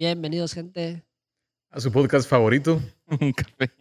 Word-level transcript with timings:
Bienvenidos, 0.00 0.54
gente. 0.54 1.02
A 1.70 1.80
su 1.80 1.90
podcast 1.90 2.30
favorito. 2.30 2.80
Un 3.20 3.32
café. 3.32 3.72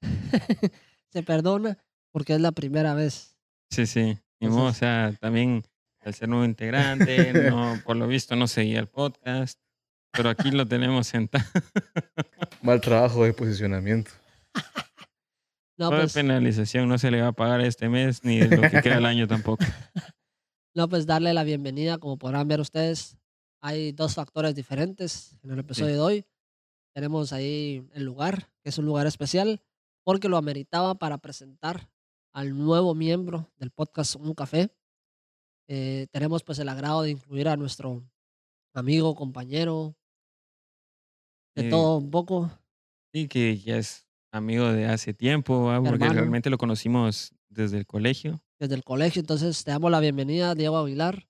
Se 1.12 1.24
perdona 1.24 1.76
porque 2.12 2.34
es 2.34 2.40
la 2.40 2.52
primera 2.52 2.94
vez. 2.94 3.36
Sí, 3.70 3.84
sí. 3.86 4.16
Y 4.38 4.46
o 4.46 4.72
sea, 4.72 5.12
también 5.20 5.64
al 6.04 6.14
ser 6.14 6.28
nuevo 6.28 6.44
integrante, 6.44 7.32
no, 7.50 7.80
por 7.84 7.96
lo 7.96 8.06
visto 8.06 8.36
no 8.36 8.46
seguía 8.46 8.78
el 8.78 8.86
podcast, 8.86 9.58
pero 10.12 10.28
aquí 10.28 10.52
lo 10.52 10.68
tenemos 10.68 11.08
sentado. 11.08 11.44
Mal 12.62 12.80
trabajo 12.80 13.24
de 13.24 13.32
posicionamiento. 13.32 14.12
No, 15.76 15.90
pues, 15.90 16.12
penalización 16.12 16.88
no 16.88 16.96
se 16.96 17.10
le 17.10 17.22
va 17.22 17.28
a 17.28 17.32
pagar 17.32 17.60
este 17.62 17.88
mes 17.88 18.22
ni 18.22 18.38
de 18.38 18.56
lo 18.56 18.70
que 18.70 18.82
queda 18.82 18.98
el 18.98 19.04
año 19.04 19.26
tampoco. 19.26 19.64
no, 20.76 20.88
pues 20.88 21.06
darle 21.06 21.34
la 21.34 21.42
bienvenida. 21.42 21.98
Como 21.98 22.18
podrán 22.18 22.46
ver 22.46 22.60
ustedes, 22.60 23.18
hay 23.66 23.90
dos 23.90 24.14
factores 24.14 24.54
diferentes 24.54 25.36
en 25.42 25.50
el 25.50 25.58
episodio 25.58 25.94
de 25.94 26.00
hoy. 26.00 26.24
Tenemos 26.94 27.32
ahí 27.32 27.84
el 27.94 28.04
lugar, 28.04 28.48
que 28.62 28.68
es 28.68 28.78
un 28.78 28.86
lugar 28.86 29.08
especial, 29.08 29.60
porque 30.04 30.28
lo 30.28 30.36
ameritaba 30.36 30.94
para 30.94 31.18
presentar 31.18 31.90
al 32.32 32.56
nuevo 32.56 32.94
miembro 32.94 33.50
del 33.56 33.72
podcast 33.72 34.14
Un 34.14 34.34
Café. 34.34 34.70
Eh, 35.66 36.06
tenemos 36.12 36.44
pues 36.44 36.60
el 36.60 36.68
agrado 36.68 37.02
de 37.02 37.10
incluir 37.10 37.48
a 37.48 37.56
nuestro 37.56 38.08
amigo, 38.72 39.16
compañero, 39.16 39.96
de 41.56 41.62
Sí. 41.64 41.68
todo 41.70 41.96
un 41.96 42.10
poco. 42.12 42.48
Sí, 43.12 43.26
que 43.26 43.58
ya 43.58 43.78
es 43.78 44.06
amigo 44.30 44.70
de 44.70 44.86
hace 44.86 45.12
tiempo, 45.12 45.64
¿va? 45.64 45.82
porque 45.82 46.08
realmente 46.08 46.50
lo 46.50 46.58
conocimos 46.58 47.34
desde 47.48 47.78
el 47.78 47.86
colegio. 47.86 48.40
desde 48.60 48.76
el 48.76 48.84
colegio. 48.84 49.20
Entonces, 49.20 49.64
te 49.64 49.72
damos 49.72 49.90
la 49.90 50.00
bienvenida, 50.00 50.54
Diego 50.54 50.78
Aguilar. 50.78 51.26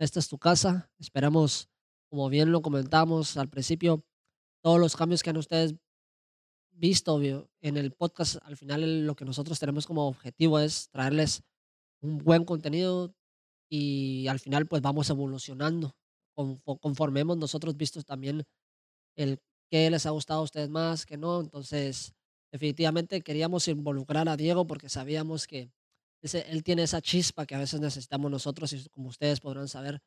Esta 0.00 0.18
es 0.18 0.28
tu 0.28 0.38
casa. 0.38 0.90
Esperamos, 0.98 1.68
como 2.08 2.30
bien 2.30 2.52
lo 2.52 2.62
comentamos 2.62 3.36
al 3.36 3.50
principio, 3.50 4.02
todos 4.62 4.80
los 4.80 4.96
cambios 4.96 5.22
que 5.22 5.28
han 5.28 5.36
ustedes 5.36 5.74
visto 6.72 7.18
vio, 7.18 7.50
en 7.60 7.76
el 7.76 7.92
podcast. 7.92 8.36
Al 8.44 8.56
final, 8.56 9.06
lo 9.06 9.14
que 9.14 9.26
nosotros 9.26 9.58
tenemos 9.60 9.86
como 9.86 10.08
objetivo 10.08 10.58
es 10.58 10.88
traerles 10.88 11.42
un 12.00 12.16
buen 12.16 12.46
contenido 12.46 13.14
y 13.70 14.26
al 14.28 14.40
final, 14.40 14.66
pues 14.66 14.80
vamos 14.80 15.10
evolucionando. 15.10 15.94
Confo- 16.34 16.80
Conforme 16.80 17.20
hemos 17.20 17.36
nosotros 17.36 17.76
visto 17.76 18.02
también 18.02 18.44
el 19.16 19.38
qué 19.70 19.90
les 19.90 20.06
ha 20.06 20.10
gustado 20.10 20.40
a 20.40 20.44
ustedes 20.44 20.70
más, 20.70 21.04
que 21.04 21.18
no. 21.18 21.40
Entonces, 21.42 22.14
definitivamente 22.50 23.20
queríamos 23.20 23.68
involucrar 23.68 24.30
a 24.30 24.38
Diego 24.38 24.66
porque 24.66 24.88
sabíamos 24.88 25.46
que 25.46 25.70
ese- 26.22 26.50
él 26.50 26.62
tiene 26.64 26.82
esa 26.84 27.00
chispa 27.02 27.46
que 27.46 27.54
a 27.54 27.58
veces 27.58 27.80
necesitamos 27.80 28.30
nosotros 28.30 28.72
y 28.72 28.88
como 28.90 29.08
ustedes 29.08 29.40
podrán 29.40 29.68
saber, 29.68 30.00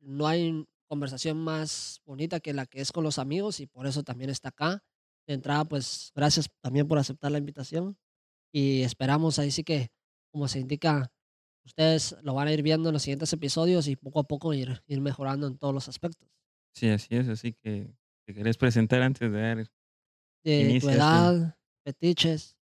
no 0.00 0.26
hay 0.28 0.66
conversación 0.88 1.38
más 1.38 2.00
bonita 2.06 2.40
que 2.40 2.54
la 2.54 2.66
que 2.66 2.80
es 2.80 2.92
con 2.92 3.04
los 3.04 3.18
amigos 3.18 3.60
y 3.60 3.66
por 3.66 3.86
eso 3.86 4.02
también 4.04 4.30
está 4.30 4.50
acá. 4.50 4.84
De 5.28 5.34
entrada, 5.34 5.64
pues 5.66 6.12
gracias 6.14 6.48
también 6.62 6.88
por 6.88 6.98
aceptar 6.98 7.32
la 7.32 7.38
invitación 7.38 7.98
y 8.52 8.82
esperamos 8.82 9.38
ahí 9.38 9.50
sí 9.52 9.64
que, 9.64 9.90
como 10.32 10.48
se 10.48 10.60
indica, 10.60 11.12
ustedes 11.66 12.16
lo 12.22 12.34
van 12.34 12.48
a 12.48 12.52
ir 12.52 12.62
viendo 12.62 12.90
en 12.90 12.94
los 12.94 13.02
siguientes 13.02 13.32
episodios 13.32 13.88
y 13.88 13.96
poco 13.96 14.20
a 14.20 14.24
poco 14.28 14.54
ir, 14.54 14.82
ir 14.86 15.00
mejorando 15.02 15.46
en 15.48 15.58
todos 15.58 15.74
los 15.74 15.88
aspectos. 15.88 16.28
Sí, 16.74 16.88
así 16.90 17.16
es, 17.16 17.28
así 17.28 17.52
que 17.52 17.94
te 18.26 18.34
querés 18.34 18.56
presentar 18.58 19.02
antes 19.02 19.30
de 19.32 19.38
dar 19.40 19.66
De 20.44 20.74
tu 20.80 20.88
edad, 20.88 21.58
fetiches. 21.84 22.57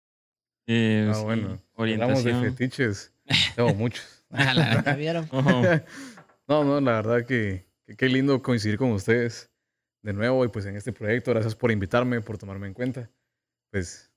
Eh, 0.67 1.08
Ah, 1.09 1.13
sí, 1.16 1.23
bueno. 1.23 1.61
Hablamos 1.77 2.23
de 2.23 2.31
orientación. 2.33 2.44
fetiches. 2.44 3.13
Tengo 3.55 3.73
muchos. 3.75 4.23
Ah, 4.31 4.53
la- 4.53 4.83
¿Ya 4.83 4.95
vieron? 4.95 5.30
No, 6.47 6.63
no, 6.63 6.80
la 6.81 6.91
verdad 7.02 7.25
que, 7.25 7.66
que 7.85 7.95
qué 7.95 8.08
lindo 8.09 8.41
coincidir 8.41 8.77
con 8.77 8.91
ustedes 8.91 9.49
de 10.03 10.13
nuevo 10.13 10.45
y 10.45 10.47
pues 10.49 10.66
en 10.66 10.75
este 10.75 10.93
proyecto. 10.93 11.31
Gracias 11.31 11.55
por 11.55 11.71
invitarme, 11.71 12.21
por 12.21 12.38
tomarme 12.38 12.67
en 12.67 12.73
cuenta. 12.73 13.09
Pues, 13.71 14.11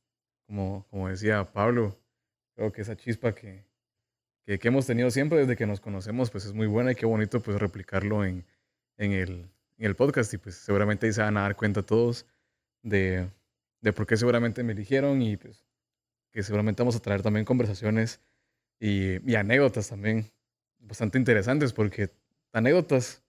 como, 0.47 0.87
como 0.91 1.09
decía 1.09 1.45
Pablo, 1.53 1.99
creo 2.55 2.71
que 2.73 2.83
esa 2.83 2.97
chispa 2.97 3.35
que, 3.35 3.65
que, 4.47 4.59
que 4.59 4.69
hemos 4.69 4.87
tenido 4.87 5.11
siempre 5.11 5.39
desde 5.39 5.57
que 5.57 5.67
nos 5.67 5.81
conocemos, 5.81 6.31
pues 6.31 6.45
es 6.45 6.53
muy 6.53 6.67
buena 6.67 6.93
y 6.93 6.95
qué 6.95 7.07
bonito 7.07 7.41
pues 7.41 7.59
replicarlo 7.59 8.25
en, 8.25 8.45
en, 8.99 9.13
el, 9.13 9.31
en 9.79 9.87
el 9.87 9.97
podcast. 9.97 10.33
Y 10.35 10.39
pues 10.39 10.55
seguramente 10.57 11.07
ahí 11.07 11.13
se 11.13 11.23
van 11.23 11.37
a 11.37 11.43
dar 11.43 11.57
cuenta 11.57 11.83
todos 11.83 12.27
de, 12.83 13.29
de 13.81 13.93
por 13.93 14.07
qué 14.07 14.17
seguramente 14.17 14.63
me 14.63 14.73
eligieron 14.73 15.21
y 15.23 15.37
pues 15.37 15.65
que 16.39 16.45
seguramente 16.45 16.81
vamos 16.85 16.95
a 16.95 17.01
traer 17.01 17.21
también 17.21 17.45
conversaciones 17.45 18.21
y, 18.79 19.29
y 19.29 19.35
anécdotas 19.35 19.89
también 19.89 20.31
bastante 20.79 21.19
interesantes 21.19 21.73
porque 21.73 22.13
anécdotas 22.53 23.25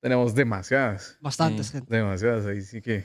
tenemos 0.00 0.36
demasiadas, 0.36 1.18
Bastantes, 1.20 1.66
Sí. 1.66 1.72
gente. 1.72 1.96
demasiadas. 1.96 2.46
Ahí 2.46 2.60
sí 2.60 2.80
que 2.80 3.04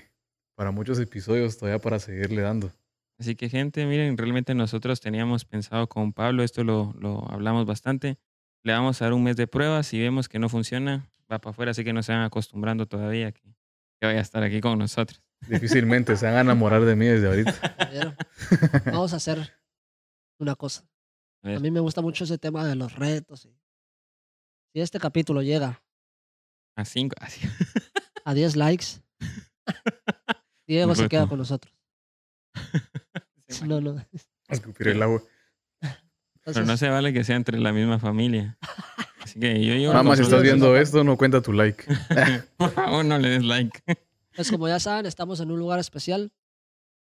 para 0.54 0.70
muchos 0.70 1.00
episodios 1.00 1.58
todavía 1.58 1.80
para 1.82 1.98
seguirle 1.98 2.44
dando. 2.44 2.72
Así 3.18 3.36
que 3.36 3.50
gente, 3.50 3.84
miren, 3.88 4.16
realmente 4.16 4.54
nosotros 4.54 5.02
teníamos 5.02 5.44
pensado 5.44 5.90
con 5.90 6.14
Pablo, 6.14 6.44
esto 6.44 6.64
lo, 6.64 6.94
lo 7.00 7.28
hablamos 7.32 7.66
bastante, 7.66 8.20
le 8.62 8.74
vamos 8.74 9.02
a 9.02 9.06
dar 9.06 9.14
un 9.14 9.24
mes 9.24 9.38
de 9.38 9.48
prueba, 9.48 9.82
si 9.82 10.00
vemos 10.00 10.30
que 10.30 10.38
no 10.38 10.50
funciona, 10.50 11.10
va 11.32 11.40
para 11.40 11.50
afuera, 11.50 11.72
así 11.72 11.84
que 11.84 11.94
no 11.94 12.04
se 12.04 12.12
van 12.12 12.22
acostumbrando 12.22 12.86
todavía 12.86 13.32
que, 13.32 13.42
que 14.00 14.06
vaya 14.06 14.20
a 14.20 14.22
estar 14.22 14.44
aquí 14.44 14.62
con 14.62 14.78
nosotros. 14.78 15.24
Difícilmente 15.48 16.16
se 16.18 16.26
van 16.26 16.36
a 16.36 16.42
enamorar 16.42 16.84
de 16.86 16.96
mí 16.96 17.06
desde 17.06 17.28
ahorita. 17.28 17.76
Vamos 18.86 19.14
a 19.14 19.18
hacer 19.18 19.54
una 20.40 20.56
cosa. 20.56 20.88
A 21.44 21.56
A 21.56 21.60
mí 21.60 21.70
me 21.72 21.80
gusta 21.80 22.02
mucho 22.02 22.24
ese 22.24 22.38
tema 22.38 22.66
de 22.66 22.76
los 22.76 22.94
retos. 22.96 23.46
y- 23.46 23.56
Si 24.74 24.82
este 24.82 25.00
capítulo 25.00 25.42
llega 25.42 25.82
a 26.76 26.84
cinco, 26.86 27.16
así. 27.22 27.48
a 28.26 28.34
10 28.34 28.56
likes, 28.56 28.86
Diego 30.68 30.96
se 30.96 31.08
queda 31.08 31.28
con 31.28 31.38
nosotros. 31.40 31.74
No, 33.66 33.80
no. 33.80 34.04
Escupir 34.50 34.88
el 34.90 35.02
agua. 35.04 35.22
Pero 36.44 36.66
no 36.66 36.78
se 36.78 36.90
vale 36.90 37.14
que 37.14 37.24
sea 37.24 37.36
entre 37.36 37.60
la 37.60 37.72
misma 37.72 38.00
familia. 38.00 38.58
Así 39.22 39.40
que 39.40 39.64
yo 39.64 39.76
llevo 39.76 39.94
Mamá, 39.94 40.16
si 40.16 40.24
estás 40.24 40.42
viendo 40.42 40.76
esto, 40.76 41.04
no 41.04 41.16
cuenta 41.16 41.42
tu 41.42 41.54
like. 41.54 41.86
Por 42.58 42.72
favor, 42.72 43.06
no 43.06 43.18
le 43.20 43.30
des 43.30 43.44
like. 43.44 43.82
Pues 44.36 44.52
como 44.52 44.68
ya 44.68 44.80
saben, 44.80 45.06
estamos 45.06 45.40
en 45.40 45.52
un 45.52 45.60
lugar 45.60 45.80
especial. 45.80 46.34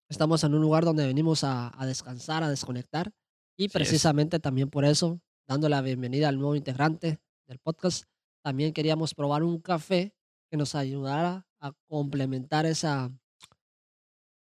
Estamos 0.09 0.43
en 0.43 0.53
un 0.53 0.61
lugar 0.61 0.85
donde 0.85 1.05
venimos 1.05 1.43
a, 1.43 1.71
a 1.79 1.85
descansar, 1.85 2.43
a 2.43 2.49
desconectar. 2.49 3.11
Y 3.57 3.69
precisamente 3.69 4.39
también 4.39 4.69
por 4.69 4.85
eso, 4.85 5.19
dando 5.47 5.67
la 5.69 5.81
bienvenida 5.81 6.29
al 6.29 6.37
nuevo 6.37 6.55
integrante 6.55 7.19
del 7.47 7.59
podcast, 7.59 8.05
también 8.43 8.73
queríamos 8.73 9.13
probar 9.13 9.43
un 9.43 9.59
café 9.59 10.13
que 10.49 10.57
nos 10.57 10.75
ayudara 10.75 11.47
a 11.59 11.71
complementar 11.87 12.65
esa, 12.65 13.11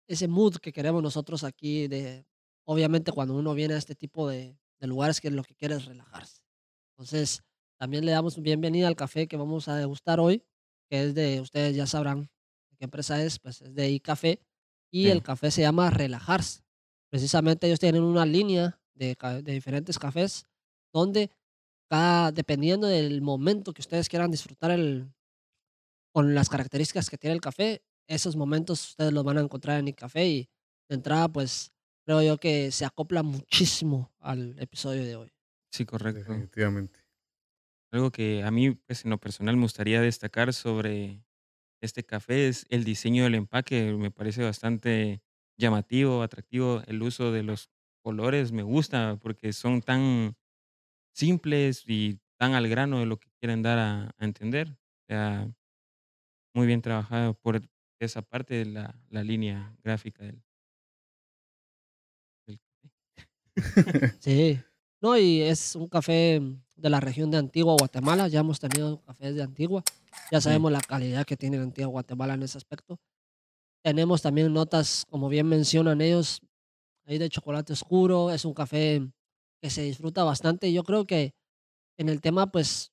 ese 0.06 0.28
mood 0.28 0.56
que 0.56 0.72
queremos 0.72 1.02
nosotros 1.02 1.44
aquí 1.44 1.88
de, 1.88 2.26
obviamente 2.64 3.12
cuando 3.12 3.34
uno 3.34 3.54
viene 3.54 3.74
a 3.74 3.78
este 3.78 3.94
tipo 3.94 4.28
de, 4.28 4.58
de 4.78 4.86
lugares 4.86 5.20
que 5.20 5.30
lo 5.30 5.42
que 5.42 5.54
quiere 5.54 5.76
es 5.76 5.86
relajarse. 5.86 6.42
Entonces, 6.90 7.42
también 7.78 8.04
le 8.04 8.12
damos 8.12 8.40
bienvenida 8.40 8.88
al 8.88 8.96
café 8.96 9.26
que 9.26 9.36
vamos 9.36 9.68
a 9.68 9.76
degustar 9.76 10.20
hoy, 10.20 10.44
que 10.88 11.02
es 11.04 11.14
de, 11.14 11.40
ustedes 11.40 11.74
ya 11.74 11.86
sabrán 11.86 12.30
qué 12.76 12.84
empresa 12.84 13.22
es, 13.22 13.38
pues 13.38 13.62
es 13.62 13.74
de 13.74 13.90
iCafé, 13.90 14.40
y 14.92 15.04
Sí. 15.04 15.10
el 15.10 15.22
café 15.22 15.50
se 15.50 15.62
llama 15.62 15.90
Relajarse. 15.90 16.62
Precisamente 17.10 17.66
ellos 17.66 17.80
tienen 17.80 18.02
una 18.02 18.26
línea 18.26 18.80
de, 18.94 19.16
de 19.42 19.52
diferentes 19.52 19.98
cafés 19.98 20.46
donde 20.92 21.30
cada, 21.90 22.32
dependiendo 22.32 22.86
del 22.88 23.22
momento 23.22 23.72
que 23.74 23.82
ustedes 23.82 24.08
quieran 24.08 24.30
disfrutar 24.30 24.70
el, 24.72 25.12
con 26.12 26.34
las 26.34 26.48
características 26.48 27.10
que 27.10 27.18
tiene 27.18 27.34
el 27.34 27.40
café, 27.40 27.82
esos 28.08 28.36
momentos 28.36 28.90
ustedes 28.90 29.12
los 29.12 29.24
van 29.24 29.38
a 29.38 29.42
encontrar 29.42 29.78
en 29.80 29.88
el 29.88 29.94
café 29.94 30.26
y 30.26 30.48
de 30.88 30.96
entrada 30.96 31.28
pues 31.28 31.72
creo 32.06 32.22
yo 32.22 32.38
que 32.38 32.70
se 32.70 32.84
acopla 32.84 33.22
muchísimo 33.22 34.12
al 34.20 34.58
episodio 34.60 35.04
de 35.04 35.16
hoy. 35.16 35.32
Sí, 35.72 35.84
correcto. 35.84 36.20
Definitivamente. 36.20 37.00
Algo 37.92 38.10
que 38.10 38.42
a 38.42 38.50
mí, 38.50 38.72
pues, 38.72 39.04
en 39.04 39.10
lo 39.10 39.18
personal, 39.18 39.56
me 39.56 39.62
gustaría 39.62 40.00
destacar 40.00 40.52
sobre 40.52 41.25
este 41.80 42.04
café 42.04 42.48
es 42.48 42.66
el 42.70 42.84
diseño 42.84 43.24
del 43.24 43.34
empaque. 43.34 43.92
Me 43.92 44.10
parece 44.10 44.42
bastante 44.42 45.22
llamativo, 45.56 46.22
atractivo. 46.22 46.82
El 46.86 47.02
uso 47.02 47.32
de 47.32 47.42
los 47.42 47.70
colores 48.02 48.52
me 48.52 48.62
gusta 48.62 49.18
porque 49.20 49.52
son 49.52 49.82
tan 49.82 50.36
simples 51.12 51.84
y 51.86 52.18
tan 52.38 52.54
al 52.54 52.68
grano 52.68 53.00
de 53.00 53.06
lo 53.06 53.18
que 53.18 53.30
quieren 53.40 53.62
dar 53.62 53.78
a, 53.78 54.14
entender. 54.18 54.76
Muy 56.54 56.66
bien 56.66 56.82
trabajado 56.82 57.34
por 57.34 57.60
esa 58.00 58.22
parte 58.22 58.54
de 58.54 58.66
la, 58.66 58.94
línea 59.10 59.76
gráfica 59.82 60.24
del, 60.24 60.42
del 62.46 62.58
café. 62.60 62.90
Sí. 64.20 64.60
No, 65.02 65.16
y 65.18 65.42
es 65.42 65.76
un 65.76 65.88
café 65.88 66.40
de 66.74 66.90
la 66.90 67.00
región 67.00 67.30
de 67.30 67.36
Antigua, 67.36 67.76
Guatemala. 67.78 68.28
Ya 68.28 68.40
hemos 68.40 68.58
tenido 68.58 69.00
cafés 69.02 69.34
de 69.34 69.42
Antigua. 69.42 69.82
Ya 70.32 70.40
sabemos 70.40 70.72
la 70.72 70.80
calidad 70.80 71.26
que 71.26 71.36
tiene 71.36 71.58
Antigua 71.58 71.90
Guatemala 71.90 72.34
en 72.34 72.42
ese 72.42 72.56
aspecto. 72.56 72.98
Tenemos 73.84 74.22
también 74.22 74.52
notas, 74.52 75.04
como 75.10 75.28
bien 75.28 75.46
mencionan 75.48 76.00
ellos, 76.00 76.40
ahí 77.06 77.18
de 77.18 77.28
chocolate 77.28 77.74
oscuro. 77.74 78.30
Es 78.30 78.44
un 78.44 78.54
café 78.54 79.06
que 79.60 79.70
se 79.70 79.82
disfruta 79.82 80.24
bastante. 80.24 80.72
Yo 80.72 80.82
creo 80.82 81.06
que 81.06 81.34
en 81.98 82.08
el 82.08 82.20
tema, 82.22 82.50
pues, 82.50 82.92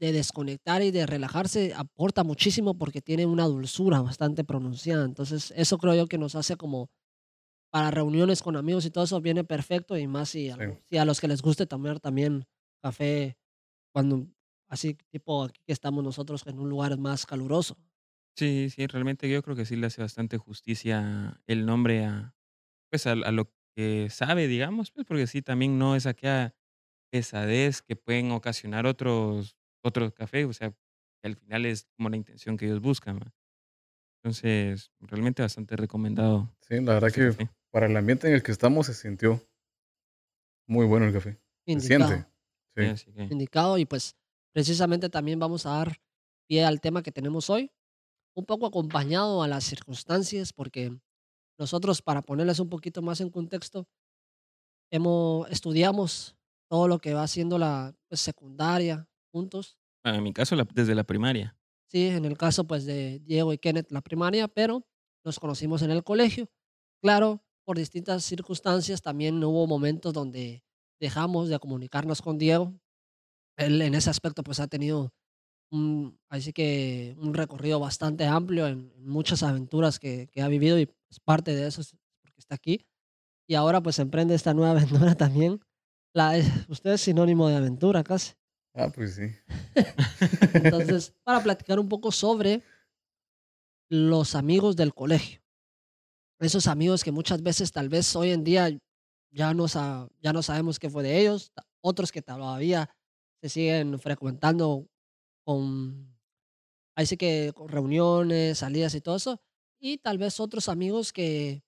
de 0.00 0.12
desconectar 0.12 0.82
y 0.82 0.90
de 0.90 1.06
relajarse 1.06 1.74
aporta 1.74 2.24
muchísimo 2.24 2.78
porque 2.78 3.02
tiene 3.02 3.26
una 3.26 3.46
dulzura 3.46 4.00
bastante 4.00 4.44
pronunciada. 4.44 5.04
Entonces, 5.04 5.52
eso 5.56 5.78
creo 5.78 5.94
yo 5.94 6.06
que 6.08 6.18
nos 6.18 6.34
hace 6.34 6.56
como 6.56 6.90
para 7.70 7.90
reuniones 7.90 8.42
con 8.42 8.56
amigos 8.56 8.84
y 8.86 8.90
todo 8.90 9.04
eso 9.04 9.20
viene 9.20 9.44
perfecto 9.44 9.96
y 9.98 10.06
más 10.06 10.30
si 10.30 10.50
a, 10.50 10.58
Sí. 10.58 10.78
si 10.86 10.98
a 10.98 11.04
los 11.04 11.20
que 11.20 11.28
les 11.28 11.42
guste 11.42 11.66
tomar 11.66 12.00
también 12.00 12.46
café 12.82 13.38
cuando 13.92 14.28
así 14.68 14.94
tipo 15.10 15.44
aquí 15.44 15.62
que 15.66 15.72
estamos 15.74 16.04
nosotros 16.04 16.46
en 16.46 16.58
un 16.60 16.70
lugar 16.70 16.98
más 16.98 17.26
caluroso. 17.26 17.76
Sí, 18.36 18.70
sí, 18.70 18.86
realmente 18.86 19.28
yo 19.28 19.42
creo 19.42 19.56
que 19.56 19.64
sí 19.64 19.74
le 19.76 19.88
hace 19.88 20.00
bastante 20.00 20.38
justicia 20.38 21.42
el 21.46 21.66
nombre 21.66 22.04
a, 22.04 22.36
pues, 22.90 23.06
a, 23.06 23.12
a 23.12 23.32
lo 23.32 23.52
que 23.76 24.10
sabe, 24.10 24.48
digamos, 24.48 24.92
pues, 24.92 25.06
porque 25.06 25.26
sí, 25.26 25.42
también 25.42 25.78
no 25.78 25.96
es 25.96 26.06
aquella 26.06 26.54
pesadez 27.10 27.82
que 27.82 27.96
pueden 27.96 28.32
ocasionar 28.32 28.86
otros, 28.86 29.56
otros 29.82 30.12
cafés, 30.14 30.46
o 30.46 30.52
sea, 30.52 30.70
que 30.72 31.28
al 31.28 31.36
final 31.36 31.66
es 31.66 31.88
como 31.96 32.10
la 32.10 32.16
intención 32.18 32.56
que 32.56 32.66
ellos 32.66 32.80
buscan, 32.80 33.18
¿va? 33.20 33.34
Entonces, 34.22 34.92
realmente 35.00 35.42
bastante 35.42 35.76
recomendado 35.76 36.54
Sí, 36.60 36.80
la 36.80 36.94
verdad 36.94 37.10
que 37.12 37.36
café. 37.36 37.50
Para 37.78 37.86
el 37.86 37.96
ambiente 37.96 38.26
en 38.26 38.34
el 38.34 38.42
que 38.42 38.50
estamos 38.50 38.86
se 38.86 38.94
sintió 38.94 39.40
muy 40.66 40.84
bueno 40.84 41.06
el 41.06 41.12
café. 41.12 41.38
Se 41.64 41.72
Indicado. 41.72 42.08
siente. 42.08 42.28
Sí, 42.76 42.82
Sí. 42.84 42.90
así 42.90 43.12
que, 43.12 43.22
indicado 43.32 43.78
y 43.78 43.84
pues 43.84 44.16
precisamente 44.52 45.08
también 45.08 45.38
vamos 45.38 45.64
a 45.64 45.70
dar 45.70 46.00
pie 46.48 46.64
al 46.64 46.80
tema 46.80 47.04
que 47.04 47.12
tenemos 47.12 47.48
hoy, 47.50 47.70
un 48.36 48.44
poco 48.46 48.66
acompañado 48.66 49.44
a 49.44 49.48
las 49.48 49.62
circunstancias, 49.62 50.52
porque 50.52 50.90
nosotros, 51.56 52.02
para 52.02 52.20
ponerles 52.20 52.58
un 52.58 52.68
poquito 52.68 53.00
más 53.00 53.20
en 53.20 53.30
contexto, 53.30 53.86
hemos, 54.90 55.48
estudiamos 55.50 56.36
todo 56.68 56.88
lo 56.88 56.98
que 56.98 57.14
va 57.14 57.28
siendo 57.28 57.58
la 57.58 57.94
pues, 58.08 58.20
secundaria 58.20 59.08
juntos. 59.32 59.78
bueno, 60.04 60.18
en 60.18 60.24
mi 60.24 60.32
caso, 60.32 60.56
la- 60.56 60.66
desde 60.74 60.96
la 60.96 61.04
primaria. 61.04 61.56
Sí, 61.92 62.08
en 62.08 62.24
el 62.24 62.36
caso 62.36 62.66
pues 62.66 62.84
de 62.86 63.20
Diego 63.20 63.52
y 63.52 63.58
Kenneth, 63.58 63.92
la 63.92 64.00
primaria, 64.02 64.48
pero 64.48 64.84
nos 65.24 65.38
conocimos 65.38 65.82
en 65.82 65.92
el 65.92 66.02
colegio. 66.02 66.50
Claro, 67.00 67.40
por 67.68 67.76
distintas 67.76 68.24
circunstancias 68.24 69.02
también 69.02 69.44
hubo 69.44 69.66
momentos 69.66 70.14
donde 70.14 70.64
dejamos 70.98 71.50
de 71.50 71.58
comunicarnos 71.58 72.22
con 72.22 72.38
Diego. 72.38 72.72
Él 73.58 73.82
en 73.82 73.94
ese 73.94 74.08
aspecto 74.08 74.42
pues 74.42 74.58
ha 74.58 74.68
tenido 74.68 75.12
un, 75.70 76.18
así 76.30 76.54
que 76.54 77.14
un 77.18 77.34
recorrido 77.34 77.78
bastante 77.78 78.24
amplio 78.24 78.68
en, 78.68 78.90
en 78.96 79.06
muchas 79.06 79.42
aventuras 79.42 79.98
que, 79.98 80.30
que 80.32 80.40
ha 80.40 80.48
vivido 80.48 80.78
y 80.78 80.86
pues, 80.86 81.20
parte 81.22 81.54
de 81.54 81.66
eso 81.66 81.82
es 81.82 81.94
porque 82.22 82.38
está 82.38 82.54
aquí. 82.54 82.86
Y 83.46 83.54
ahora 83.54 83.82
pues 83.82 83.98
emprende 83.98 84.34
esta 84.34 84.54
nueva 84.54 84.70
aventura 84.80 85.14
también. 85.14 85.60
La, 86.14 86.42
usted 86.70 86.92
es 86.92 87.02
sinónimo 87.02 87.50
de 87.50 87.56
aventura 87.56 88.02
casi. 88.02 88.32
Ah, 88.72 88.90
pues 88.94 89.16
sí. 89.16 89.30
Entonces, 90.54 91.12
para 91.22 91.42
platicar 91.42 91.78
un 91.78 91.90
poco 91.90 92.12
sobre 92.12 92.62
los 93.90 94.34
amigos 94.34 94.74
del 94.74 94.94
colegio. 94.94 95.42
Esos 96.40 96.66
amigos 96.68 97.02
que 97.02 97.12
muchas 97.12 97.42
veces 97.42 97.72
tal 97.72 97.88
vez 97.88 98.14
hoy 98.14 98.30
en 98.30 98.44
día 98.44 98.70
ya 99.30 99.54
no, 99.54 99.66
ya 99.66 100.32
no 100.32 100.42
sabemos 100.42 100.78
qué 100.78 100.88
fue 100.88 101.02
de 101.02 101.20
ellos, 101.20 101.52
otros 101.80 102.12
que 102.12 102.22
todavía 102.22 102.90
se 103.42 103.48
siguen 103.48 103.98
frecuentando 103.98 104.88
con, 105.44 106.16
ahí 106.96 107.06
sí 107.06 107.16
que 107.16 107.52
con 107.54 107.68
reuniones, 107.68 108.58
salidas 108.58 108.94
y 108.94 109.00
todo 109.00 109.16
eso, 109.16 109.40
y 109.80 109.98
tal 109.98 110.18
vez 110.18 110.40
otros 110.40 110.68
amigos 110.68 111.12
que 111.12 111.62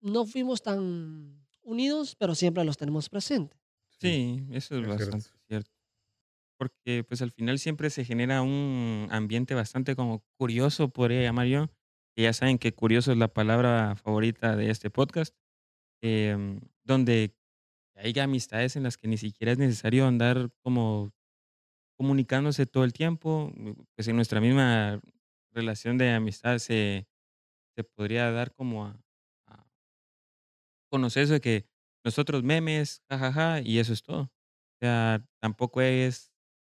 no 0.00 0.26
fuimos 0.26 0.62
tan 0.62 1.46
unidos, 1.62 2.16
pero 2.16 2.34
siempre 2.34 2.64
los 2.64 2.76
tenemos 2.76 3.08
presentes. 3.08 3.58
Sí, 4.00 4.46
eso 4.52 4.76
es 4.76 4.82
es 4.82 4.86
bastante 4.86 5.28
cierto. 5.28 5.40
cierto. 5.48 5.70
Porque 6.58 7.04
pues 7.04 7.22
al 7.22 7.32
final 7.32 7.58
siempre 7.58 7.90
se 7.90 8.04
genera 8.04 8.42
un 8.42 9.08
ambiente 9.10 9.54
bastante 9.54 9.96
como 9.96 10.24
curioso, 10.38 10.90
podría 10.90 11.22
llamar 11.22 11.46
yo. 11.46 11.68
Que 12.16 12.22
ya 12.22 12.32
saben 12.32 12.58
que 12.58 12.72
curioso 12.74 13.12
es 13.12 13.18
la 13.18 13.28
palabra 13.28 13.94
favorita 13.96 14.56
de 14.56 14.70
este 14.70 14.90
podcast. 14.90 15.34
em, 16.02 16.60
donde 16.84 17.34
hay 17.96 18.18
amistades 18.20 18.76
en 18.76 18.84
las 18.84 18.98
que 18.98 19.08
ni 19.08 19.18
siquiera 19.18 19.52
es 19.52 19.58
necesario 19.58 20.06
andar 20.06 20.50
como 20.62 21.12
comunicándose 21.98 22.66
todo 22.66 22.84
el 22.84 22.92
tiempo. 22.94 23.52
mm, 23.56 23.72
Pues 23.96 24.08
en 24.08 24.16
nuestra 24.16 24.40
misma 24.40 25.00
relación 25.52 25.98
de 25.98 26.12
amistad 26.12 26.58
se, 26.58 27.08
se 27.76 27.84
podría 27.84 28.30
dar 28.32 28.54
como 28.54 28.86
a, 28.86 29.00
a 29.48 29.66
conocer 30.90 31.24
eso 31.24 31.34
de 31.34 31.40
que 31.40 31.66
nosotros 32.04 32.42
memes, 32.42 33.02
jajaja, 33.10 33.60
y 33.60 33.78
eso 33.78 33.92
es 33.92 34.02
todo. 34.02 34.22
O 34.22 34.30
sea, 34.80 35.26
tampoco 35.40 35.80
es 35.80 36.32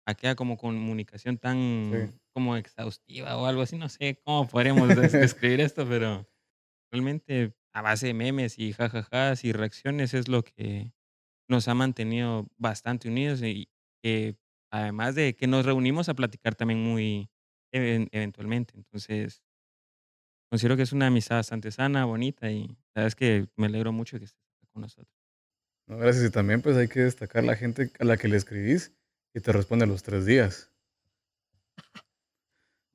aquella 0.07 0.36
como 0.36 0.57
comunicación 0.57 1.38
tan 1.38 2.12
como 2.33 2.56
exhaustiva 2.57 3.38
o 3.38 3.45
algo 3.48 3.62
así, 3.63 3.77
no 3.77 3.89
sé 3.89 4.19
cómo 4.24 4.48
podríamos 4.48 4.95
des- 4.95 5.18
describir 5.19 5.62
esto, 5.62 5.88
pero 5.88 6.27
realmente 6.92 7.56
a 7.74 7.81
base 7.81 8.07
de 8.07 8.13
memes 8.15 8.59
y 8.59 8.74
jajajas 8.74 9.44
y 9.45 9.54
reacciones 9.54 10.13
es 10.13 10.27
lo 10.30 10.44
que 10.44 10.94
nos 11.50 11.68
ha 11.69 11.75
mantenido 11.75 12.48
bastante 12.57 13.09
unidos 13.09 13.42
y 13.44 13.69
que 14.04 14.38
además 14.71 15.15
de 15.15 15.36
que 15.36 15.48
nos 15.48 15.65
reunimos 15.65 16.10
a 16.10 16.15
platicar 16.15 16.56
también 16.56 16.81
muy 16.83 17.30
even- 17.74 18.10
eventualmente. 18.12 18.75
Entonces, 18.77 19.44
considero 20.50 20.77
que 20.77 20.83
es 20.83 20.92
una 20.94 21.07
amistad 21.07 21.38
bastante 21.38 21.71
sana, 21.71 22.06
bonita 22.06 22.50
y 22.51 22.68
la 22.68 22.75
verdad 23.03 23.07
es 23.07 23.15
que 23.15 23.48
me 23.56 23.68
alegro 23.68 23.92
mucho 23.92 24.18
que 24.19 24.25
estés 24.25 24.42
con 24.71 24.81
nosotros. 24.81 25.13
No, 25.88 25.98
gracias. 25.98 26.25
Y 26.25 26.31
también 26.31 26.62
pues 26.62 26.75
hay 26.77 26.88
que 26.88 27.01
destacar 27.01 27.44
la 27.44 27.56
gente 27.56 27.92
a 28.00 28.03
la 28.03 28.18
que 28.18 28.27
le 28.27 28.38
escribís 28.38 28.94
y 29.38 29.39
te 29.39 29.51
responde 29.51 29.86
a 29.86 29.88
los 29.88 30.01
tres 30.01 30.25
días. 30.25 30.72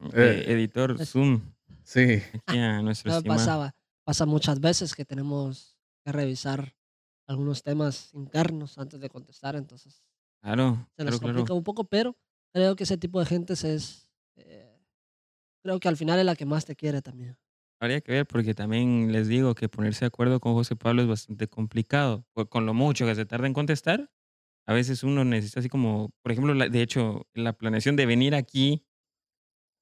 Eh, 0.00 0.44
Eh, 0.46 0.52
editor 0.52 0.98
Zoom, 1.06 1.40
Sí. 1.84 2.20
aquí 2.34 2.58
a 2.58 2.82
nuestro 2.82 3.12
estimado. 3.12 3.38
pasaba, 3.38 3.74
pasa 4.04 4.26
muchas 4.26 4.58
veces 4.60 4.94
que 4.94 5.04
tenemos 5.04 5.78
que 6.04 6.10
revisar 6.10 6.74
algunos 7.28 7.62
temas 7.62 8.12
internos 8.12 8.76
antes 8.78 8.98
de 9.00 9.08
contestar, 9.08 9.54
entonces 9.54 10.02
Claro, 10.42 10.88
se 10.90 10.96
claro, 10.96 11.10
nos 11.12 11.20
claro. 11.20 11.34
complica 11.34 11.54
un 11.54 11.62
poco, 11.62 11.84
pero 11.84 12.16
creo 12.52 12.74
que 12.74 12.82
ese 12.82 12.98
tipo 12.98 13.20
de 13.20 13.26
gente 13.26 13.52
es, 13.52 14.10
eh, 14.36 14.80
creo 15.62 15.78
que 15.78 15.86
al 15.88 15.96
final 15.96 16.18
es 16.18 16.24
la 16.26 16.34
que 16.34 16.44
más 16.44 16.64
te 16.64 16.74
quiere 16.74 17.00
también. 17.00 17.38
Habría 17.80 18.00
que 18.00 18.10
ver 18.12 18.26
porque 18.26 18.54
también 18.54 19.12
les 19.12 19.28
digo 19.28 19.54
que 19.54 19.68
ponerse 19.68 20.00
de 20.00 20.06
acuerdo 20.08 20.40
con 20.40 20.54
José 20.54 20.74
Pablo 20.74 21.02
es 21.02 21.08
bastante 21.08 21.46
complicado. 21.48 22.26
Con 22.50 22.66
lo 22.66 22.74
mucho 22.74 23.06
que 23.06 23.14
se 23.14 23.26
tarda 23.26 23.46
en 23.46 23.54
contestar, 23.54 24.10
a 24.72 24.74
veces 24.74 25.02
uno 25.04 25.24
necesita 25.24 25.60
así 25.60 25.68
como, 25.68 26.10
por 26.22 26.32
ejemplo, 26.32 26.54
la- 26.54 26.68
de 26.68 26.82
hecho, 26.82 27.26
la 27.34 27.52
planeación 27.52 27.94
de 27.96 28.06
venir 28.06 28.34
aquí, 28.34 28.84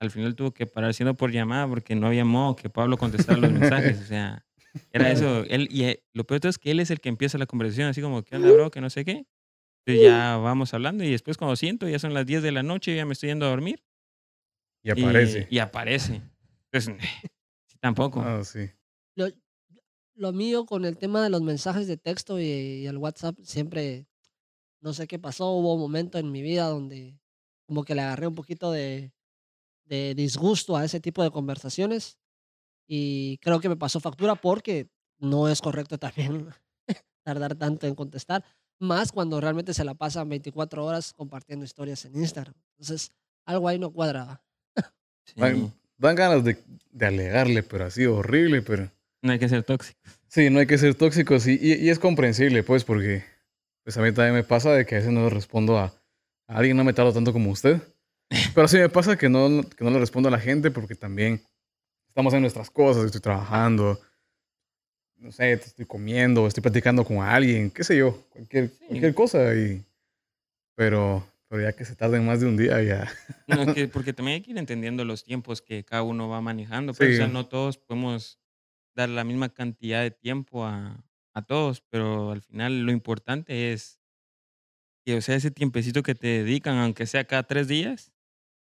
al 0.00 0.10
final 0.10 0.34
tuvo 0.34 0.52
que 0.52 0.66
parar 0.66 0.94
siendo 0.94 1.14
por 1.14 1.30
llamada 1.30 1.66
porque 1.68 1.94
no 1.94 2.06
había 2.06 2.24
modo 2.24 2.56
que 2.56 2.70
Pablo 2.70 2.96
contestara 2.98 3.38
los 3.38 3.52
mensajes. 3.52 4.00
O 4.00 4.04
sea, 4.04 4.46
era 4.92 5.10
eso. 5.10 5.44
Él, 5.44 5.68
y 5.70 5.84
eh, 5.84 6.04
lo 6.14 6.24
peor 6.24 6.46
es 6.46 6.58
que 6.58 6.70
él 6.70 6.80
es 6.80 6.90
el 6.90 7.00
que 7.00 7.08
empieza 7.10 7.36
la 7.38 7.46
conversación, 7.46 7.88
así 7.88 8.00
como, 8.00 8.22
¿qué 8.22 8.36
onda, 8.36 8.50
bro? 8.52 8.70
Que 8.70 8.80
no 8.80 8.88
sé 8.90 9.04
qué. 9.04 9.26
Entonces 9.84 10.02
ya 10.02 10.36
vamos 10.36 10.72
hablando 10.74 11.04
y 11.04 11.10
después 11.10 11.36
cuando 11.36 11.56
siento, 11.56 11.88
ya 11.88 11.98
son 11.98 12.12
las 12.14 12.26
10 12.26 12.42
de 12.42 12.52
la 12.52 12.62
noche, 12.62 12.94
ya 12.96 13.04
me 13.06 13.12
estoy 13.14 13.30
yendo 13.30 13.46
a 13.46 13.50
dormir. 13.50 13.82
Y 14.82 14.90
aparece. 14.90 15.46
Y, 15.50 15.56
y 15.56 15.58
aparece. 15.58 16.22
Entonces, 16.72 16.96
tampoco. 17.80 18.20
Ah, 18.22 18.42
sí. 18.44 18.70
Lo, 19.16 19.28
lo 20.14 20.32
mío 20.32 20.64
con 20.66 20.84
el 20.84 20.96
tema 20.98 21.22
de 21.22 21.30
los 21.30 21.42
mensajes 21.42 21.86
de 21.86 21.96
texto 21.96 22.38
y, 22.40 22.44
y 22.44 22.86
el 22.86 22.96
WhatsApp, 22.98 23.36
siempre, 23.42 24.06
no 24.80 24.92
sé 24.92 25.06
qué 25.06 25.18
pasó, 25.18 25.50
hubo 25.50 25.74
un 25.74 25.80
momento 25.80 26.18
en 26.18 26.32
mi 26.32 26.42
vida 26.42 26.66
donde 26.66 27.18
como 27.66 27.84
que 27.84 27.94
le 27.94 28.02
agarré 28.02 28.26
un 28.26 28.34
poquito 28.34 28.72
de, 28.72 29.12
de 29.84 30.14
disgusto 30.14 30.76
a 30.76 30.84
ese 30.84 31.00
tipo 31.00 31.22
de 31.22 31.30
conversaciones 31.30 32.18
y 32.86 33.38
creo 33.38 33.60
que 33.60 33.68
me 33.68 33.76
pasó 33.76 34.00
factura 34.00 34.34
porque 34.34 34.88
no 35.18 35.48
es 35.48 35.60
correcto 35.60 35.98
también 35.98 36.48
tardar 37.22 37.54
tanto 37.54 37.86
en 37.86 37.94
contestar, 37.94 38.44
más 38.78 39.12
cuando 39.12 39.40
realmente 39.40 39.74
se 39.74 39.84
la 39.84 39.94
pasan 39.94 40.28
24 40.28 40.84
horas 40.84 41.12
compartiendo 41.12 41.64
historias 41.64 42.04
en 42.06 42.16
Instagram. 42.16 42.54
Entonces, 42.72 43.12
algo 43.44 43.68
ahí 43.68 43.78
no 43.78 43.92
cuadraba. 43.92 44.42
Sí. 45.24 45.34
Dan, 45.36 45.72
dan 45.98 46.16
ganas 46.16 46.42
de, 46.42 46.56
de 46.90 47.06
alegarle, 47.06 47.62
pero 47.62 47.84
así 47.84 48.06
horrible, 48.06 48.62
pero... 48.62 48.90
No 49.22 49.32
hay 49.32 49.38
que 49.38 49.48
ser 49.48 49.62
tóxico. 49.62 50.00
Sí, 50.28 50.48
no 50.48 50.60
hay 50.60 50.66
que 50.66 50.78
ser 50.78 50.94
tóxicos 50.94 51.46
y, 51.46 51.58
y, 51.60 51.74
y 51.74 51.90
es 51.90 51.98
comprensible, 51.98 52.62
pues, 52.62 52.84
porque 52.84 53.22
pues 53.90 53.98
a 53.98 54.02
mí 54.02 54.12
también 54.14 54.34
me 54.34 54.44
pasa 54.44 54.70
de 54.72 54.86
que 54.86 54.94
a 54.94 54.98
veces 54.98 55.12
no 55.12 55.24
le 55.24 55.30
respondo 55.30 55.76
a, 55.76 55.86
a 56.46 56.56
alguien, 56.56 56.76
no 56.76 56.84
me 56.84 56.92
tardo 56.92 57.12
tanto 57.12 57.32
como 57.32 57.50
usted. 57.50 57.82
Pero 58.54 58.68
sí 58.68 58.76
me 58.78 58.88
pasa 58.88 59.18
que 59.18 59.28
no, 59.28 59.62
que 59.68 59.82
no 59.82 59.90
le 59.90 59.98
respondo 59.98 60.28
a 60.28 60.32
la 60.32 60.38
gente 60.38 60.70
porque 60.70 60.94
también 60.94 61.42
estamos 62.06 62.32
en 62.34 62.42
nuestras 62.42 62.70
cosas, 62.70 63.04
estoy 63.06 63.20
trabajando, 63.20 63.98
no 65.16 65.32
sé, 65.32 65.52
estoy 65.54 65.86
comiendo, 65.86 66.46
estoy 66.46 66.62
platicando 66.62 67.04
con 67.04 67.18
alguien, 67.18 67.68
qué 67.70 67.82
sé 67.82 67.96
yo, 67.96 68.24
cualquier, 68.30 68.68
Sí. 68.70 68.84
cualquier 68.86 69.14
cosa. 69.14 69.54
Y, 69.56 69.84
pero, 70.76 71.26
pero 71.48 71.62
ya 71.62 71.72
que 71.72 71.84
se 71.84 71.96
tarden 71.96 72.24
más 72.24 72.38
de 72.40 72.46
un 72.46 72.56
día, 72.56 72.80
ya. 72.82 73.08
No, 73.48 73.74
que- 73.74 73.88
porque 73.92 74.12
también 74.12 74.36
hay 74.36 74.40
que 74.42 74.52
ir 74.52 74.58
entendiendo 74.58 75.04
los 75.04 75.24
tiempos 75.24 75.60
que 75.62 75.82
cada 75.84 76.02
uno 76.04 76.28
va 76.28 76.40
manejando. 76.40 76.94
Pues, 76.94 77.14
o 77.14 77.16
sea, 77.16 77.26
Sí. 77.26 77.32
no 77.32 77.46
todos 77.48 77.76
podemos 77.76 78.38
dar 78.94 79.08
la 79.08 79.24
misma 79.24 79.48
cantidad 79.48 80.00
de 80.02 80.12
tiempo 80.12 80.64
a, 80.64 81.02
a 81.34 81.42
todos, 81.42 81.82
pero 81.90 82.32
al 82.32 82.42
final 82.42 82.82
lo 82.82 82.92
importante 82.92 83.72
es 83.72 84.00
que, 85.06 85.16
o 85.16 85.20
sea, 85.20 85.36
ese 85.36 85.50
tiempecito 85.50 86.02
que 86.02 86.14
te 86.14 86.26
dedican, 86.28 86.76
aunque 86.78 87.06
sea 87.06 87.24
cada 87.24 87.42
tres 87.44 87.68
días, 87.68 88.12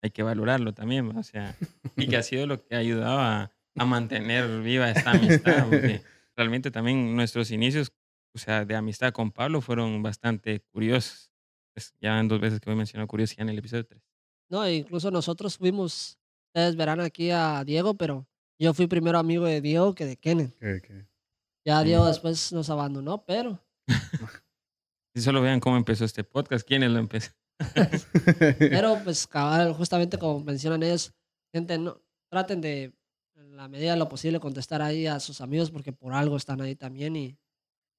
hay 0.04 0.12
que 0.12 0.24
valorarlo 0.24 0.74
también, 0.74 1.16
o 1.16 1.24
sea, 1.24 1.56
y 1.96 2.08
que 2.08 2.18
ha 2.18 2.24
sido 2.24 2.48
lo 2.48 2.64
que 2.64 2.76
ha 2.76 2.80
ayudado 2.80 3.20
a, 3.20 3.52
a 3.76 3.86
mantener 3.86 4.62
viva 4.62 4.90
esta 4.90 5.12
amistad, 5.12 5.66
porque 5.70 6.02
realmente 6.36 6.72
también 6.72 7.16
nuestros 7.16 7.52
inicios, 7.52 7.92
o 8.34 8.40
sea, 8.40 8.66
de 8.66 8.76
amistad 8.76 9.12
con 9.12 9.32
Pablo 9.32 9.62
fueron 9.62 10.02
bastante 10.02 10.62
curiosos. 10.72 11.30
Pues 11.74 11.94
ya 12.02 12.20
en 12.20 12.28
dos 12.28 12.40
veces 12.42 12.60
que 12.60 12.70
voy 12.70 12.74
a 12.74 12.78
mencionar 12.78 13.08
curiosidad 13.08 13.44
en 13.44 13.50
el 13.50 13.60
episodio 13.60 13.86
3. 13.86 14.02
No, 14.50 14.70
incluso 14.70 15.10
nosotros 15.12 15.58
fuimos, 15.58 16.18
ustedes 16.50 16.76
verán 16.76 17.00
aquí 17.00 17.32
a 17.32 17.64
Diego, 17.64 17.94
pero 17.96 18.28
yo 18.60 18.74
fui 18.74 18.88
primero 18.88 19.18
amigo 19.18 19.46
de 19.46 19.62
Diego 19.62 19.94
que 19.96 20.06
de 20.06 20.18
Kenneth. 20.18 20.58
Que- 20.58 20.82
que- 20.82 21.06
Ya. 21.66 21.84
Diego 21.84 22.06
después 22.06 22.52
nos 22.52 22.70
abandonó, 22.70 23.24
pero 23.26 23.60
Si 25.14 25.22
solo 25.22 25.42
vean 25.42 25.60
cómo 25.60 25.78
empezó 25.78 26.06
este 26.06 26.24
podcast, 26.24 26.66
quiénes 26.66 26.92
lo 26.92 27.00
empezaron. 27.00 27.36
Pero 28.60 29.00
pues 29.04 29.28
cabal, 29.28 29.74
justamente 29.74 30.18
como 30.18 30.40
mencionan 30.40 30.82
ellos, 30.84 31.14
gente, 31.54 31.78
no, 31.78 32.02
traten 32.30 32.62
de, 32.62 32.94
en 33.36 33.58
la 33.58 33.68
medida 33.68 33.92
de 33.92 33.98
lo 33.98 34.10
posible, 34.10 34.40
contestar 34.40 34.82
ahí 34.82 35.06
a 35.06 35.20
sus 35.20 35.42
amigos 35.42 35.70
porque 35.70 35.92
por 35.92 36.14
algo 36.14 36.38
están 36.38 36.62
ahí 36.62 36.76
también 36.76 37.16
y 37.16 37.38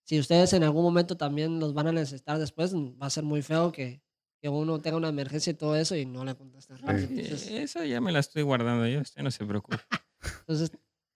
si 0.05 0.19
ustedes 0.19 0.53
en 0.55 0.65
algún 0.65 0.83
momento 0.83 1.17
también 1.17 1.61
los 1.61 1.75
van 1.75 1.89
a 1.89 1.93
necesitar 1.93 2.39
después, 2.39 2.75
va 2.75 3.07
a 3.07 3.11
ser 3.11 3.23
muy 3.23 3.43
feo 3.43 3.71
que, 3.71 4.03
que 4.41 4.49
uno 4.49 4.81
tenga 4.81 4.97
una 4.97 5.11
emergencia 5.11 5.53
y 5.53 5.55
todo 5.55 5.77
eso 5.77 5.95
y 5.95 6.07
no 6.07 6.25
le. 6.25 6.33
Sí. 6.33 6.39
Entonces, 6.71 7.51
Esa 7.51 7.85
ya 7.85 8.01
me 8.01 8.11
la 8.11 8.19
estoy 8.19 8.43
guardando 8.43 8.89
yo, 8.89 9.01
usted 9.01 9.23
no 9.23 9.31
se 9.31 9.45
preocupe. 9.45 9.79
entonces, 10.41 10.73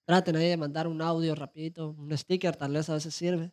traten 0.06 0.36
ahí 0.36 0.48
de 0.48 0.56
mandar 0.56 0.86
un 0.86 1.02
audio 1.02 1.34
rapidito, 1.34 1.90
un 1.90 2.16
sticker 2.16 2.56
tal 2.56 2.72
vez 2.72 2.88
a 2.88 2.94
veces 2.94 3.14
sirve, 3.14 3.52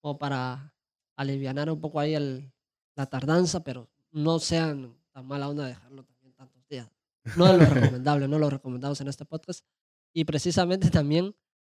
o 0.00 0.18
para 0.18 0.74
alivianar 1.16 1.70
un 1.70 1.80
poco 1.80 2.00
ahí 2.00 2.14
el, 2.14 2.52
la 2.96 3.06
tardanza, 3.06 3.62
pero 3.62 3.88
no 4.10 4.38
sean 4.38 4.96
tan 5.12 5.26
mala 5.26 5.48
onda 5.48 5.64
de 5.64 5.70
dejarlo 5.70 6.04
también 6.04 6.32
tantos 6.34 6.66
días. 6.68 6.90
No 7.36 7.46
es 7.46 7.58
lo 7.58 7.66
recomendable, 7.66 8.28
no 8.28 8.38
lo 8.38 8.50
recomendamos 8.50 9.00
en 9.00 9.08
este 9.08 9.24
podcast. 9.24 9.64
Y 10.12 10.24
precisamente 10.24 10.90
también 10.90 11.34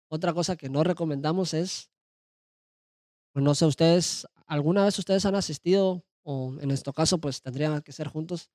otra 0.09 0.33
cosa 0.33 0.55
que 0.55 0.69
no 0.69 0.83
recomendamos 0.83 1.53
es, 1.53 1.91
pues 3.33 3.43
no 3.43 3.55
sé, 3.55 3.65
ustedes, 3.65 4.25
¿alguna 4.45 4.85
vez 4.85 4.97
ustedes 4.97 5.25
han 5.25 5.35
asistido, 5.35 6.05
o 6.23 6.55
en 6.59 6.71
este 6.71 6.91
caso 6.93 7.19
pues 7.19 7.41
tendrían 7.41 7.81
que 7.81 7.91
ser 7.91 8.07
juntos, 8.07 8.49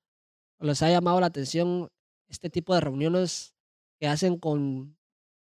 les 0.61 0.83
ha 0.83 0.89
llamado 0.89 1.21
la 1.21 1.27
atención 1.27 1.91
este 2.29 2.49
tipo 2.49 2.75
de 2.75 2.81
reuniones 2.81 3.55
que 3.99 4.09
hacen 4.09 4.39
con 4.39 4.97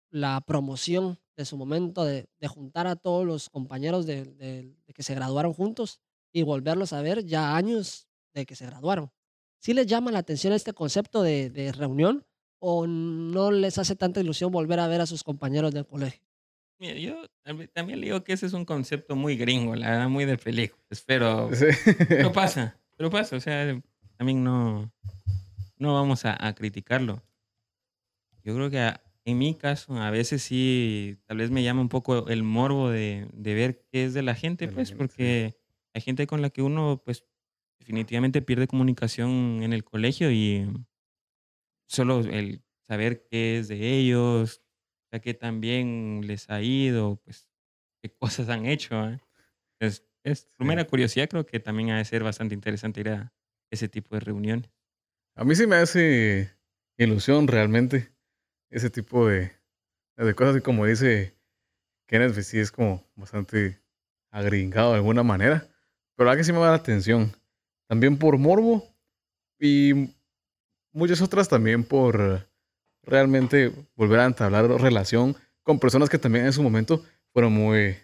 la 0.09 0.41
promoción 0.41 1.19
de 1.35 1.45
su 1.45 1.57
momento, 1.57 2.03
de, 2.03 2.27
de 2.39 2.47
juntar 2.47 2.87
a 2.87 2.95
todos 2.95 3.25
los 3.25 3.49
compañeros 3.49 4.05
de, 4.05 4.25
de- 4.25 4.75
de 4.85 4.93
que 4.93 5.03
se 5.03 5.13
graduaron 5.15 5.53
juntos 5.53 5.99
y 6.33 6.41
volverlos 6.43 6.93
a 6.93 7.01
ver 7.01 7.25
ya 7.25 7.55
años 7.55 8.07
de 8.33 8.45
que 8.45 8.55
se 8.55 8.65
graduaron. 8.65 9.11
¿Sí 9.59 9.73
les 9.73 9.85
llama 9.87 10.11
la 10.11 10.19
atención 10.19 10.53
este 10.53 10.73
concepto 10.73 11.21
de, 11.21 11.49
de 11.49 11.71
reunión 11.71 12.25
o 12.59 12.87
no 12.87 13.51
les 13.51 13.77
hace 13.77 13.95
tanta 13.95 14.19
ilusión 14.19 14.51
volver 14.51 14.79
a 14.79 14.87
ver 14.87 15.01
a 15.01 15.05
sus 15.05 15.23
compañeros 15.23 15.73
del 15.73 15.85
colegio? 15.85 16.21
Mira, 16.79 16.95
yo 16.99 17.15
tambi- 17.43 17.71
también 17.71 17.99
le 17.99 18.05
digo 18.07 18.23
que 18.23 18.33
ese 18.33 18.45
es 18.45 18.53
un 18.53 18.65
concepto 18.65 19.15
muy 19.15 19.35
gringo, 19.35 19.75
la 19.75 19.89
verdad, 19.91 20.09
muy 20.09 20.25
de 20.25 20.37
películas, 20.37 21.03
pero, 21.05 21.49
Sí. 21.53 21.65
pero 22.07 22.31
pasa, 22.33 22.79
pero 22.95 23.09
pasa, 23.09 23.35
o 23.35 23.39
sea, 23.39 23.79
también 24.15 24.43
no, 24.43 24.91
no 25.77 25.93
vamos 25.95 26.25
a, 26.25 26.35
a 26.47 26.53
criticarlo. 26.53 27.21
Yo 28.43 28.55
creo 28.55 28.69
que 28.69 28.79
a- 28.79 29.01
en 29.27 29.38
mi 29.38 29.55
caso, 29.55 29.93
a 29.98 30.10
veces 30.10 30.41
sí, 30.41 31.17
tal 31.25 31.38
vez 31.38 31.51
me 31.51 31.62
llama 31.62 31.81
un 31.81 31.89
poco 31.89 32.29
el 32.29 32.43
morbo 32.43 32.89
de, 32.89 33.27
de 33.34 33.53
ver 33.53 33.86
qué 33.91 34.05
es 34.05 34.13
de 34.13 34.22
la 34.22 34.36
gente, 34.36 34.67
De 34.67 34.72
la 34.72 34.75
pues, 34.75 34.89
gente, 34.89 34.93
sí. 34.93 34.98
porque 34.98 35.57
hay 35.93 36.01
gente 36.01 36.27
con 36.27 36.41
la 36.41 36.50
que 36.50 36.62
uno, 36.62 37.01
pues, 37.03 37.25
definitivamente 37.77 38.41
pierde 38.41 38.67
comunicación 38.67 39.60
en 39.63 39.74
el 39.74 39.84
colegio 39.84 40.31
y 40.31 40.65
solo 41.89 42.22
el 42.22 42.63
saber 42.88 43.27
qué 43.29 43.60
es 43.60 43.67
de 43.67 43.98
ellos, 43.98 44.63
qué 45.22 45.34
tan 45.34 45.60
bien 45.60 46.22
les 46.25 46.50
ha 46.50 46.62
ido, 46.62 47.19
pues, 47.25 47.50
qué 48.01 48.10
cosas 48.10 48.48
han 48.48 48.65
hecho. 48.65 49.10
¿eh? 49.10 49.19
Es, 49.81 50.05
es 50.24 50.46
primera 50.57 50.88
curiosidad, 50.88 51.27
creo 51.27 51.46
que 51.46 51.60
también 51.60 51.89
ha 51.89 51.98
de 51.98 52.05
ser 52.05 52.24
bastante 52.24 52.55
interesante 52.55 53.01
ir 53.01 53.10
a 53.10 53.34
ese 53.72 53.89
tipo 53.89 54.15
de 54.15 54.22
reuniones. 54.22 54.72
A 55.36 55.43
mí 55.43 55.53
sí 55.53 55.67
me 55.67 55.75
hace 55.75 56.57
ilusión 56.98 57.50
realmente 57.50 58.15
ese 58.69 58.89
tipo 58.89 59.27
de, 59.27 59.51
de 60.17 60.36
cosas 60.36 60.57
y 60.57 60.62
como 60.62 60.86
dice 60.86 61.36
Kenneth, 62.07 62.33
pues 62.33 62.47
sí 62.47 62.59
es 62.59 62.71
como 62.71 63.03
bastante 63.15 63.81
agringado 64.31 64.91
de 64.91 64.97
alguna 64.97 65.24
manera, 65.24 65.67
pero 66.15 66.29
la 66.29 66.38
que 66.38 66.43
sí 66.43 66.51
me 66.51 66.59
da 66.59 66.69
la 66.69 66.75
atención. 66.75 67.33
También 67.88 68.17
por 68.17 68.38
morbo 68.38 68.83
y 69.59 70.13
muchas 70.91 71.21
otras 71.21 71.47
también 71.50 71.83
por 71.83 72.47
realmente 73.03 73.71
volver 73.95 74.19
a 74.19 74.25
entablar 74.25 74.67
relación 74.69 75.36
con 75.63 75.79
personas 75.79 76.09
que 76.09 76.17
también 76.17 76.45
en 76.45 76.53
su 76.53 76.63
momento 76.63 77.03
fueron 77.33 77.53
muy, 77.53 77.97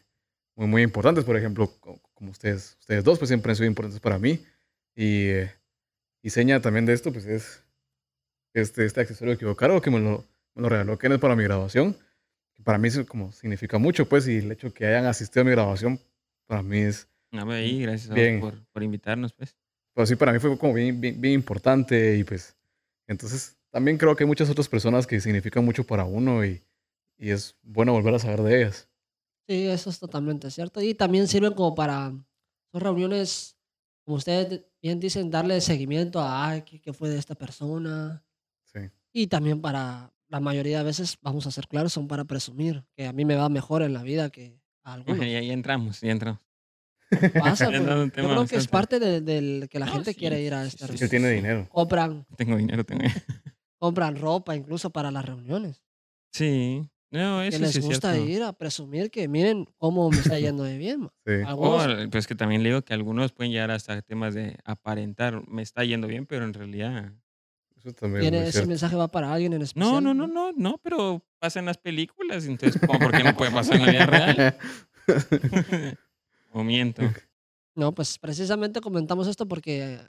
muy, 0.56 0.68
muy 0.68 0.82
importantes. 0.84 1.24
Por 1.26 1.38
ejemplo, 1.38 1.68
co- 1.80 2.00
como 2.14 2.32
ustedes, 2.32 2.78
ustedes 2.80 3.04
dos, 3.04 3.20
pues 3.20 3.30
siempre 3.30 3.52
han 3.52 3.56
sido 3.56 3.68
importantes 3.68 4.00
para 4.02 4.20
mí. 4.20 4.46
Y, 4.96 5.28
eh, 5.30 5.52
y 6.22 6.30
seña 6.30 6.62
también 6.62 6.86
de 6.86 6.94
esto, 6.94 7.12
pues 7.12 7.26
es 7.26 7.64
este, 8.54 8.86
este 8.86 9.02
accesorio 9.02 9.34
equivocado 9.34 9.82
que 9.82 9.92
me 9.92 10.00
lo, 10.00 10.26
me 10.56 10.62
lo 10.64 10.70
regaló 10.70 10.98
Kenneth 10.98 11.22
para 11.22 11.36
mi 11.36 11.44
graduación. 11.44 11.96
Que 12.54 12.62
para 12.64 12.78
mí 12.78 12.88
eso 12.88 13.06
como 13.06 13.32
significa 13.32 13.78
mucho, 13.78 14.08
pues, 14.08 14.28
y 14.28 14.38
el 14.38 14.52
hecho 14.52 14.74
que 14.74 14.86
hayan 14.86 15.06
asistido 15.06 15.42
a 15.42 15.46
mi 15.46 15.52
graduación, 15.52 16.00
para 16.46 16.62
mí 16.62 16.80
es, 16.80 17.08
No, 17.32 17.52
ahí, 17.52 17.82
gracias 17.82 18.12
a 18.12 18.14
vos 18.14 18.22
Bien. 18.22 18.40
por, 18.40 18.64
por 18.68 18.84
invitarnos, 18.84 19.34
pues. 19.34 19.56
pues 19.94 20.10
sí, 20.10 20.16
para 20.16 20.32
mí 20.32 20.40
fue 20.40 20.56
como 20.58 20.74
bien, 20.74 21.02
bien, 21.02 21.20
bien 21.20 21.34
importante 21.34 22.16
y 22.16 22.24
pues, 22.24 22.56
entonces 23.08 23.58
también 23.72 23.98
creo 23.98 24.16
que 24.16 24.24
hay 24.24 24.28
muchas 24.28 24.50
otras 24.52 24.70
personas 24.70 25.08
que 25.08 25.20
significan 25.20 25.66
mucho 25.66 25.84
para 25.84 26.04
uno 26.06 26.46
y, 26.46 26.62
y 27.18 27.32
es 27.32 27.56
bueno 27.64 27.94
volver 27.94 28.14
a 28.14 28.20
saber 28.20 28.44
de 28.44 28.62
ellas. 28.62 28.88
Sí, 29.48 29.68
eso 29.68 29.90
es 29.90 30.00
totalmente 30.00 30.52
cierto. 30.52 30.80
Y 30.80 30.94
también 30.94 31.28
sirven 31.28 31.54
como 31.54 31.74
para, 31.74 32.12
son 32.72 32.82
reuniones, 32.82 33.58
como 34.06 34.18
ustedes 34.18 34.62
bien 34.80 35.00
dicen, 35.00 35.32
darle 35.32 35.60
seguimiento 35.60 36.20
a, 36.22 36.50
ay, 36.50 36.62
¿qué, 36.62 36.80
qué 36.80 36.94
fue 36.94 37.10
de 37.10 37.18
esta 37.18 37.34
persona? 37.34 38.24
Sí. 38.64 38.80
Y 39.12 39.26
también 39.28 39.60
para, 39.60 40.13
la 40.34 40.40
mayoría 40.40 40.80
de 40.80 40.84
veces, 40.86 41.18
vamos 41.22 41.46
a 41.46 41.52
ser 41.52 41.68
claros, 41.68 41.94
son 41.94 42.08
para 42.08 42.26
presumir, 42.26 42.84
que 42.98 43.06
a 43.06 43.14
mí 43.14 43.24
me 43.24 43.36
va 43.36 43.50
mejor 43.50 43.84
en 43.84 43.94
la 43.94 44.02
vida 44.02 44.32
que 44.32 44.60
a 44.84 44.94
algunos. 44.96 45.20
ya, 45.20 45.42
ya 45.42 45.54
entramos, 45.54 46.02
ya 46.02 46.12
entramos. 46.12 46.42
Pasa, 47.40 47.68
pues, 47.70 47.82
yo 47.84 48.10
creo 48.12 48.48
que 48.48 48.56
es 48.56 48.68
parte 48.68 49.00
de, 49.00 49.22
del 49.22 49.68
que 49.70 49.78
la 49.78 49.86
No, 49.86 49.92
gente 49.94 50.14
sí, 50.14 50.20
quiere 50.20 50.42
ir 50.42 50.56
a 50.56 50.64
sí, 50.64 50.70
esta 50.70 50.88
sí, 50.88 50.98
que 50.98 51.08
tiene 51.08 51.30
dinero. 51.30 51.68
Compran, 51.70 52.26
Tengo 52.36 52.58
dinero, 52.58 52.84
tengo 52.84 53.04
compran 53.78 54.16
ropa 54.16 54.56
incluso 54.56 54.90
para 54.90 55.12
las 55.12 55.24
reuniones. 55.24 55.84
Sí, 56.32 56.90
no, 57.12 57.42
Que 57.42 57.50
eso 57.50 57.60
les 57.60 57.74
sí 57.74 57.82
gusta 57.82 58.14
cierto. 58.14 58.30
ir 58.32 58.42
a 58.42 58.54
presumir 58.54 59.12
que 59.12 59.28
miren 59.28 59.68
cómo 59.78 60.10
me 60.10 60.18
está 60.18 60.40
yendo 60.40 60.64
de 60.64 60.80
bien. 60.80 61.12
Algunos, 61.46 62.08
pues 62.10 62.26
que 62.26 62.34
también 62.34 62.64
le 62.64 62.70
digo 62.70 62.82
que 62.82 62.96
algunos 62.96 63.34
pueden 63.34 63.52
llegar 63.52 63.70
hasta 63.70 64.02
temas 64.02 64.34
de 64.34 64.58
aparentar, 64.66 65.48
me 65.48 65.62
está 65.62 65.84
yendo 65.84 66.08
bien, 66.08 66.26
pero 66.26 66.44
en 66.46 66.54
realidad... 66.56 67.14
Eso 67.84 67.94
también 67.94 68.22
tiene, 68.22 68.44
ese 68.44 68.52
cierto. 68.54 68.70
mensaje 68.70 68.96
va 68.96 69.08
para 69.10 69.34
alguien 69.34 69.54
en 69.54 69.62
especial. 69.62 69.92
No, 69.92 70.00
no, 70.02 70.14
no, 70.14 70.28
no, 70.28 70.52
no, 70.54 70.78
pero 70.82 71.22
pasa 71.40 71.60
en 71.60 71.66
las 71.66 71.78
películas, 71.78 72.46
entonces, 72.46 72.80
¿cómo? 72.86 72.98
¿por 73.00 73.12
qué 73.12 73.24
no 73.24 73.36
puede 73.36 73.52
pasar 73.52 73.76
en 73.76 73.82
la 73.82 73.90
vida 73.92 74.06
real? 74.06 74.58
o 76.54 76.64
miento. 76.64 77.04
No, 77.76 77.92
pues 77.94 78.18
precisamente 78.20 78.80
comentamos 78.80 79.28
esto 79.28 79.48
porque 79.48 80.00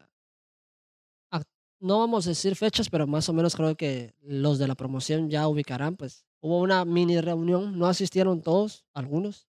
ac- 1.30 1.46
no 1.80 1.98
vamos 1.98 2.26
a 2.26 2.30
decir 2.30 2.54
fechas, 2.56 2.88
pero 2.90 3.06
más 3.06 3.28
o 3.28 3.32
menos 3.32 3.56
creo 3.56 3.76
que 3.76 4.14
los 4.22 4.58
de 4.58 4.68
la 4.68 4.74
promoción 4.74 5.28
ya 5.30 5.48
ubicarán, 5.48 5.96
pues 5.96 6.24
hubo 6.40 6.60
una 6.60 6.84
mini 6.84 7.20
reunión, 7.20 7.78
no 7.78 7.86
asistieron 7.86 8.42
todos, 8.42 8.84
algunos, 8.94 9.48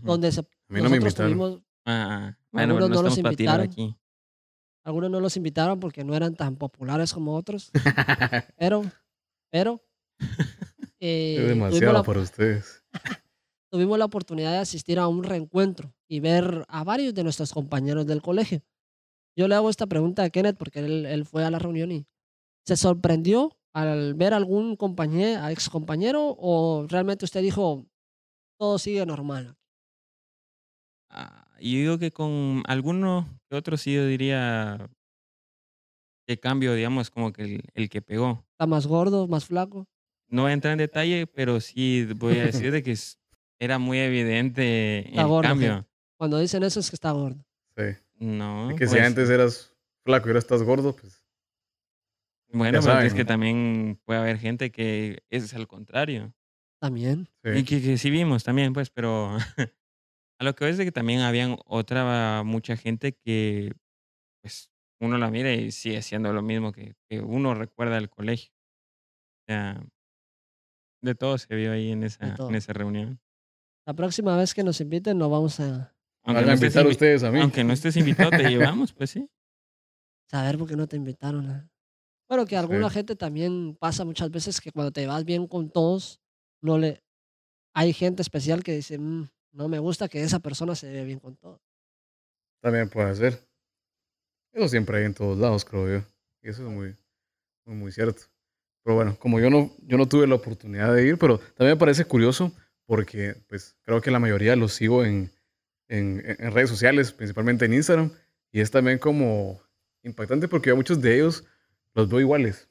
donde 0.00 0.32
se, 0.32 0.40
A 0.40 0.42
mí 0.68 0.80
no 0.80 0.88
me 0.90 0.96
nosotros 0.96 0.96
invitaron. 1.14 1.32
tuvimos, 1.32 1.62
Ah, 1.86 2.36
bueno, 2.52 2.74
algunos 2.74 2.90
no, 3.02 3.08
no 3.10 3.14
invitaron. 3.16 3.66
aquí. 3.66 3.94
Algunos 4.84 5.10
no 5.10 5.20
los 5.20 5.36
invitaron 5.36 5.80
porque 5.80 6.04
no 6.04 6.14
eran 6.14 6.34
tan 6.34 6.56
populares 6.56 7.12
como 7.12 7.34
otros, 7.34 7.70
pero, 8.56 8.82
pero, 9.50 9.82
eh, 11.00 11.36
es 11.40 11.48
demasiado 11.48 11.92
la, 11.92 12.02
para 12.02 12.20
ustedes. 12.20 12.84
tuvimos 13.70 13.98
la 13.98 14.04
oportunidad 14.04 14.52
de 14.52 14.58
asistir 14.58 14.98
a 14.98 15.08
un 15.08 15.22
reencuentro 15.22 15.94
y 16.08 16.20
ver 16.20 16.64
a 16.68 16.84
varios 16.84 17.14
de 17.14 17.22
nuestros 17.24 17.52
compañeros 17.52 18.06
del 18.06 18.22
colegio. 18.22 18.62
Yo 19.36 19.46
le 19.48 19.54
hago 19.54 19.70
esta 19.70 19.86
pregunta 19.86 20.24
a 20.24 20.30
Kenneth 20.30 20.56
porque 20.58 20.80
él, 20.80 21.06
él 21.06 21.24
fue 21.24 21.44
a 21.44 21.50
la 21.50 21.58
reunión 21.58 21.92
y 21.92 22.06
se 22.66 22.76
sorprendió 22.76 23.56
al 23.72 24.14
ver 24.14 24.34
algún 24.34 24.76
compañero, 24.76 25.48
ex 25.48 25.68
compañero 25.68 26.34
o 26.38 26.86
realmente 26.88 27.24
usted 27.24 27.40
dijo 27.40 27.86
todo 28.58 28.78
sigue 28.78 29.06
normal. 29.06 29.56
Ah, 31.08 31.48
yo 31.60 31.78
digo 31.78 31.98
que 31.98 32.12
con 32.12 32.62
alguno 32.66 33.26
que 33.26 33.39
otro 33.56 33.76
sí 33.76 33.94
yo 33.94 34.06
diría 34.06 34.88
que 36.26 36.38
cambio, 36.38 36.74
digamos, 36.74 37.10
como 37.10 37.32
que 37.32 37.42
el, 37.42 37.62
el 37.74 37.88
que 37.88 38.02
pegó. 38.02 38.44
Está 38.52 38.66
más 38.66 38.86
gordo, 38.86 39.26
más 39.26 39.46
flaco. 39.46 39.88
No 40.28 40.42
voy 40.42 40.50
a 40.52 40.54
entrar 40.54 40.72
en 40.72 40.78
detalle, 40.78 41.26
pero 41.26 41.60
sí 41.60 42.06
voy 42.16 42.38
a 42.38 42.44
decir 42.46 42.70
de 42.70 42.82
que 42.82 42.92
es- 42.92 43.18
era 43.58 43.78
muy 43.78 43.98
evidente 43.98 45.08
Está 45.08 45.22
el 45.22 45.26
gordo, 45.28 45.48
cambio. 45.48 45.86
Cuando 46.16 46.38
dicen 46.38 46.62
eso 46.62 46.78
es 46.80 46.88
que 46.90 46.96
está 46.96 47.10
gordo. 47.10 47.44
Sí. 47.76 47.84
No. 48.18 48.70
Y 48.70 48.76
que 48.76 48.86
si 48.86 48.94
pues, 48.94 49.06
antes 49.06 49.28
eras 49.30 49.74
flaco 50.04 50.28
y 50.28 50.30
ahora 50.30 50.38
estás 50.38 50.62
gordo, 50.62 50.94
pues. 50.94 51.24
Bueno, 52.52 52.78
pero 52.80 52.82
saben, 52.82 53.06
es 53.06 53.14
que 53.14 53.24
también 53.24 54.00
puede 54.04 54.20
haber 54.20 54.38
gente 54.38 54.70
que 54.70 55.22
es 55.30 55.54
al 55.54 55.66
contrario. 55.68 56.32
También. 56.80 57.28
Sí. 57.44 57.50
Y 57.58 57.64
que, 57.64 57.80
que 57.82 57.98
sí 57.98 58.10
vimos 58.10 58.42
también, 58.44 58.72
pues, 58.72 58.90
pero 58.90 59.36
a 60.40 60.44
lo 60.44 60.54
que 60.56 60.64
ves 60.64 60.78
de 60.78 60.84
que 60.86 60.92
también 60.92 61.20
habían 61.20 61.56
otra, 61.66 62.42
mucha 62.44 62.76
gente 62.76 63.12
que, 63.12 63.72
pues, 64.42 64.70
uno 65.00 65.18
la 65.18 65.30
mira 65.30 65.52
y 65.52 65.70
sigue 65.72 66.02
siendo 66.02 66.32
lo 66.32 66.42
mismo 66.42 66.72
que, 66.72 66.94
que 67.08 67.20
uno 67.20 67.54
recuerda 67.54 67.96
del 67.96 68.10
colegio. 68.10 68.52
O 69.42 69.52
sea, 69.52 69.82
de 71.02 71.14
todo 71.14 71.38
se 71.38 71.54
vio 71.54 71.72
ahí 71.72 71.90
en 71.92 72.02
esa, 72.04 72.34
todo. 72.34 72.48
en 72.48 72.54
esa 72.56 72.72
reunión. 72.72 73.20
La 73.86 73.94
próxima 73.94 74.36
vez 74.36 74.54
que 74.54 74.62
nos 74.62 74.80
inviten 74.80 75.18
nos 75.18 75.30
vamos 75.30 75.58
a 75.60 75.94
Aunque 76.24 76.42
Van 76.42 76.46
no, 76.46 76.50
a 76.50 76.54
estés 76.54 76.74
invitar 76.74 76.84
invi- 76.86 76.90
ustedes 76.90 77.22
a 77.24 77.30
mí. 77.30 77.40
aunque 77.40 77.64
no 77.64 77.72
estés 77.72 77.96
invitado, 77.96 78.30
te 78.30 78.48
llevamos, 78.50 78.92
pues 78.92 79.10
sí. 79.10 79.28
saber 80.30 80.58
por 80.58 80.68
qué 80.68 80.76
no 80.76 80.86
te 80.86 80.96
invitaron. 80.96 81.46
a- 81.50 81.70
Bueno, 82.28 82.46
que 82.46 82.56
alguna 82.56 82.88
Sí. 82.88 82.94
gente 82.94 83.16
también 83.16 83.74
pasa 83.74 84.04
muchas 84.04 84.30
veces 84.30 84.60
que 84.60 84.70
cuando 84.70 84.92
te 84.92 85.06
vas 85.06 85.24
bien 85.24 85.48
con 85.48 85.70
todos, 85.70 86.20
no 86.62 86.78
le... 86.78 87.02
Hay 87.74 87.92
gente 87.92 88.22
especial 88.22 88.62
que 88.62 88.72
dice, 88.76 88.98
"Mm, 88.98 89.28
no 89.52 89.68
me 89.68 89.78
gusta 89.78 90.08
que 90.08 90.22
esa 90.22 90.38
persona 90.38 90.74
se 90.74 90.90
ve 90.90 91.04
bien 91.04 91.18
con 91.18 91.36
todos. 91.36 91.60
También 92.60 92.88
puede 92.88 93.14
ser. 93.14 93.40
Eso 94.52 94.68
siempre 94.68 94.98
hay 94.98 95.04
en 95.04 95.14
todos 95.14 95.38
lados, 95.38 95.64
creo 95.64 95.88
yo. 95.88 96.06
Y 96.42 96.48
eso 96.48 96.66
es 96.66 96.72
muy, 96.72 96.96
muy, 97.64 97.76
muy 97.76 97.92
cierto. 97.92 98.22
Pero 98.82 98.96
bueno, 98.96 99.16
como 99.18 99.40
yo 99.40 99.50
no, 99.50 99.70
yo 99.82 99.96
no 99.98 100.08
tuve 100.08 100.26
la 100.26 100.34
oportunidad 100.34 100.94
de 100.94 101.06
ir, 101.06 101.18
pero 101.18 101.38
también 101.38 101.76
me 101.76 101.76
parece 101.76 102.04
curioso 102.04 102.52
porque 102.86 103.36
pues 103.48 103.76
creo 103.82 104.00
que 104.00 104.10
la 104.10 104.18
mayoría 104.18 104.56
los 104.56 104.72
sigo 104.72 105.04
en, 105.04 105.30
en, 105.88 106.22
en 106.26 106.52
redes 106.52 106.70
sociales, 106.70 107.12
principalmente 107.12 107.64
en 107.64 107.74
Instagram. 107.74 108.12
Y 108.52 108.60
es 108.60 108.70
también 108.70 108.98
como 108.98 109.60
impactante 110.02 110.48
porque 110.48 110.70
a 110.70 110.74
muchos 110.74 111.00
de 111.00 111.14
ellos 111.14 111.44
los 111.94 112.08
veo 112.08 112.20
iguales. 112.20 112.68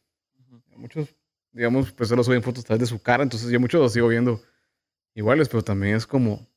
Muchos, 0.75 1.15
digamos, 1.51 1.91
pues 1.91 2.09
solo 2.09 2.24
suben 2.24 2.43
fotos 2.43 2.65
tal 2.65 2.77
vez 2.77 2.89
de 2.89 2.95
su 2.95 3.01
cara, 3.01 3.24
entonces 3.24 3.50
yo 3.50 3.59
muchos 3.59 3.81
los 3.81 3.93
sigo 3.93 4.07
viendo 4.07 4.41
iguales, 5.13 5.50
pero 5.50 5.62
también 5.62 5.95
es 5.95 6.07
como 6.07 6.48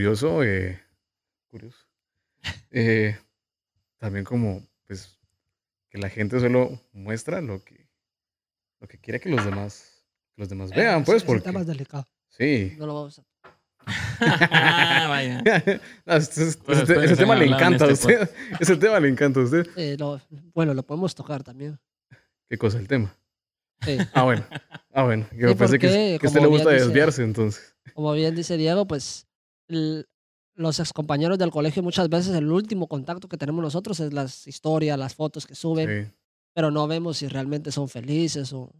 curioso, 0.00 0.44
eh, 0.44 0.80
curioso. 1.48 1.84
Eh, 2.70 3.18
también 3.98 4.24
como, 4.24 4.64
pues, 4.86 5.18
que 5.90 5.98
la 5.98 6.08
gente 6.08 6.38
solo 6.38 6.80
muestra 6.92 7.40
lo 7.40 7.64
que, 7.64 7.88
lo 8.78 8.86
que 8.86 8.98
quiere 9.00 9.18
que 9.18 9.28
los 9.28 9.44
demás, 9.44 10.04
que 10.36 10.42
los 10.42 10.48
demás 10.48 10.70
vean, 10.70 11.04
pues, 11.04 11.24
porque... 11.24 11.42
tema 11.42 11.60
es 11.62 11.66
delicado. 11.66 12.08
Sí. 12.28 12.76
No 12.78 12.86
lo 12.86 12.94
vamos 12.94 13.18
a... 13.18 13.24
Vaya. 15.08 15.42
No, 16.06 16.14
ese, 16.14 16.44
ese- 16.44 16.58
Pues 16.58 16.78
ese- 16.78 16.86
después 16.86 17.04
ese 17.06 17.16
se 17.16 17.16
tema 17.22 17.34
le 17.34 17.46
encanta 17.46 17.86
a 17.86 17.88
este 17.90 18.14
usted. 18.14 18.30
Ese 18.60 18.76
tema 18.76 19.00
le 19.00 19.08
encanta 19.08 19.40
a 19.40 19.42
usted. 19.42 19.66
Eh, 19.76 19.96
lo- 19.98 20.20
bueno, 20.54 20.72
lo 20.72 20.84
podemos 20.84 21.16
tocar 21.16 21.42
también. 21.42 21.80
¿Qué 22.48 22.56
cosa 22.58 22.78
el 22.78 22.86
tema? 22.86 23.12
Sí. 23.80 23.98
Ah, 24.12 24.22
bueno. 24.22 24.46
Ah, 24.92 25.02
bueno. 25.02 25.26
Yo 25.32 25.48
Sí, 25.48 25.54
pensé 25.56 25.78
que, 25.80 25.86
porque, 25.88 26.18
que 26.20 26.26
a 26.26 26.28
usted 26.28 26.38
como 26.40 26.42
le 26.42 26.46
gusta 26.48 26.68
bien 26.68 26.78
dice- 26.78 26.86
desviarse, 26.86 27.22
entonces. 27.24 27.74
Como 27.94 28.12
bien 28.12 28.36
dice 28.36 28.56
Diego, 28.56 28.86
pues 28.86 29.26
los 30.54 30.78
excompañeros 30.80 31.38
del 31.38 31.50
colegio 31.50 31.82
muchas 31.82 32.08
veces 32.08 32.34
el 32.34 32.50
último 32.50 32.86
contacto 32.88 33.28
que 33.28 33.36
tenemos 33.36 33.62
nosotros 33.62 33.98
es 34.00 34.12
las 34.12 34.46
historias, 34.46 34.98
las 34.98 35.14
fotos 35.14 35.46
que 35.46 35.54
suben, 35.54 36.06
Sí. 36.06 36.12
pero 36.54 36.70
no 36.70 36.86
vemos 36.86 37.18
si 37.18 37.28
realmente 37.28 37.72
son 37.72 37.88
felices 37.88 38.52
o... 38.52 38.72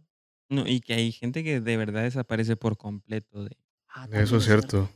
No, 0.49 0.67
y 0.67 0.81
que 0.81 0.93
hay 0.93 1.11
gente 1.11 1.43
que 1.43 1.61
de 1.61 1.77
verdad 1.77 2.03
desaparece 2.03 2.55
por 2.57 2.77
completo. 2.77 3.45
De, 3.45 3.55
Ah, 3.93 4.07
Eso 4.11 4.37
es 4.37 4.45
cierto. 4.45 4.83
o 4.83 4.89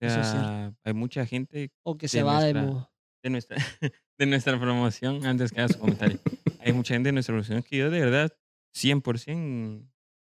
Eso 0.00 0.20
es 0.20 0.26
sea, 0.26 0.74
hay 0.82 0.92
mucha 0.94 1.24
gente 1.26 1.70
O 1.82 1.96
que 1.96 2.08
se 2.08 2.18
de 2.18 2.22
va 2.24 2.42
de... 2.42 2.52
nuestra- 2.54 2.72
mo- 2.74 2.90
de 3.22 3.30
nuestra, 3.30 3.56
de 4.18 4.26
nuestra 4.26 4.60
promoción, 4.60 5.24
antes 5.26 5.50
que 5.52 5.60
haga 5.60 5.72
su 5.72 5.78
comentario. 5.78 6.18
Hay 6.58 6.72
mucha 6.74 6.94
gente 6.94 7.08
de 7.08 7.12
nuestra 7.12 7.32
promoción 7.32 7.62
que 7.62 7.76
yo 7.78 7.90
de 7.90 8.00
verdad 8.00 8.32
100% 8.74 9.86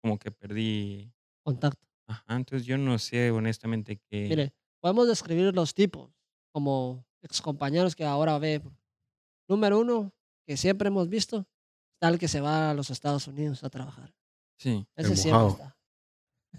como 0.01 0.17
que 0.19 0.31
perdí. 0.31 1.11
contacto. 1.43 1.85
Ajá, 2.07 2.35
entonces 2.37 2.65
yo 2.65 2.77
no 2.77 2.97
sé 2.99 3.31
honestamente 3.31 3.99
qué. 4.09 4.27
Mire, 4.29 4.53
podemos 4.87 5.07
describir 5.07 5.53
los 5.53 5.73
tipos 5.73 6.09
como 6.53 7.05
excompañeros 7.21 7.93
que 7.95 8.05
ahora 8.05 8.37
ve. 8.39 8.61
Número 9.49 9.79
uno, 9.79 10.13
que 10.45 10.55
siempre 10.55 10.87
hemos 10.87 11.09
visto, 11.09 11.45
está 11.95 12.07
el 12.07 12.17
que 12.19 12.27
se 12.29 12.39
va 12.39 12.71
a 12.71 12.73
los 12.73 12.89
Estados 12.89 13.27
Unidos 13.27 13.63
a 13.65 13.69
trabajar. 13.69 14.13
Sí, 14.57 14.87
Ese 14.95 15.11
El 15.11 15.17
siempre 15.17 15.47
está. 15.47 15.77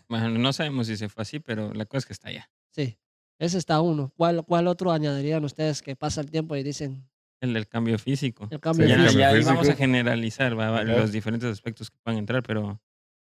bueno, 0.08 0.28
no 0.30 0.52
sabemos 0.52 0.86
si 0.88 0.96
se 0.98 1.08
fue 1.08 1.22
así, 1.22 1.40
pero 1.40 1.72
la 1.72 1.86
cosa 1.86 1.98
es 1.98 2.06
que 2.06 2.12
está 2.12 2.28
allá. 2.28 2.50
Sí, 2.70 2.98
ese 3.38 3.56
está 3.58 3.80
uno. 3.80 4.12
¿Cuál, 4.14 4.44
cuál 4.44 4.66
otro 4.68 4.92
añadirían 4.92 5.44
ustedes 5.44 5.80
que 5.80 5.96
pasa 5.96 6.20
el 6.20 6.30
tiempo 6.30 6.54
y 6.54 6.62
dicen 6.62 7.08
El 7.40 7.54
del 7.54 7.66
cambio 7.66 7.98
físico. 7.98 8.46
el 8.50 8.60
cambio 8.60 8.86
Sí, 8.86 8.92
ya 8.92 8.98
físico? 9.04 9.18
ya 9.20 9.28
ahí 9.28 9.36
físico. 9.36 9.54
vamos 9.54 9.68
a 9.70 9.74
generalizar 9.74 10.58
va, 10.58 10.70
va, 10.70 10.76
Ajá. 10.80 10.84
los 10.84 11.12
diferentes 11.12 11.50
aspectos 11.50 11.90
que 11.90 11.96
puedan 12.02 12.18
entrar, 12.18 12.42
pero 12.42 12.78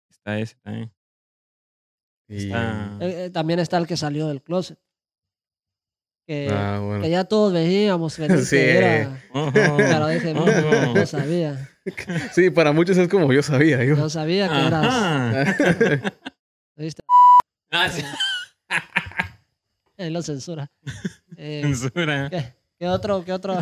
está 0.10 0.38
ese 0.38 0.56
también. 0.62 0.92
Y, 2.30 2.48
Está- 2.48 2.98
Eh, 3.00 3.26
eh, 3.26 3.30
también 3.30 3.60
está 3.60 3.78
el 3.78 3.88
que 3.88 3.96
salió 3.96 4.28
del 4.28 4.42
closet. 4.44 4.78
Que, 6.28 6.50
ah, 6.52 7.00
que 7.02 7.10
ya 7.10 7.24
todos 7.24 7.54
veíamos 7.54 8.18
que 8.18 8.28
Sí. 8.46 8.58
era. 8.58 9.24
Pero 9.54 10.08
dije, 10.10 10.34
"Mm, 10.34 10.38
Ojo. 10.40 10.94
no 10.94 11.06
sabía. 11.06 11.70
Sí, 12.34 12.50
para 12.50 12.74
muchos 12.74 12.98
es 12.98 13.08
como 13.08 13.32
yo 13.32 13.42
sabía. 13.42 13.82
Yo. 13.86 13.96
No 13.96 14.10
sabía 14.10 14.50
que 14.50 14.68
eras. 14.68 15.56
¿viste? 16.76 17.02
Ah, 17.72 17.88
sí. 17.90 18.04
Él 19.98 20.14
lo 20.14 20.22
censura. 20.22 20.70
Eh, 21.40 21.62
Censura. 21.62 22.30
¿qué, 22.32 22.56
qué 22.80 22.88
otro? 22.90 23.24
¿Qué 23.24 23.32
otro? 23.32 23.54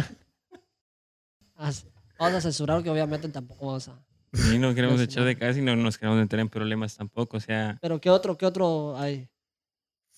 Ah, 1.57 1.71
Vamos 2.17 2.35
a 2.37 2.41
censurar 2.41 2.81
que 2.81 2.89
obviamente 2.89 3.27
tampoco 3.27 3.65
vamos 3.67 3.89
a. 3.89 3.99
Y 4.53 4.57
no 4.59 4.73
queremos 4.73 4.93
No, 4.95 4.99
sí, 4.99 5.03
echar 5.11 5.23
no. 5.23 5.27
de 5.27 5.37
cabeza 5.37 5.59
y 5.59 5.61
no 5.61 5.75
nos 5.75 5.97
queremos 5.97 6.17
meter 6.17 6.39
en 6.39 6.47
problemas 6.47 6.95
tampoco. 6.95 7.35
O 7.35 7.39
sea, 7.41 7.77
Pero 7.81 7.99
¿qué 7.99 8.09
otro? 8.09 8.37
¿Qué 8.37 8.45
otro 8.45 8.97
hay? 8.97 9.27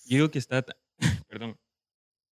yo 0.06 0.16
digo 0.18 0.30
que 0.30 0.38
está, 0.38 0.64
perdón, 1.28 1.58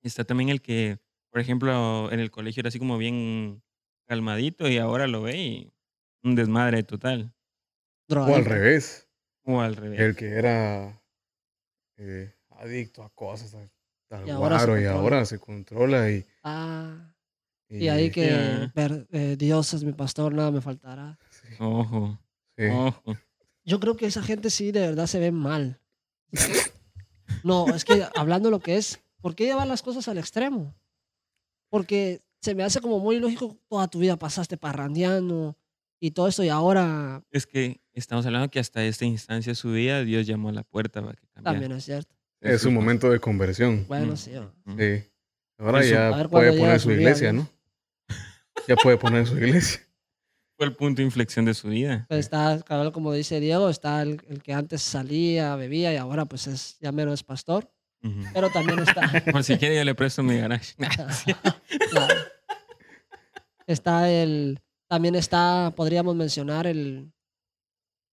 está 0.08 0.24
también 0.24 0.50
el 0.50 0.62
que, 0.62 1.00
por 1.32 1.42
ejemplo, 1.42 2.12
en 2.12 2.20
el 2.20 2.32
colegio 2.32 2.62
era 2.62 2.70
así 2.70 2.80
como 2.80 2.98
bien 2.98 3.62
calmadito 4.08 4.68
y 4.70 4.78
ahora 4.78 5.08
lo 5.08 5.22
ve 5.24 5.38
y 5.38 5.74
un 6.24 6.36
desmadre 6.36 6.84
total. 6.84 7.34
O 8.10 8.36
al 8.36 8.46
revés. 8.46 9.08
O 9.44 9.62
al 9.62 9.76
revés. 9.76 10.00
El 10.00 10.16
que 10.16 10.30
era 10.30 11.02
eh, 11.98 12.34
adicto 12.50 13.04
a 13.04 13.10
cosas, 13.10 13.54
al, 13.56 13.72
al 14.12 14.28
Y 14.28 14.32
ahora 14.32 14.58
guaro, 14.58 14.74
y 14.78 14.84
controla. 14.84 15.00
ahora 15.00 15.26
se 15.26 15.40
controla. 15.40 16.12
Y, 16.12 16.26
Ah, 16.44 17.14
y 17.68 17.88
ahí 17.88 18.12
que 18.12 18.70
ver, 18.76 19.08
eh, 19.12 19.36
Dios 19.38 19.74
es 19.74 19.84
mi 19.84 19.92
pastor, 19.94 20.34
nada 20.34 20.52
me 20.52 20.62
faltará. 20.62 21.18
Sí, 21.32 21.48
Ojo, 21.60 22.20
sí. 22.58 22.66
ojo. 22.72 23.18
Yo 23.64 23.80
creo 23.80 23.98
que 23.98 24.06
esa 24.06 24.22
gente 24.22 24.52
sí 24.52 24.72
de 24.72 24.82
verdad 24.82 25.08
se 25.08 25.20
ve 25.20 25.32
mal. 25.32 25.82
No, 27.44 27.74
es 27.76 27.84
que 27.86 28.06
hablando 28.16 28.50
lo 28.52 28.60
que 28.60 28.78
es, 28.78 29.00
¿por 29.26 29.34
qué 29.34 29.46
llevar 29.46 29.66
las 29.66 29.82
cosas 29.82 30.08
al 30.08 30.20
extremo? 30.20 30.76
Porque 31.72 32.22
se 32.44 32.54
me 32.54 32.62
hace 32.62 32.80
como 32.80 33.00
muy 33.00 33.20
lógico, 33.20 33.58
toda 33.68 33.88
tu 33.88 33.98
vida 33.98 34.18
pasaste 34.18 34.56
parrandeando 34.56 35.58
y 36.00 36.12
todo 36.12 36.28
esto 36.28 36.44
y 36.44 36.50
ahora 36.50 37.24
Es 37.32 37.48
que 37.48 37.82
estamos 37.94 38.24
hablando 38.28 38.52
que 38.52 38.60
hasta 38.60 38.84
esta 38.86 39.04
instancia 39.04 39.50
de 39.50 39.56
su 39.56 39.72
vida 39.72 40.04
Dios 40.04 40.28
llamó 40.28 40.50
a 40.50 40.52
la 40.52 40.62
puerta 40.64 41.02
para 41.02 41.16
que 41.16 41.26
cambiara. 41.30 41.60
también 41.60 41.72
es 41.76 41.86
cierto. 41.86 42.14
Es 42.40 42.66
un 42.66 42.76
momento 42.76 43.10
de 43.10 43.20
conversión. 43.20 43.86
Bueno, 43.88 44.14
Mm, 44.14 44.18
sí. 44.18 44.32
mm. 44.66 44.78
Sí. 44.78 45.12
Ahora 45.58 45.80
Eso. 45.82 45.90
ya 45.96 46.28
puede 46.30 46.52
poner 46.60 46.80
su 46.80 46.84
su 46.84 46.90
día, 46.92 47.00
iglesia. 47.00 47.34
¿no? 47.34 47.50
Ya 48.68 48.76
puede 48.76 48.98
poner 48.98 49.26
su 49.26 49.38
iglesia. 49.38 49.82
Fue 50.58 50.68
el 50.68 50.76
punto 50.76 50.98
de 50.98 51.04
inflexión 51.06 51.46
de 51.46 51.56
su 51.56 51.70
vida. 51.70 52.06
Pues 52.10 52.20
está, 52.20 52.62
como 52.94 53.12
dice 53.12 53.40
Diego, 53.40 53.70
está 53.70 54.04
el, 54.04 54.22
el 54.30 54.44
que 54.44 54.54
antes 54.54 54.84
salía, 54.84 55.56
bebía 55.56 55.92
y 55.94 55.98
ahora 55.98 56.26
pues 56.26 56.46
es 56.46 56.78
ya 56.80 56.92
menos 56.92 57.16
es 57.16 57.24
pastor. 57.24 57.72
Pero 58.34 58.50
también 58.50 58.80
está, 58.80 59.02
Por 59.32 59.44
si 59.44 59.58
quiere, 59.58 59.76
yo 59.78 59.84
le 59.84 59.96
presto 59.96 60.24
mi 60.24 60.38
garage. 60.38 60.76
Claro. 61.92 62.14
está 63.68 64.12
el, 64.12 64.60
también 64.88 65.16
está, 65.16 65.74
podríamos 65.76 66.16
mencionar 66.16 66.68
el, 66.68 67.12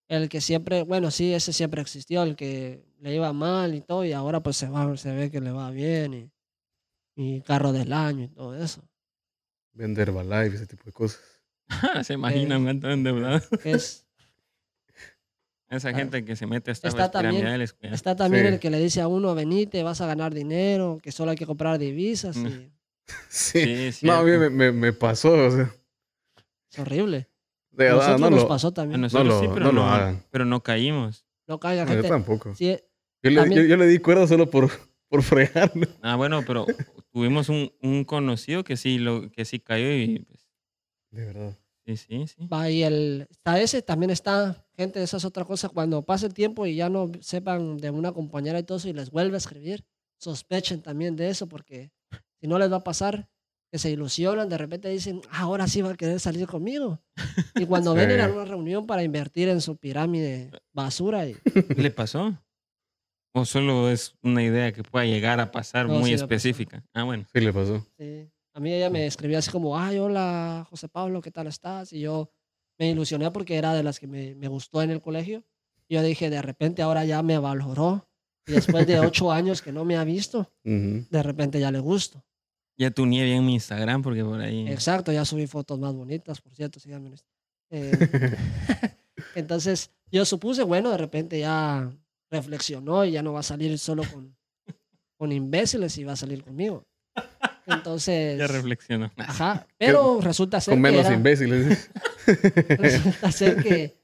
el 0.09 0.29
que 0.29 0.41
siempre, 0.41 0.83
bueno, 0.83 1.11
sí, 1.11 1.33
ese 1.33 1.53
siempre 1.53 1.83
existió, 1.83 2.23
el 2.23 2.37
que 2.37 2.85
le 3.01 3.15
iba 3.15 3.33
mal 3.33 3.75
y 3.75 3.81
todo 3.81 4.05
y 4.05 4.13
ahora 4.13 4.43
pues 4.43 4.57
se 4.57 4.69
va, 4.69 4.97
se 4.97 5.13
ve 5.15 5.31
que 5.31 5.41
le 5.41 5.51
va 5.51 5.71
bien 5.71 6.15
y, 6.15 6.33
y 7.17 7.41
carro 7.43 7.73
del 7.73 7.93
año 7.93 8.25
y 8.25 8.29
todo 8.29 8.55
eso. 8.57 8.83
Vender 9.73 10.09
Herbalife, 10.09 10.57
ese 10.57 10.67
tipo 10.67 10.85
de 10.85 10.93
cosas. 10.93 11.21
Se 12.07 12.15
imaginan 12.15 12.65
cuánto 12.65 12.91
endeudado. 12.91 13.41
Es, 13.65 14.07
Esa 15.73 15.89
Ah. 15.89 15.95
gente 15.95 16.25
que 16.25 16.37
se 16.37 16.47
mete 16.47 16.71
a 16.71 16.73
Está 16.73 17.11
también- 17.11 17.47
está 17.81 18.15
también 18.15 18.47
Sí. 18.47 18.53
el 18.53 18.61
que 18.61 18.69
le 18.71 18.79
dice 18.79 19.01
a 19.01 19.09
uno, 19.09 19.35
venite, 19.35 19.83
vas 19.83 20.01
a 20.03 20.07
ganar 20.07 20.35
dinero, 20.35 20.99
que 21.03 21.13
solo 21.13 21.31
hay 21.31 21.37
que 21.37 21.47
comprar 21.47 21.79
divisas 21.79 22.37
Mm. 22.37 22.47
y 22.47 22.71
Sí. 23.29 23.93
Sí, 23.93 24.07
no, 24.07 24.13
a 24.15 24.23
mí 24.23 24.31
me, 24.33 24.51
me, 24.51 24.71
me 24.73 24.93
pasó. 24.93 25.33
O 25.33 25.51
sea, 25.51 25.73
es 26.71 26.79
horrible. 26.79 27.29
de 27.71 27.89
A 27.89 27.95
verdad, 27.95 27.97
nosotros 28.01 28.21
no 28.21 28.31
nos 28.31 28.43
lo, 28.43 28.49
pasó 28.49 28.69
A 28.69 28.75
también. 28.75 29.01
nosotros 29.01 29.29
lo- 29.29 29.41
sí, 29.41 29.47
pero 29.55 29.67
no 29.67 29.73
no, 29.73 29.81
lo 29.81 29.85
hagan. 29.87 30.23
pero 30.31 30.45
no 30.45 30.63
caímos. 30.63 31.25
No 31.49 31.59
caiga 31.59 31.85
no, 31.85 31.89
yo 31.91 31.95
gente. 31.97 32.09
tampoco. 32.11 32.55
Sí, 32.55 32.77
Yo 33.23 33.31
le, 33.31 33.55
yo, 33.55 33.63
yo 33.63 33.77
le 33.79 33.87
di 33.87 33.99
cuerda 33.99 34.27
solo 34.27 34.51
por, 34.51 34.69
por 35.09 35.23
fregarlo. 35.23 35.87
Ah, 36.03 36.17
bueno, 36.17 36.43
pero 36.47 36.67
tuvimos 37.13 37.49
un, 37.49 37.73
un 37.81 38.05
conocido 38.05 38.63
que 38.63 38.77
sí, 38.77 38.99
lo, 38.99 39.31
que 39.31 39.47
sí 39.47 39.59
cayó 39.59 39.91
y 39.91 40.19
pues, 40.29 40.47
De 41.13 41.25
verdad. 41.25 41.59
Sí, 41.87 41.97
sí, 41.97 42.27
sí. 42.29 42.47
Va 42.47 42.71
y 42.71 42.83
el, 42.83 43.27
está 43.31 43.61
ese, 43.61 43.83
también 43.83 44.11
está, 44.11 44.67
gente, 44.77 45.03
esa 45.03 45.17
es 45.17 45.25
otra 45.25 45.45
cosa, 45.45 45.69
cuando 45.69 46.05
pase 46.05 46.27
el 46.27 46.35
tiempo 46.35 46.67
y 46.67 46.77
ya 46.77 46.89
no 46.89 47.11
sepan 47.21 47.77
de 47.79 47.91
una 47.91 48.13
compañera 48.13 48.59
y 48.59 48.63
todo 48.65 48.79
eso 48.79 48.89
y 48.89 48.93
les 48.93 49.11
vuelve 49.11 49.35
a 49.37 49.39
escribir, 49.39 49.85
sospechen 50.19 50.83
también 50.83 51.17
de 51.17 51.29
eso 51.29 51.49
porque 51.49 51.91
si 52.41 52.47
no 52.49 52.59
les 52.59 52.71
va 52.71 52.77
a 52.77 52.85
pasar 52.85 53.29
que 53.73 53.79
se 53.79 53.91
ilusionan, 53.91 54.49
de 54.49 54.59
repente 54.59 54.89
dicen, 54.91 55.23
"Ah, 55.31 55.41
ahora 55.43 55.67
sí 55.67 55.81
va 55.83 55.91
a 55.93 55.95
querer 55.97 56.21
salir 56.21 56.47
conmigo. 56.47 57.01
Y 57.65 57.67
cuando 57.67 57.95
ven 57.95 58.09
Sí. 58.09 58.15
ir 58.15 58.21
a 58.21 58.29
una 58.29 58.45
reunión 58.45 58.87
para 58.87 59.03
invertir 59.03 59.49
en 59.49 59.61
su 59.61 59.77
pirámide 59.77 60.51
basura 60.73 61.27
y 61.27 61.35
¿Qué 61.35 61.83
le 61.83 61.91
pasó? 61.91 62.39
¿O 63.35 63.45
solo 63.47 63.91
es 63.91 64.15
una 64.23 64.43
idea 64.43 64.73
que 64.73 64.83
pueda 64.83 65.07
llegar 65.07 65.41
a 65.41 65.51
pasar 65.51 65.89
No, 65.89 66.01
muy 66.01 66.11
sí 66.11 66.15
específica? 66.15 66.85
Ah, 66.95 67.05
bueno. 67.05 67.27
Sí 67.33 67.41
le 67.41 67.53
pasó. 67.53 67.87
Sí. 67.99 68.31
A 68.55 68.61
mí 68.61 68.73
ella 68.73 68.91
me 68.91 69.07
escribía 69.07 69.39
así 69.39 69.51
como, 69.51 69.79
ay, 69.79 69.99
hola, 69.99 70.67
José 70.69 70.89
Pablo, 70.89 71.23
¿qué 71.23 71.31
tal 71.31 71.47
estás? 71.47 71.93
Y 71.93 72.01
yo 72.01 72.31
me 72.79 72.91
ilusioné 72.91 73.31
porque 73.31 73.57
era 73.57 73.73
de 73.75 73.83
las 73.83 73.99
que 73.99 74.07
me, 74.07 74.35
me 74.35 74.49
gustó 74.49 74.83
en 74.83 74.91
el 74.91 75.01
colegio. 75.01 75.45
Y 75.89 75.95
yo 75.95 76.03
dije, 76.03 76.31
de 76.31 76.43
repente 76.43 76.83
ahora 76.83 77.05
ya 77.05 77.23
me 77.23 77.39
valoró. 77.39 78.09
Y 78.47 78.53
después 78.53 78.87
de 78.87 78.99
ocho 79.01 79.31
años 79.33 79.63
que 79.63 79.73
no 79.73 79.85
me 79.85 79.97
ha 79.97 80.05
visto, 80.05 80.51
de 80.65 81.23
repente 81.23 81.61
ya 81.61 81.71
le 81.71 81.79
gusto. 81.79 82.25
Ya 82.77 82.91
tuneé 82.91 83.25
bien 83.25 83.47
mi 83.47 83.55
Instagram 83.55 84.03
porque 84.03 84.25
por 84.25 84.41
ahí... 84.41 84.67
Exacto, 84.69 85.13
ya 85.13 85.25
subí 85.25 85.47
fotos 85.47 85.79
más 85.79 85.95
bonitas, 85.95 86.41
por 86.41 86.53
cierto, 86.55 86.81
síganme. 86.81 87.11
en. 87.11 87.15
Eh, 87.71 87.93
entonces 89.35 89.91
yo 90.11 90.25
supuse, 90.25 90.63
bueno, 90.65 90.91
de 90.91 90.97
repente 90.97 91.39
ya 91.39 91.91
reflexionó 92.31 93.05
y 93.05 93.13
ya 93.13 93.23
no 93.23 93.33
va 93.33 93.41
a 93.41 93.45
salir 93.45 93.79
solo 93.79 94.03
con, 94.13 94.37
con 95.17 95.31
imbéciles 95.31 95.97
y 95.99 96.05
va 96.05 96.13
a 96.13 96.17
salir 96.17 96.43
conmigo. 96.43 96.87
Entonces... 97.67 98.39
Ya 98.39 98.47
reflexionó. 98.47 99.11
Ajá, 99.17 99.67
pero 99.79 100.21
resulta 100.21 100.61
ser 100.61 100.73
Con 100.75 100.83
que 100.83 100.91
menos 100.91 101.07
era, 101.07 101.15
imbéciles. 101.15 101.91
resulta 102.69 103.33
ser 103.33 103.63
que, 103.63 103.95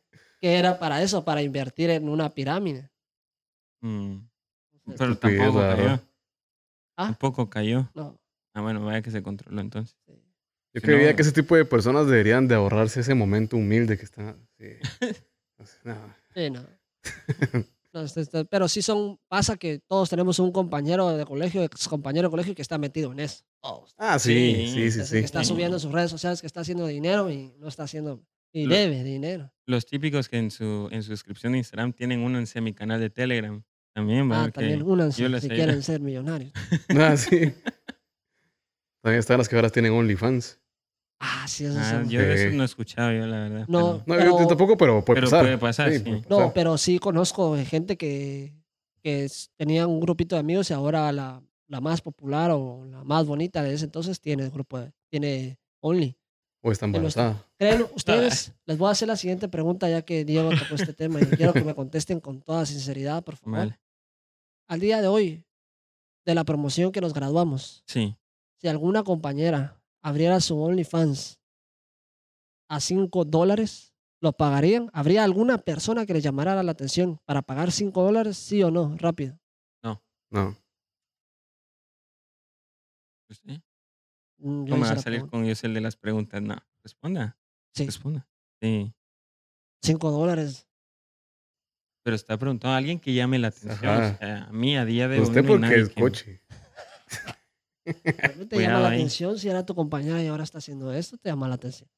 que 0.40 0.54
era 0.58 0.78
para 0.78 1.02
eso, 1.02 1.24
para 1.24 1.42
invertir 1.42 1.90
en 1.90 2.08
una 2.08 2.30
pirámide. 2.34 2.90
Mm, 3.80 4.18
Pero 4.96 5.16
tampoco 5.18 5.60
cayó. 5.60 6.00
Ah. 6.96 7.04
Tampoco 7.06 7.50
cayó. 7.50 7.90
no, 7.94 8.18
Ah, 8.54 8.60
bueno, 8.60 8.84
vaya 8.84 9.02
que 9.02 9.10
se 9.10 9.22
controló 9.22 9.60
entonces. 9.60 9.96
sí. 10.06 10.12
Yo 10.74 10.80
Si 10.80 10.86
creía 10.86 11.10
no- 11.10 11.16
que 11.16 11.22
ese 11.22 11.32
tipo 11.32 11.56
de 11.56 11.64
personas 11.64 12.06
deberían 12.06 12.46
de 12.48 12.54
ahorrarse 12.56 13.00
ese 13.00 13.14
momento 13.14 13.56
humilde 13.56 13.96
que 13.98 14.04
está. 14.04 14.36
Sí. 14.58 14.66
No. 15.82 15.96
Sí, 16.34 16.50
no. 16.50 16.64
Pero 18.50 18.68
sí 18.68 18.82
son, 18.82 19.18
pasa 19.28 19.56
que 19.56 19.80
todos 19.86 20.08
tenemos 20.10 20.38
un 20.38 20.52
compañero 20.52 21.16
de 21.16 21.24
colegio, 21.24 21.62
ex 21.62 21.88
compañero 21.88 22.28
de 22.28 22.30
colegio 22.30 22.54
que 22.54 22.62
está 22.62 22.78
metido 22.78 23.12
en 23.12 23.20
eso. 23.20 23.44
Todos. 23.62 23.94
Ah, 23.98 24.18
sí, 24.18 24.68
Sí, 24.72 24.90
sí, 24.90 25.04
sí. 25.04 25.12
Que 25.14 25.18
está 25.20 25.44
subiendo 25.44 25.76
en 25.76 25.80
sus 25.80 25.92
redes 25.92 26.10
sociales 26.10 26.40
que 26.40 26.46
está 26.46 26.60
haciendo 26.60 26.86
dinero 26.86 27.30
y 27.30 27.52
no 27.58 27.68
está 27.68 27.84
haciendo, 27.84 28.22
y 28.52 28.66
Lo- 28.66 28.74
debe 28.74 29.02
dinero. 29.04 29.52
Los 29.66 29.84
típicos 29.86 30.28
que 30.28 30.38
en 30.38 30.50
su, 30.50 30.88
en 30.90 31.02
su 31.02 31.10
descripción 31.10 31.52
de 31.52 31.58
Instagram 31.58 31.92
tienen 31.92 32.20
uno 32.20 32.38
en 32.38 32.64
mi 32.64 32.72
canal 32.72 33.00
de 33.00 33.10
Telegram. 33.10 33.62
También, 33.94 34.30
va. 34.30 34.44
Ah, 34.44 34.50
también 34.50 34.82
únanse 34.82 35.16
si 35.16 35.24
ayudo. 35.24 35.40
quieren 35.48 35.82
ser 35.82 36.00
millonarios. 36.00 36.52
Ah, 36.98 37.16
sí. 37.16 37.52
También 39.02 39.20
están 39.20 39.38
las 39.38 39.48
que 39.48 39.56
ahora 39.56 39.70
tienen 39.70 39.92
OnlyFans. 39.92 40.58
Ah, 41.20 41.46
sí, 41.48 41.64
eso 41.64 41.76
Ah, 41.80 42.04
yo 42.06 42.20
de 42.20 42.36
Sí. 42.38 42.44
eso 42.44 42.56
no 42.56 42.62
he 42.62 42.66
escuchado 42.66 43.12
yo, 43.12 43.26
la 43.26 43.38
verdad. 43.40 43.64
No, 43.68 44.02
pero- 44.06 44.24
No, 44.24 44.40
yo- 44.40 44.46
tampoco, 44.46 44.76
pero 44.76 45.04
puede 45.04 45.16
pero 45.20 45.26
pasar. 45.30 45.44
puede 45.44 45.58
pasar, 45.58 45.92
sí. 45.92 45.98
puede 46.00 46.20
No, 46.28 46.36
pasar. 46.36 46.52
pero 46.52 46.78
sí 46.78 46.98
conozco 46.98 47.56
gente 47.64 47.96
que, 47.96 48.54
que 49.02 49.28
tenía 49.56 49.86
un 49.86 49.98
grupito 50.00 50.36
de 50.36 50.40
amigos 50.40 50.70
y 50.70 50.74
ahora 50.74 51.10
la, 51.12 51.42
la 51.66 51.80
más 51.80 52.00
popular 52.02 52.50
o 52.52 52.84
la 52.86 53.02
más 53.04 53.26
bonita 53.26 53.62
de 53.62 53.74
ese 53.74 53.86
entonces 53.86 54.20
tiene 54.20 54.48
grupo 54.50 54.78
de- 54.78 54.92
tiene 55.10 55.58
Only. 55.80 56.16
O 56.62 56.68
no 56.68 56.72
está- 56.72 56.86
embarazada. 56.86 57.44
¿Creen 57.58 57.86
ustedes? 57.94 58.52
Les 58.66 58.78
voy 58.78 58.88
a 58.88 58.92
hacer 58.92 59.08
la 59.08 59.16
siguiente 59.16 59.48
pregunta 59.48 59.88
ya 59.88 60.02
que 60.02 60.24
Diego 60.24 60.50
tocó 60.50 60.74
este 60.76 60.92
tema 60.92 61.20
y 61.20 61.24
quiero 61.26 61.52
que 61.52 61.62
me 61.64 61.74
contesten 61.74 62.20
con 62.20 62.42
toda 62.42 62.64
sinceridad, 62.66 63.24
por 63.24 63.36
favor. 63.36 63.58
Vale. 63.58 63.80
Al 64.68 64.80
día 64.80 65.00
de 65.00 65.08
hoy, 65.08 65.44
de 66.26 66.34
la 66.34 66.44
promoción 66.44 66.92
que 66.92 67.00
nos 67.00 67.14
graduamos, 67.14 67.82
Sí. 67.86 68.16
si 68.60 68.68
alguna 68.68 69.02
compañera 69.02 69.77
abriera 70.08 70.40
su 70.40 70.58
OnlyFans 70.60 71.38
a 72.70 72.80
5 72.80 73.24
dólares, 73.24 73.92
¿lo 74.20 74.32
pagarían? 74.32 74.90
¿Habría 74.92 75.24
alguna 75.24 75.58
persona 75.58 76.06
que 76.06 76.14
le 76.14 76.20
llamara 76.20 76.60
la 76.62 76.72
atención 76.72 77.18
para 77.24 77.42
pagar 77.42 77.70
5 77.72 78.02
dólares? 78.02 78.36
¿Sí 78.36 78.62
o 78.62 78.70
no? 78.70 78.96
Rápido. 78.96 79.38
No. 80.30 80.54
¿Usted? 83.30 83.60
Mm, 84.38 84.64
yo 84.66 84.70
¿Cómo 84.74 84.84
hice 84.84 84.94
va 84.94 85.00
a 85.00 85.02
salir 85.02 85.26
con 85.26 85.44
yo 85.46 85.54
el 85.62 85.74
de 85.74 85.80
las 85.80 85.96
preguntas? 85.96 86.42
No. 86.42 86.56
Responda. 86.82 87.38
Sí. 87.74 87.86
Responda. 87.86 88.28
Sí. 88.60 88.92
5 89.82 90.10
dólares. 90.10 90.66
Pero 92.02 92.16
está 92.16 92.38
preguntando 92.38 92.74
a 92.74 92.76
alguien 92.78 92.98
que 93.00 93.12
llame 93.14 93.38
la 93.38 93.48
atención. 93.48 93.90
Ajá. 93.90 94.14
O 94.14 94.18
sea, 94.18 94.44
a 94.44 94.52
mí 94.52 94.76
a 94.76 94.84
día 94.84 95.08
de 95.08 95.18
hoy 95.18 95.24
Usted 95.24 95.42
no 95.42 95.48
porque 95.48 95.80
es 95.80 95.88
que- 95.90 96.00
coche. 96.00 96.42
¿A 97.88 98.28
mí 98.36 98.46
¿Te 98.46 98.56
Cuidado 98.56 98.74
llama 98.76 98.80
la 98.80 98.88
ahí. 98.90 98.96
atención 98.98 99.38
si 99.38 99.48
era 99.48 99.64
tu 99.64 99.74
compañera 99.74 100.22
y 100.22 100.26
ahora 100.26 100.44
está 100.44 100.58
haciendo 100.58 100.92
esto? 100.92 101.16
¿Te 101.18 101.28
llama 101.28 101.48
la 101.48 101.54
atención? 101.54 101.88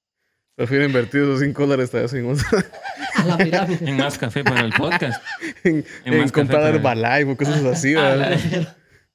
Prefiero 0.55 0.85
invertir 0.85 1.23
esos 1.23 1.41
5 1.41 1.63
dólares 1.67 1.91
vez 1.93 2.13
en, 2.13 2.29
A 3.17 3.25
la 3.25 3.39
pirámide. 3.39 3.89
En 3.89 3.97
más 3.97 4.19
café 4.19 4.45
para 4.45 4.61
el 4.61 4.73
podcast. 4.73 5.23
en, 5.65 5.85
En 6.05 6.15
en 6.15 6.29
comprar 6.29 6.75
Herbalife 6.75 7.31
o 7.33 7.37
cosas 7.37 7.65
así. 7.65 7.95
Prefiero, 7.95 8.67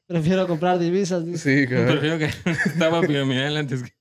prefiero 0.08 0.48
comprar 0.48 0.80
divisas. 0.80 1.26
dice. 1.26 1.62
Sí, 1.62 1.68
claro. 1.68 1.92
Prefiero 1.92 2.18
que 2.18 2.26
estaba 2.66 3.02
piramidal 3.02 3.58
antes 3.58 3.84
que. 3.84 3.92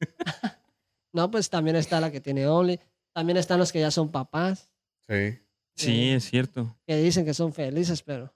No, 1.12 1.30
pues 1.30 1.50
también 1.50 1.76
está 1.76 2.00
la 2.00 2.10
que 2.10 2.20
tiene 2.20 2.46
Only. 2.46 2.80
También 3.12 3.37
están 3.37 3.58
los 3.58 3.72
que 3.72 3.80
ya 3.80 3.90
son 3.90 4.10
papás, 4.10 4.70
Sí. 5.08 5.38
Sí, 5.76 6.10
es 6.10 6.24
cierto. 6.30 6.76
que 6.87 6.96
dicen 6.96 7.24
que 7.24 7.34
son 7.34 7.52
felices, 7.52 8.02
pero 8.02 8.32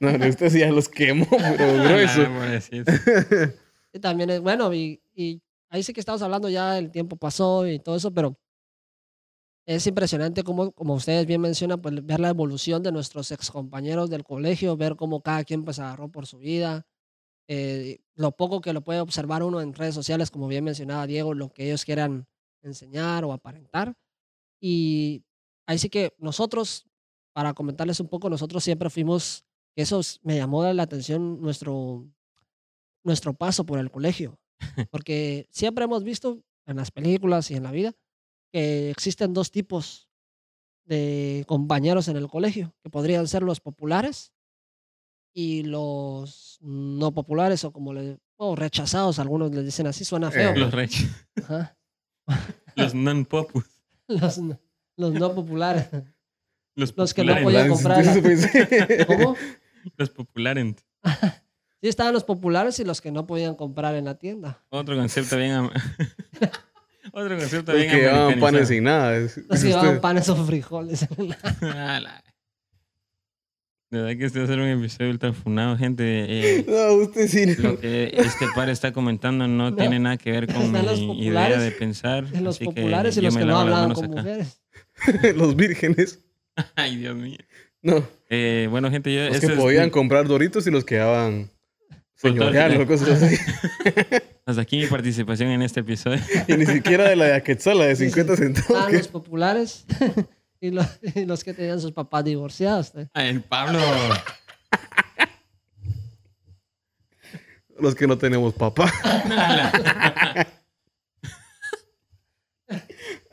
No, 0.40 0.50
sí 0.50 0.60
ya 0.60 0.70
los 0.70 0.88
quemó, 0.88 1.26
pero 1.28 1.82
grueso. 1.84 2.22
Ah. 2.22 2.60
Y 3.92 4.00
también 4.00 4.28
es 4.28 4.40
bueno, 4.40 4.72
y, 4.74 5.02
y 5.14 5.40
ahí 5.70 5.82
sí 5.82 5.94
que 5.94 6.00
estamos 6.00 6.20
hablando 6.20 6.48
ya, 6.50 6.78
el 6.78 6.90
tiempo 6.90 7.16
pasó 7.16 7.66
y 7.66 7.78
todo 7.78 7.96
eso, 7.96 8.12
pero 8.12 8.38
es 9.66 9.86
impresionante 9.86 10.42
como, 10.42 10.72
como 10.72 10.94
ustedes 10.94 11.26
bien 11.26 11.40
mencionan, 11.40 11.80
pues 11.80 12.04
ver 12.04 12.20
la 12.20 12.28
evolución 12.28 12.82
de 12.82 12.92
nuestros 12.92 13.30
ex 13.30 13.50
compañeros 13.50 14.08
del 14.10 14.24
colegio, 14.24 14.76
ver 14.76 14.94
cómo 14.96 15.22
cada 15.22 15.42
quien 15.44 15.64
pues 15.64 15.78
agarró 15.78 16.10
por 16.10 16.26
su 16.26 16.38
vida, 16.38 16.86
eh, 17.48 18.00
lo 18.14 18.32
poco 18.32 18.60
que 18.60 18.74
lo 18.74 18.82
puede 18.82 19.00
observar 19.00 19.42
uno 19.42 19.60
en 19.62 19.72
redes 19.72 19.94
sociales, 19.94 20.30
como 20.30 20.48
bien 20.48 20.64
mencionaba 20.64 21.06
Diego, 21.06 21.34
lo 21.34 21.50
que 21.50 21.66
ellos 21.66 21.84
quieran 21.84 22.26
enseñar 22.62 23.24
o 23.24 23.32
aparentar. 23.32 23.94
Y 24.60 25.24
ahí 25.66 25.78
sí 25.78 25.88
que 25.88 26.14
nosotros, 26.18 26.86
para 27.32 27.54
comentarles 27.54 28.00
un 28.00 28.08
poco, 28.08 28.30
nosotros 28.30 28.64
siempre 28.64 28.90
fuimos, 28.90 29.44
eso 29.82 30.00
es- 30.00 30.20
me 30.22 30.36
llamó 30.36 30.64
la 30.72 30.82
atención 30.82 31.40
nuestro, 31.40 32.06
nuestro 33.04 33.34
paso 33.34 33.64
por 33.64 33.78
el 33.78 33.90
colegio, 33.90 34.38
porque 34.90 35.46
siempre 35.50 35.84
hemos 35.84 36.04
visto 36.04 36.42
en 36.66 36.76
las 36.76 36.90
películas 36.90 37.50
y 37.50 37.54
en 37.54 37.62
la 37.62 37.70
vida 37.72 37.92
que 38.52 38.90
existen 38.90 39.32
dos 39.34 39.50
tipos 39.50 40.08
de 40.84 41.44
compañeros 41.46 42.08
en 42.08 42.16
el 42.16 42.28
colegio, 42.28 42.74
que 42.82 42.88
podrían 42.90 43.28
ser 43.28 43.42
los 43.42 43.60
populares 43.60 44.32
y 45.34 45.62
los 45.64 46.58
no 46.62 47.12
populares 47.12 47.62
o 47.64 47.72
como 47.72 47.92
le 47.92 48.18
o 48.40 48.54
rechazados, 48.56 49.18
algunos 49.18 49.52
les 49.54 49.64
dicen 49.64 49.86
así, 49.86 50.04
suena 50.04 50.30
feo. 50.30 50.50
Eh, 50.52 50.56
Los. 50.56 50.72
Ajá. 51.36 51.76
Los 52.76 52.94
non-popus. 52.94 53.64
Los, 54.08 54.38
no- 54.38 54.58
los 54.96 55.12
no 55.12 55.34
populares. 55.34 55.88
Los, 56.74 56.96
Los 56.96 57.12
que 57.14 57.24
no 57.24 57.34
populares. 57.34 57.44
podían 57.44 57.68
comprar 57.68 58.96
la-. 58.98 59.06
¿Cómo? 59.06 59.36
Los 59.96 60.10
populares. 60.10 60.74
Sí, 61.80 61.86
estaban 61.88 62.12
los 62.12 62.24
populares 62.24 62.78
y 62.80 62.84
los 62.84 63.00
que 63.00 63.12
no 63.12 63.26
podían 63.26 63.54
comprar 63.54 63.94
en 63.94 64.04
la 64.06 64.16
tienda. 64.18 64.60
Otro 64.68 64.96
concepto 64.96 65.36
bien. 65.36 65.70
Otro 67.12 67.36
concepto 67.38 67.72
Los 67.72 67.80
bien. 67.80 67.90
que 67.92 67.96
llevaban 68.00 68.40
panes 68.40 68.68
sin 68.68 68.84
nada. 68.84 69.16
es- 69.16 69.36
Los 69.48 69.60
que 69.60 69.68
llevaban 69.68 70.00
panes 70.00 70.28
o 70.28 70.44
frijoles. 70.44 71.06
La- 71.60 72.22
De 73.90 74.02
verdad 74.02 74.18
que 74.18 74.24
este 74.26 74.38
va 74.40 74.44
a 74.44 74.48
ser 74.48 74.58
un 74.58 74.66
episodio 74.68 75.10
ultra 75.10 75.32
funado, 75.32 75.78
gente. 75.78 76.02
Eh, 76.28 76.66
No, 76.68 76.94
usted 77.04 77.28
sí. 77.28 77.46
no. 77.46 77.70
lo 77.70 77.78
que 77.80 78.10
este 78.12 78.46
par 78.54 78.68
está 78.68 78.92
comentando 78.92 79.46
no, 79.48 79.70
No. 79.70 79.76
tiene 79.76 79.98
nada 80.00 80.16
que 80.16 80.32
ver 80.32 80.52
con 80.52 80.70
mi 80.72 81.24
idea 81.26 81.58
de 81.58 81.70
pensar. 81.70 82.26
de 82.28 82.40
los 82.40 82.56
así 82.56 82.66
que 82.66 82.72
populares 82.74 83.16
y 83.16 83.20
los 83.22 83.36
que 83.36 83.44
no 83.44 83.56
hablaban 83.58 83.94
con 83.94 84.04
acá. 84.06 84.16
mujeres. 84.16 84.60
Los 85.36 85.54
vírgenes. 85.56 86.20
Ay, 86.74 86.96
Dios 86.96 87.14
mío. 87.16 87.38
No. 87.82 88.06
Eh, 88.30 88.66
bueno, 88.70 88.90
gente, 88.90 89.14
yo. 89.14 89.28
Los 89.28 89.40
que 89.40 89.46
es- 89.46 89.52
podían 89.52 89.90
comprar 89.90 90.26
doritos 90.26 90.66
y 90.66 90.70
los 90.70 90.84
que 90.84 90.96
daban 90.96 91.50
señorial 92.16 92.72
Soltar- 92.72 92.82
o 92.82 92.86
cosas 92.86 93.22
así. 93.22 93.36
Hasta 94.46 94.62
aquí 94.62 94.78
mi 94.78 94.86
participación 94.86 95.50
en 95.50 95.62
este 95.62 95.80
episodio. 95.80 96.20
Y 96.48 96.54
ni 96.54 96.66
siquiera 96.66 97.08
de 97.08 97.16
la 97.16 97.26
de 97.26 97.34
Aquetzala 97.34 97.84
de 97.86 97.94
50 97.96 98.36
centavos. 98.36 98.70
Estaban 98.70 98.90
que- 98.90 98.98
los 98.98 99.08
populares 99.08 99.84
y 100.60 100.70
los, 100.70 100.86
y 101.14 101.24
los 101.26 101.44
que 101.44 101.54
tenían 101.54 101.80
sus 101.80 101.92
papás 101.92 102.24
divorciados. 102.24 102.92
¿eh? 102.96 103.08
Ah, 103.14 103.24
el 103.24 103.42
Pablo. 103.42 103.78
Los 107.78 107.94
que 107.94 108.06
no 108.08 108.18
tenemos 108.18 108.54
papá. 108.54 108.92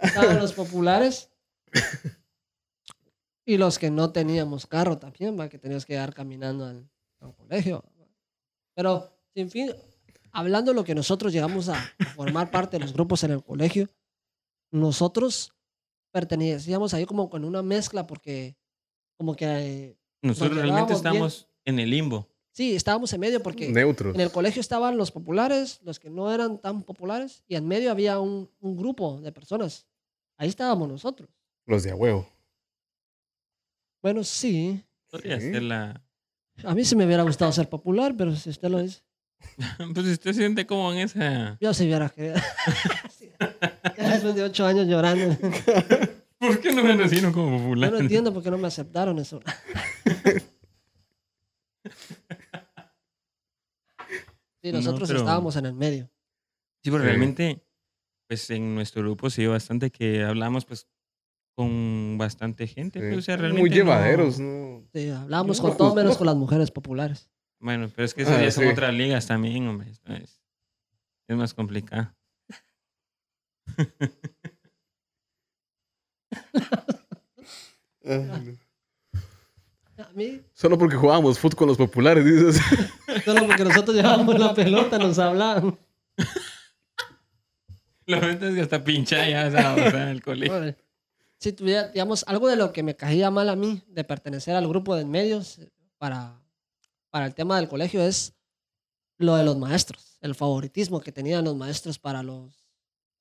Estaban 0.02 0.38
los 0.40 0.54
populares 0.54 1.30
y 3.46 3.58
los 3.58 3.78
que 3.80 3.90
no 3.92 4.12
teníamos 4.12 4.66
carro 4.68 4.98
también, 4.98 5.40
¿va? 5.40 5.50
que 5.50 5.58
tenías 5.60 5.86
que 5.86 5.94
llegar 5.94 6.14
caminando 6.14 6.66
al, 6.66 6.90
al 7.20 7.36
colegio. 7.36 7.84
Pero, 8.74 9.10
en 9.36 9.50
fin, 9.50 9.72
hablando 10.32 10.72
de 10.72 10.76
lo 10.76 10.84
que 10.84 10.96
nosotros 10.96 11.32
llegamos 11.32 11.70
a 11.70 11.76
formar 12.16 12.52
parte 12.52 12.78
de 12.78 12.82
los 12.84 12.94
grupos 12.94 13.24
en 13.24 13.32
el 13.32 13.44
colegio, 13.44 13.90
nosotros 14.72 15.54
pertenecíamos 16.12 16.94
ahí 16.94 17.06
como 17.06 17.30
con 17.30 17.46
una 17.46 17.62
mezcla 17.62 18.08
porque 18.08 18.58
como 19.18 19.36
que... 19.36 19.46
eh, 19.46 19.98
Nosotros 20.22 20.52
Nos 20.58 20.64
realmente 20.64 20.96
llevábamos 20.96 21.48
bien. 21.66 21.76
en 21.76 21.80
el 21.84 21.90
limbo. 21.90 22.28
Sí, 22.52 22.74
estábamos 22.76 23.12
en 23.12 23.20
medio 23.20 23.44
porque 23.44 23.70
Neutros. 23.70 24.16
en 24.16 24.22
el 24.22 24.32
colegio 24.32 24.62
estaban 24.62 24.96
los 24.98 25.12
populares, 25.12 25.80
los 25.84 26.00
que 26.00 26.10
no 26.10 26.34
eran 26.34 26.58
tan 26.62 26.84
populares, 26.84 27.44
y 27.48 27.56
en 27.56 27.68
medio 27.68 27.92
había 27.92 28.20
un, 28.20 28.50
un 28.62 28.78
grupo 28.78 29.20
de 29.20 29.32
personas. 29.34 29.86
Ahí 30.38 30.48
estábamos 30.48 30.88
nosotros. 30.88 31.30
Los 31.66 31.84
de 31.84 31.92
a 31.92 31.96
huevo. 31.96 32.26
Bueno, 34.06 34.24
sí. 34.24 34.86
Podría 35.10 35.40
Sí. 35.42 35.52
ser 35.52 35.64
la... 35.64 36.00
A 36.64 36.76
mí 36.76 36.86
sí 36.86 36.96
me 36.96 37.08
hubiera 37.08 37.24
gustado 37.24 37.52
ser 37.52 37.68
popular, 37.68 38.14
pero 38.16 38.36
si 38.36 38.52
usted 38.52 38.70
lo 38.70 38.78
dice, 38.78 39.02
Pues 39.96 40.06
usted 40.06 40.32
se 40.32 40.34
siente 40.36 40.68
como 40.68 40.94
en 40.94 41.00
esa... 41.00 41.58
yo 41.60 41.74
sí 41.74 41.86
hubiera 41.86 42.08
querido. 42.10 42.36
Sí. 43.10 43.32
Ya 43.98 44.10
Después 44.12 44.36
de 44.36 44.44
ocho 44.44 44.64
años 44.68 44.86
llorando. 44.88 45.36
¿Por 46.38 46.60
qué 46.62 46.72
no 46.72 46.84
me 46.84 46.96
recibieron 46.96 47.34
como 47.34 47.58
Yo 47.58 47.64
popular? 47.64 47.92
no 47.94 47.98
entiendo 47.98 48.32
por 48.32 48.44
qué 48.44 48.52
no 48.52 48.60
me 48.60 48.68
aceptaron 48.68 49.18
eso. 49.18 49.42
Sí, 54.62 54.72
No, 54.72 54.78
nosotros 54.78 55.08
pero- 55.10 55.20
estábamos 55.22 55.56
en 55.56 55.66
el 55.66 55.74
medio. 55.74 56.12
Sí, 56.84 56.92
pero 56.92 57.00
Sí. 57.00 57.06
realmente, 57.08 57.64
pues 58.28 58.48
en 58.52 58.76
nuestro 58.76 59.02
grupo 59.02 59.32
se 59.32 59.42
dio 59.42 59.52
bastante 59.52 59.90
que 59.90 60.24
hablamos 60.24 60.64
pues 60.66 60.88
con 61.56 62.18
bastante 62.18 62.68
gente. 62.68 63.00
Sí. 63.00 63.06
pues, 63.08 63.18
o 63.20 63.22
sea, 63.22 63.36
Muy 63.38 63.42
realmente 63.42 63.70
no- 63.70 63.76
llevaderos, 63.76 64.40
¿no? 64.40 64.84
Sí, 64.94 65.10
hablábamos 65.10 65.58
No, 65.58 65.64
con 65.70 65.78
todo 65.78 65.90
pues, 65.94 66.04
menos 66.04 66.14
no. 66.14 66.18
con 66.20 66.28
las 66.28 66.36
mujeres 66.36 66.72
populares. 66.72 67.30
Bueno, 67.60 67.90
pero 67.96 68.06
es 68.06 68.14
que 68.14 68.24
esas 68.24 68.38
Ah, 68.40 68.44
ya 68.44 68.52
son 68.52 68.68
otras 68.68 68.94
ligas 68.94 69.26
también, 69.28 69.68
hombre. 69.68 69.90
Es, 69.92 70.42
es 71.28 71.36
más 71.38 71.54
complicado. 71.54 72.14
A 79.98 80.10
mí, 80.14 80.42
Solo 80.54 80.78
porque 80.78 80.98
jugábamos 80.98 81.40
fútbol 81.40 81.56
con 81.56 81.68
los 81.70 81.78
populares, 81.78 82.26
dices. 82.26 82.62
solo 83.26 83.48
porque 83.48 83.64
nosotros 83.64 83.96
llevábamos 83.96 84.38
la 84.38 84.54
pelota, 84.54 84.98
nos 84.98 85.18
hablaban. 85.20 85.78
Lo 88.08 88.20
verdad 88.20 88.50
es 88.50 88.56
que 88.56 88.62
hasta 88.62 88.84
pincha 88.84 89.28
ya 89.28 89.50
sea, 89.50 90.04
en 90.04 90.10
el 90.10 90.22
colegio. 90.22 90.76
Si 91.40 91.52
tuviera, 91.54 91.90
digamos, 91.90 92.24
algo 92.28 92.48
de 92.48 92.56
lo 92.56 92.72
que 92.72 92.84
me 92.84 92.96
caía 92.96 93.30
mal 93.30 93.50
a 93.50 93.56
mí 93.56 93.84
de 93.88 94.04
pertenecer 94.04 94.56
al 94.56 94.68
grupo 94.68 94.96
de 94.96 95.06
medios 95.06 95.60
para, 95.98 96.42
para 97.10 97.26
el 97.26 97.36
tema 97.36 97.58
del 97.58 97.68
colegio 97.68 98.02
es 98.02 98.34
lo 99.18 99.36
de 99.36 99.44
los 99.44 99.58
maestros. 99.58 100.18
El 100.22 100.36
favoritismo 100.36 101.02
que 101.02 101.12
tenían 101.12 101.46
los 101.46 101.56
maestros 101.56 102.00
para 102.00 102.24
los, 102.24 102.68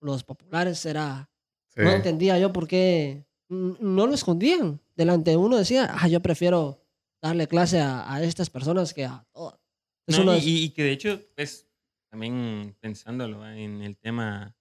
los 0.00 0.24
populares 0.24 0.85
era... 0.87 1.31
Sí. 1.68 1.81
No 1.83 1.90
entendía 1.90 2.38
yo 2.38 2.53
por 2.53 2.68
qué 2.68 3.27
mm, 3.48 3.72
no 3.81 4.07
lo 4.07 4.14
escondían. 4.14 4.81
Delante 4.94 5.33
de 5.33 5.37
uno 5.37 5.57
decía, 5.57 5.92
ah, 5.92 6.07
yo 6.07 6.20
prefiero 6.20 6.81
darle 7.20 7.48
clase 7.48 7.81
a, 7.81 8.12
a 8.12 8.22
estas 8.22 8.48
personas 8.48 8.94
que 8.94 9.05
a 9.05 9.27
todas. 9.33 9.59
Es 10.07 10.16
No, 10.18 10.22
uno 10.22 10.37
y, 10.37 10.70
que 10.70 10.85
de 10.85 10.92
hecho, 10.92 11.20
pues, 11.35 11.66
también 12.11 12.77
pensándolo 12.81 13.44
en 13.48 13.83
el 13.83 13.96
tema 13.96 14.55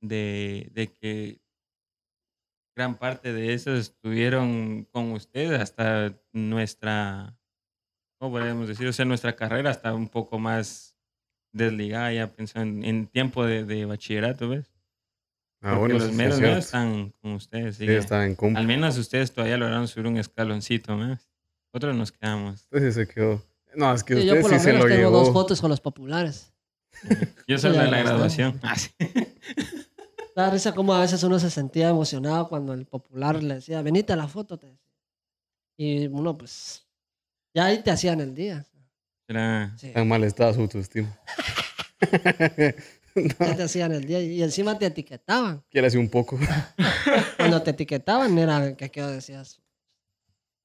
de, 0.00 0.68
de 0.72 0.92
que 0.92 1.41
gran 2.74 2.96
parte 2.98 3.32
de 3.32 3.52
esos 3.54 3.78
estuvieron 3.78 4.84
con 4.90 5.12
ustedes 5.12 5.60
hasta 5.60 6.14
nuestra, 6.32 7.36
¿cómo 8.18 8.32
podríamos 8.32 8.68
decir? 8.68 8.86
O 8.88 8.92
sea, 8.92 9.04
nuestra 9.04 9.34
carrera 9.36 9.70
está 9.70 9.94
un 9.94 10.08
poco 10.08 10.38
más 10.38 10.96
desligada 11.52 12.12
ya 12.12 12.32
pensando 12.32 12.84
en, 12.84 12.84
en 12.84 13.06
tiempo 13.06 13.44
de, 13.44 13.64
de 13.64 13.84
bachillerato, 13.84 14.48
¿ves? 14.48 14.72
Ah, 15.60 15.76
Porque 15.78 15.94
bueno, 15.94 15.94
los 15.94 16.04
sí, 16.04 16.10
sí, 16.10 16.16
meros 16.16 16.34
es 16.36 16.40
meros 16.40 16.64
están 16.64 17.10
con 17.20 17.32
ustedes. 17.32 17.76
Sí, 17.76 17.86
estaba 17.88 18.26
en 18.26 18.56
al 18.56 18.66
menos 18.66 18.98
ustedes 18.98 19.32
todavía 19.32 19.56
lograron 19.58 19.86
subir 19.86 20.06
un 20.08 20.16
escaloncito 20.16 20.96
más. 20.96 21.30
Nosotros 21.72 21.94
nos 21.96 22.10
quedamos. 22.10 22.64
Entonces 22.64 22.94
se 22.94 23.06
quedó. 23.06 23.42
No, 23.76 23.94
es 23.94 24.02
que 24.02 24.16
Sí, 24.16 24.26
yo 24.26 24.32
usted 24.34 24.42
por 24.42 24.50
sí 24.50 24.56
lo 24.56 24.60
se 24.62 24.66
menos 24.72 24.82
lo 24.88 24.94
tengo 24.96 25.10
dos 25.10 25.22
llevó. 25.28 25.32
fotos 25.34 25.60
con 25.60 25.70
los 25.70 25.80
populares. 25.80 26.52
Yo 27.46 27.58
soy 27.58 27.72
de 27.72 27.86
la 27.90 27.98
graduación. 28.02 28.58
Ah, 28.62 28.76
sí. 28.76 28.90
Da 30.34 30.50
risa 30.50 30.74
como 30.74 30.94
a 30.94 31.00
veces 31.00 31.22
uno 31.24 31.38
se 31.38 31.50
sentía 31.50 31.90
emocionado 31.90 32.48
cuando 32.48 32.72
el 32.72 32.86
popular 32.86 33.42
le 33.42 33.56
decía, 33.56 33.82
venite 33.82 34.12
a 34.12 34.16
la 34.16 34.28
foto. 34.28 34.58
te 34.58 34.66
decía. 34.66 34.80
Y 35.76 36.06
uno, 36.06 36.36
pues, 36.38 36.86
ya 37.54 37.66
ahí 37.66 37.82
te 37.82 37.90
hacían 37.90 38.20
el 38.20 38.34
día. 38.34 38.64
Era- 39.28 39.74
Sí, 39.76 39.90
Tan 39.92 40.08
mal 40.08 40.24
estaba 40.24 40.52
su 40.54 40.60
autoestima. 40.62 41.18
ya 43.40 43.56
te 43.56 43.62
hacían 43.62 43.92
el 43.92 44.04
día 44.06 44.20
y 44.20 44.42
encima 44.42 44.78
te 44.78 44.86
etiquetaban. 44.86 45.62
Quiere 45.70 45.86
así 45.86 45.96
un 45.98 46.08
poco. 46.10 46.38
Cuando 47.36 47.62
te 47.62 47.70
etiquetaban 47.70 48.36
era 48.38 48.74
que 48.76 48.90
qué 48.90 49.02
decías, 49.02 49.60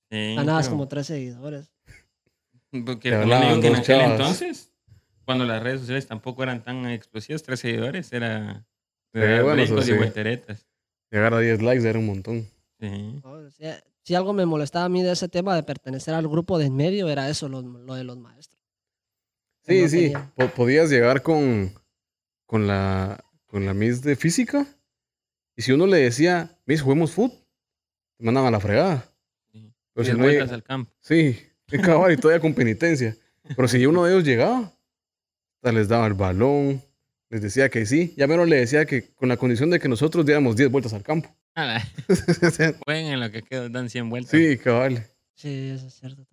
sí, 0.10 0.36
ganabas 0.36 0.66
pero- 0.68 0.76
como 0.78 0.88
tres 0.88 1.08
seguidores. 1.08 1.72
Porque 2.86 3.10
Te 3.10 3.16
hablaban 3.16 3.62
que 3.62 3.68
en 3.68 3.76
aquel 3.76 3.86
chavas. 3.86 4.12
entonces, 4.12 4.72
cuando 5.26 5.46
las 5.46 5.64
redes 5.64 5.80
sociales 5.82 6.06
tampoco 6.08 6.44
eran 6.44 6.64
tan 6.64 6.86
explosivas, 6.88 7.42
tres 7.44 7.62
seguidores 7.62 8.12
era 8.12 8.66
Bueno, 9.44 9.64
y 9.64 9.92
volteretas. 9.98 10.68
Llegar 11.12 11.34
a 11.34 11.40
10 11.40 11.62
likes 11.62 11.88
era 11.88 11.98
un 12.00 12.06
montón. 12.06 12.46
Si, 12.80 13.64
si 14.04 14.16
algo 14.16 14.34
me 14.34 14.46
molestaba 14.46 14.86
a 14.86 14.90
mí 14.90 15.02
de 15.04 15.12
ese 15.14 15.28
tema 15.30 15.56
de 15.56 15.64
pertenecer 15.64 16.14
al 16.14 16.28
grupo 16.28 16.58
de 16.60 16.66
en 16.66 16.76
medio 16.76 17.10
era 17.10 17.30
eso, 17.30 17.50
lo, 17.50 17.62
lo 17.62 17.94
de 17.96 18.04
los 18.04 18.18
maestros. 18.18 18.62
Sí, 19.64 19.82
no 19.82 19.88
sí. 19.90 20.14
Po- 20.36 20.48
podías 20.50 20.90
llegar 20.90 21.22
con, 21.24 21.74
con, 22.46 22.68
la, 22.68 23.24
con 23.48 23.66
la 23.66 23.74
Miss 23.74 24.02
de 24.02 24.16
física. 24.16 24.66
Y 25.56 25.62
si 25.64 25.72
uno 25.72 25.88
le 25.88 25.98
decía, 25.98 26.58
Miss, 26.66 26.82
juguemos 26.82 27.12
foot, 27.12 27.34
te 28.18 28.24
mandaban 28.26 28.50
a 28.50 28.58
la 28.58 28.60
fregada. 28.60 29.12
sí. 29.52 29.74
Pero 29.94 30.04
Y 30.04 30.06
si 30.06 30.12
de 30.12 30.18
no 30.18 30.26
lleg- 30.30 30.52
al 30.54 30.64
campo. 30.64 30.94
Sí, 31.02 31.38
qué 31.66 31.80
cabal, 31.80 32.12
y 32.14 32.18
todavía 32.18 32.40
con 32.42 32.54
penitencia. 32.54 33.16
Pero 33.56 33.68
si 33.68 33.86
uno 33.86 34.04
de 34.04 34.12
ellos 34.14 34.24
llegaba, 34.26 34.72
les 35.64 35.88
daba 35.88 36.06
el 36.08 36.14
balón, 36.14 36.82
les 37.30 37.42
decía 37.42 37.70
que 37.70 37.86
sí. 37.86 38.14
Ya 38.18 38.28
menos 38.28 38.48
le 38.48 38.58
decía 38.58 38.86
que 38.86 39.14
con 39.14 39.30
la 39.30 39.38
condición 39.38 39.70
de 39.70 39.80
que 39.80 39.88
nosotros 39.90 40.26
diéramos 40.26 40.56
10 40.56 40.70
vueltas 40.72 40.94
al 40.94 41.04
campo. 41.04 41.36
Ala, 41.56 41.82
Jueguen 42.86 43.06
en 43.14 43.20
lo 43.20 43.32
que 43.32 43.42
queda, 43.42 43.70
dan 43.70 43.90
100 43.90 44.10
vueltas. 44.10 44.32
sí, 44.32 44.58
cabal. 44.58 45.06
Sí, 45.36 45.70
eso 45.70 45.88
es 45.88 45.94
cierto. 45.96 46.26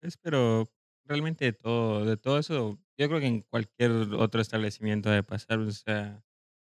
Pues, 0.00 0.16
pero 0.16 0.68
realmente 1.04 1.44
de 1.46 1.52
todo, 1.52 2.04
de 2.04 2.16
todo 2.16 2.38
eso, 2.38 2.78
yo 2.98 3.08
creo 3.08 3.20
que 3.20 3.26
en 3.26 3.40
cualquier 3.42 3.90
otro 3.90 4.40
establecimiento 4.40 5.10
de 5.10 5.22
pasar, 5.22 5.58
o 5.58 5.70
sea, 5.70 6.22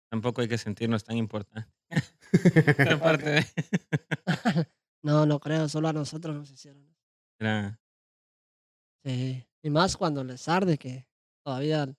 tampoco 0.10 0.42
hay 0.42 0.48
que 0.48 0.58
sentirnos 0.58 1.04
tan 1.04 1.18
importantes. 1.18 1.72
De... 2.32 3.46
No, 5.04 5.26
no 5.26 5.40
creo, 5.40 5.68
solo 5.68 5.88
a 5.88 5.94
nosotros 5.94 6.36
nos 6.36 6.52
hicieron. 6.52 6.86
Era- 7.40 7.80
Sí. 9.04 9.44
Y 9.64 9.70
más 9.72 9.98
cuando 9.98 10.24
les 10.24 10.48
arde 10.48 10.78
que 10.78 11.08
todavía 11.44 11.92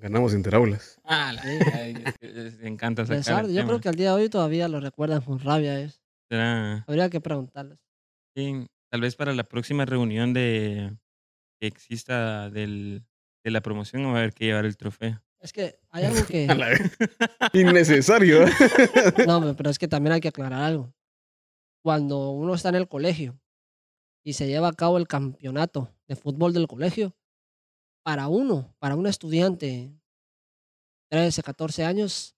Ganamos 0.00 0.32
interaulas. 0.34 0.98
Ah, 1.04 1.32
la- 1.32 1.42
encanta 2.62 3.02
el 3.02 3.52
Yo 3.52 3.66
creo 3.66 3.80
que 3.80 3.88
al 3.88 3.94
día 3.96 4.14
de 4.14 4.22
hoy 4.22 4.28
todavía 4.30 4.66
lo 4.68 4.80
recuerdan 4.80 5.20
con 5.22 5.38
rabia. 5.38 5.78
es. 5.80 6.00
Será- 6.28 6.84
Habría 6.86 7.10
que 7.10 7.20
preguntarles. 7.20 7.80
sí, 8.36 8.66
tal 8.90 9.00
vez 9.02 9.14
para 9.16 9.34
la 9.34 9.44
próxima 9.44 9.84
reunión 9.84 10.32
de 10.32 10.96
que 11.60 11.66
exista 11.66 12.48
del, 12.50 13.04
de 13.44 13.50
la 13.50 13.60
promoción 13.60 14.04
va 14.06 14.08
a 14.14 14.18
haber 14.18 14.32
que 14.32 14.46
llevar 14.46 14.64
el 14.64 14.76
trofeo. 14.76 15.22
Es 15.40 15.52
que 15.52 15.78
hay 15.90 16.04
algo 16.04 16.24
que... 16.26 16.46
Innecesario. 17.52 18.44
¿eh? 18.46 18.50
No, 19.26 19.54
pero 19.56 19.70
es 19.70 19.78
que 19.78 19.88
también 19.88 20.12
hay 20.14 20.20
que 20.20 20.28
aclarar 20.28 20.62
algo. 20.62 20.92
Cuando 21.82 22.30
uno 22.30 22.54
está 22.54 22.68
en 22.68 22.74
el 22.76 22.88
colegio 22.88 23.38
y 24.22 24.34
se 24.34 24.46
lleva 24.46 24.68
a 24.68 24.72
cabo 24.72 24.98
el 24.98 25.08
campeonato 25.08 25.88
de 26.08 26.16
fútbol 26.16 26.52
del 26.52 26.66
colegio, 26.68 27.14
para 28.02 28.28
uno, 28.28 28.74
para 28.78 28.96
un 28.96 29.06
estudiante, 29.06 29.92
13, 31.10 31.42
14 31.42 31.84
años, 31.84 32.36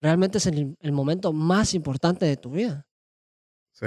realmente 0.00 0.38
es 0.38 0.46
el, 0.46 0.76
el 0.80 0.92
momento 0.92 1.32
más 1.32 1.74
importante 1.74 2.26
de 2.26 2.36
tu 2.36 2.50
vida. 2.50 2.86
Sí. 3.72 3.86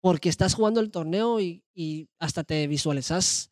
Porque 0.00 0.28
estás 0.28 0.54
jugando 0.54 0.80
el 0.80 0.90
torneo 0.90 1.40
y, 1.40 1.64
y 1.74 2.08
hasta 2.18 2.44
te 2.44 2.66
visualizas 2.66 3.50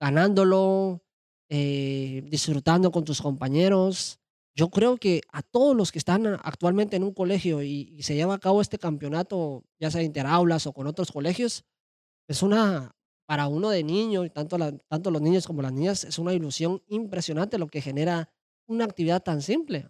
ganándolo, 0.00 1.02
eh, 1.48 2.22
disfrutando 2.26 2.90
con 2.90 3.04
tus 3.04 3.22
compañeros. 3.22 4.18
Yo 4.54 4.68
creo 4.68 4.96
que 4.96 5.22
a 5.32 5.42
todos 5.42 5.76
los 5.76 5.92
que 5.92 5.98
están 5.98 6.26
actualmente 6.42 6.96
en 6.96 7.04
un 7.04 7.14
colegio 7.14 7.62
y, 7.62 7.94
y 7.96 8.02
se 8.02 8.14
lleva 8.14 8.34
a 8.34 8.40
cabo 8.40 8.60
este 8.60 8.78
campeonato, 8.78 9.64
ya 9.78 9.90
sea 9.90 10.02
interaulas 10.02 10.66
o 10.66 10.72
con 10.72 10.86
otros 10.86 11.12
colegios, 11.12 11.64
es 12.28 12.42
una, 12.42 12.94
para 13.32 13.46
uno 13.46 13.70
de 13.70 13.82
niño, 13.82 14.26
y 14.26 14.28
tanto, 14.28 14.58
la- 14.58 14.76
tanto 14.90 15.10
los 15.10 15.22
niños 15.22 15.46
como 15.46 15.62
las 15.62 15.72
niñas, 15.72 16.04
es 16.04 16.18
una 16.18 16.34
ilusión 16.34 16.82
impresionante 16.88 17.56
lo 17.56 17.66
que 17.66 17.80
genera 17.80 18.28
una 18.66 18.84
actividad 18.84 19.22
tan 19.22 19.40
simple. 19.40 19.88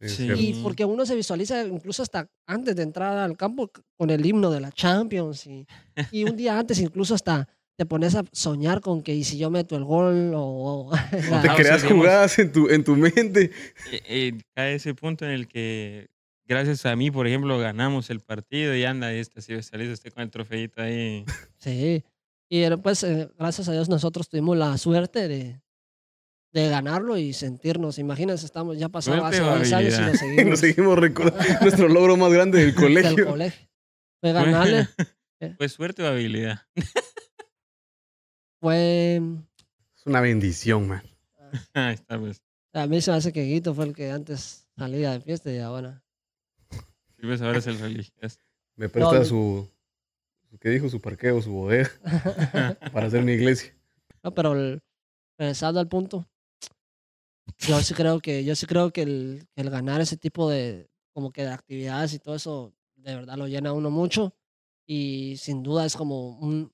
Sí. 0.00 0.28
Y 0.36 0.54
porque 0.60 0.84
uno 0.84 1.06
se 1.06 1.14
visualiza 1.14 1.62
incluso 1.64 2.02
hasta 2.02 2.28
antes 2.48 2.74
de 2.74 2.82
entrar 2.82 3.16
al 3.16 3.36
campo 3.36 3.70
con 3.96 4.10
el 4.10 4.26
himno 4.26 4.50
de 4.50 4.58
la 4.60 4.72
Champions 4.72 5.46
y, 5.46 5.68
y 6.10 6.24
un 6.24 6.36
día 6.36 6.58
antes 6.58 6.80
incluso 6.80 7.14
hasta 7.14 7.46
te 7.78 7.86
pones 7.86 8.16
a 8.16 8.24
soñar 8.32 8.80
con 8.80 9.02
que 9.02 9.14
y 9.14 9.22
si 9.22 9.38
yo 9.38 9.50
meto 9.50 9.76
el 9.76 9.84
gol 9.84 10.32
o... 10.34 10.42
o- 10.42 10.90
Te 11.12 11.16
o 11.18 11.22
sea, 11.42 11.54
creas 11.54 11.82
digamos- 11.82 11.92
jugadas 12.02 12.38
en 12.40 12.50
tu, 12.50 12.68
en 12.70 12.82
tu 12.82 12.96
mente. 12.96 13.52
Eh, 13.92 14.02
eh, 14.08 14.32
cae 14.56 14.74
ese 14.74 14.94
punto 14.94 15.24
en 15.26 15.30
el 15.30 15.46
que, 15.46 16.08
gracias 16.44 16.84
a 16.86 16.96
mí, 16.96 17.12
por 17.12 17.28
ejemplo, 17.28 17.56
ganamos 17.60 18.10
el 18.10 18.18
partido 18.18 18.74
y 18.74 18.84
anda 18.84 19.12
este, 19.12 19.42
si 19.42 19.62
salís 19.62 19.90
usted 19.90 20.12
con 20.12 20.24
el 20.24 20.30
trofeito 20.30 20.82
ahí. 20.82 21.24
Sí. 21.58 22.02
Y 22.52 22.68
pues 22.78 23.02
eh, 23.04 23.30
gracias 23.38 23.68
a 23.68 23.72
Dios 23.72 23.88
nosotros 23.88 24.28
tuvimos 24.28 24.56
la 24.56 24.76
suerte 24.76 25.28
de, 25.28 25.62
de 26.52 26.68
ganarlo 26.68 27.16
y 27.16 27.32
sentirnos. 27.32 27.98
Imagínense, 27.98 28.44
estamos 28.44 28.76
ya 28.76 28.88
Suerte 29.00 29.24
hace 29.24 29.40
o 29.40 29.46
varios 29.46 29.72
años 29.72 29.94
y 29.94 30.14
Y 30.14 30.18
seguimos 30.18 30.44
nos 30.50 30.58
seguimos 30.60 30.98
recordando 30.98 31.44
nuestro 31.62 31.88
logro 31.88 32.16
más 32.16 32.32
grande 32.32 32.58
del 32.58 32.66
del 32.74 32.74
colegio. 32.74 33.26
colegio. 33.26 33.68
Fue 34.20 34.32
ganarle. 34.32 34.88
Fue 35.56 35.68
suerte 35.68 36.02
o 36.02 36.06
habilidad. 36.08 36.60
Fue... 38.60 39.16
Es 39.96 40.06
una 40.06 40.20
bendición, 40.20 40.88
man. 40.88 41.02
Ahí 41.72 41.94
está, 41.94 42.18
pues. 42.18 42.42
A 42.72 42.86
mí 42.86 43.00
se 43.00 43.10
me 43.10 43.16
hace 43.16 43.32
que 43.32 43.42
Guito 43.44 43.74
fue 43.74 43.86
el 43.86 43.94
que 43.94 44.10
antes 44.10 44.66
salía 44.76 45.12
de 45.12 45.20
fiesta 45.20 45.50
y 45.52 45.58
ahora... 45.58 46.02
Sí, 46.70 47.22
pues 47.22 47.40
ahora 47.42 47.58
es 47.58 47.66
el 47.66 47.78
religioso. 47.78 48.38
Me 48.76 48.88
presta 48.88 49.18
No, 49.18 49.24
su- 49.24 49.68
¿qué 50.58 50.70
dijo? 50.70 50.88
Su 50.88 51.00
parqueo, 51.00 51.40
su 51.42 51.52
bodega 51.52 51.90
para 52.92 53.06
hacer 53.06 53.22
mi 53.22 53.32
iglesia. 53.32 53.74
No, 54.22 54.34
pero 54.34 54.52
el- 54.54 54.80
regresando 55.38 55.80
al 55.80 55.88
punto, 55.88 56.26
yo 57.58 57.80
sí 57.80 57.94
creo 57.94 58.20
que, 58.20 58.44
yo 58.44 58.54
sí 58.54 58.66
creo 58.66 58.92
que 58.92 59.02
el, 59.02 59.46
el 59.56 59.70
ganar 59.70 60.00
ese 60.00 60.16
tipo 60.16 60.48
de, 60.50 60.90
como 61.12 61.30
que 61.32 61.42
de 61.42 61.50
actividades 61.50 62.14
y 62.14 62.18
todo 62.18 62.34
eso, 62.34 62.74
de 62.96 63.14
verdad 63.14 63.36
lo 63.36 63.46
llena 63.48 63.70
a 63.70 63.74
uno 63.74 63.90
mucho. 63.90 64.34
Y 64.86 65.36
sin 65.36 65.62
duda 65.62 65.86
es 65.86 65.96
como 65.96 66.38
un, 66.38 66.72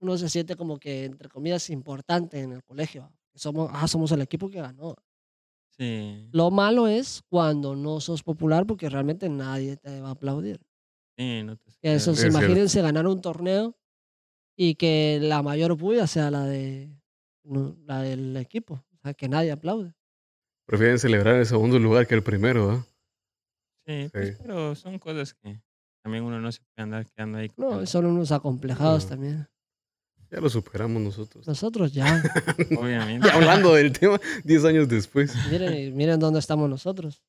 uno 0.00 0.18
se 0.18 0.28
siente 0.28 0.56
como 0.56 0.78
que, 0.78 1.04
entre 1.04 1.28
comillas, 1.28 1.70
importante 1.70 2.40
en 2.40 2.52
el 2.52 2.64
colegio. 2.64 3.12
Somos, 3.34 3.70
ah, 3.72 3.86
somos 3.86 4.10
el 4.12 4.22
equipo 4.22 4.48
que 4.50 4.60
ganó. 4.60 4.96
Sí, 5.78 6.28
Lo 6.32 6.50
malo 6.50 6.88
es 6.88 7.22
cuando 7.28 7.76
no 7.76 8.00
sos 8.00 8.22
popular 8.22 8.66
porque 8.66 8.88
realmente 8.88 9.28
nadie 9.28 9.76
te 9.76 10.00
va 10.00 10.08
a 10.08 10.12
aplaudir. 10.12 10.60
Sí, 11.16 11.42
no 11.42 11.56
te 11.56 11.70
Que 11.82 11.94
Eso, 11.94 12.12
Es 12.12 12.20
cierto. 12.20 12.38
imagínense 12.38 12.80
ganar 12.82 13.06
un 13.06 13.20
torneo 13.20 13.76
y 14.56 14.74
que 14.76 15.18
la 15.20 15.42
mayor 15.42 15.76
bulla 15.76 16.06
sea 16.06 16.30
la 16.30 16.44
de 16.44 16.90
la 17.86 18.02
del 18.02 18.36
equipo, 18.38 18.74
o 18.74 18.98
sea, 19.02 19.14
que 19.14 19.28
nadie 19.28 19.52
aplaude. 19.52 19.94
Prefieren 20.66 20.98
celebrar 20.98 21.36
el 21.36 21.46
segundo 21.46 21.78
lugar 21.78 22.06
que 22.08 22.14
el 22.16 22.22
primero, 22.22 22.70
¿ah? 22.70 22.86
Sí, 23.86 24.08
pues, 24.12 24.36
pero 24.42 24.74
son 24.74 24.98
cosas 24.98 25.32
que 25.34 25.60
también 26.02 26.24
uno 26.24 26.40
no 26.40 26.50
se 26.50 26.60
puede 26.60 26.82
andar 26.82 27.06
quedando 27.06 27.38
ahí. 27.38 27.48
con 27.50 27.64
No, 27.64 27.86
son 27.86 28.06
unos 28.06 28.32
acomplejados 28.32 29.04
No. 29.04 29.08
también. 29.10 29.48
Ya 30.28 30.40
lo 30.40 30.48
superamos 30.50 31.00
nosotros. 31.00 31.46
Nosotros 31.46 31.92
ya, 31.92 32.04
Obviamente. 32.80 33.30
Hablando 33.30 33.74
del 33.74 33.92
tema, 33.92 34.18
10 34.42 34.64
años 34.64 34.88
después. 34.88 35.32
miren, 35.52 35.96
miren 35.96 36.18
dónde 36.18 36.40
estamos 36.40 36.68
nosotros, 36.68 37.22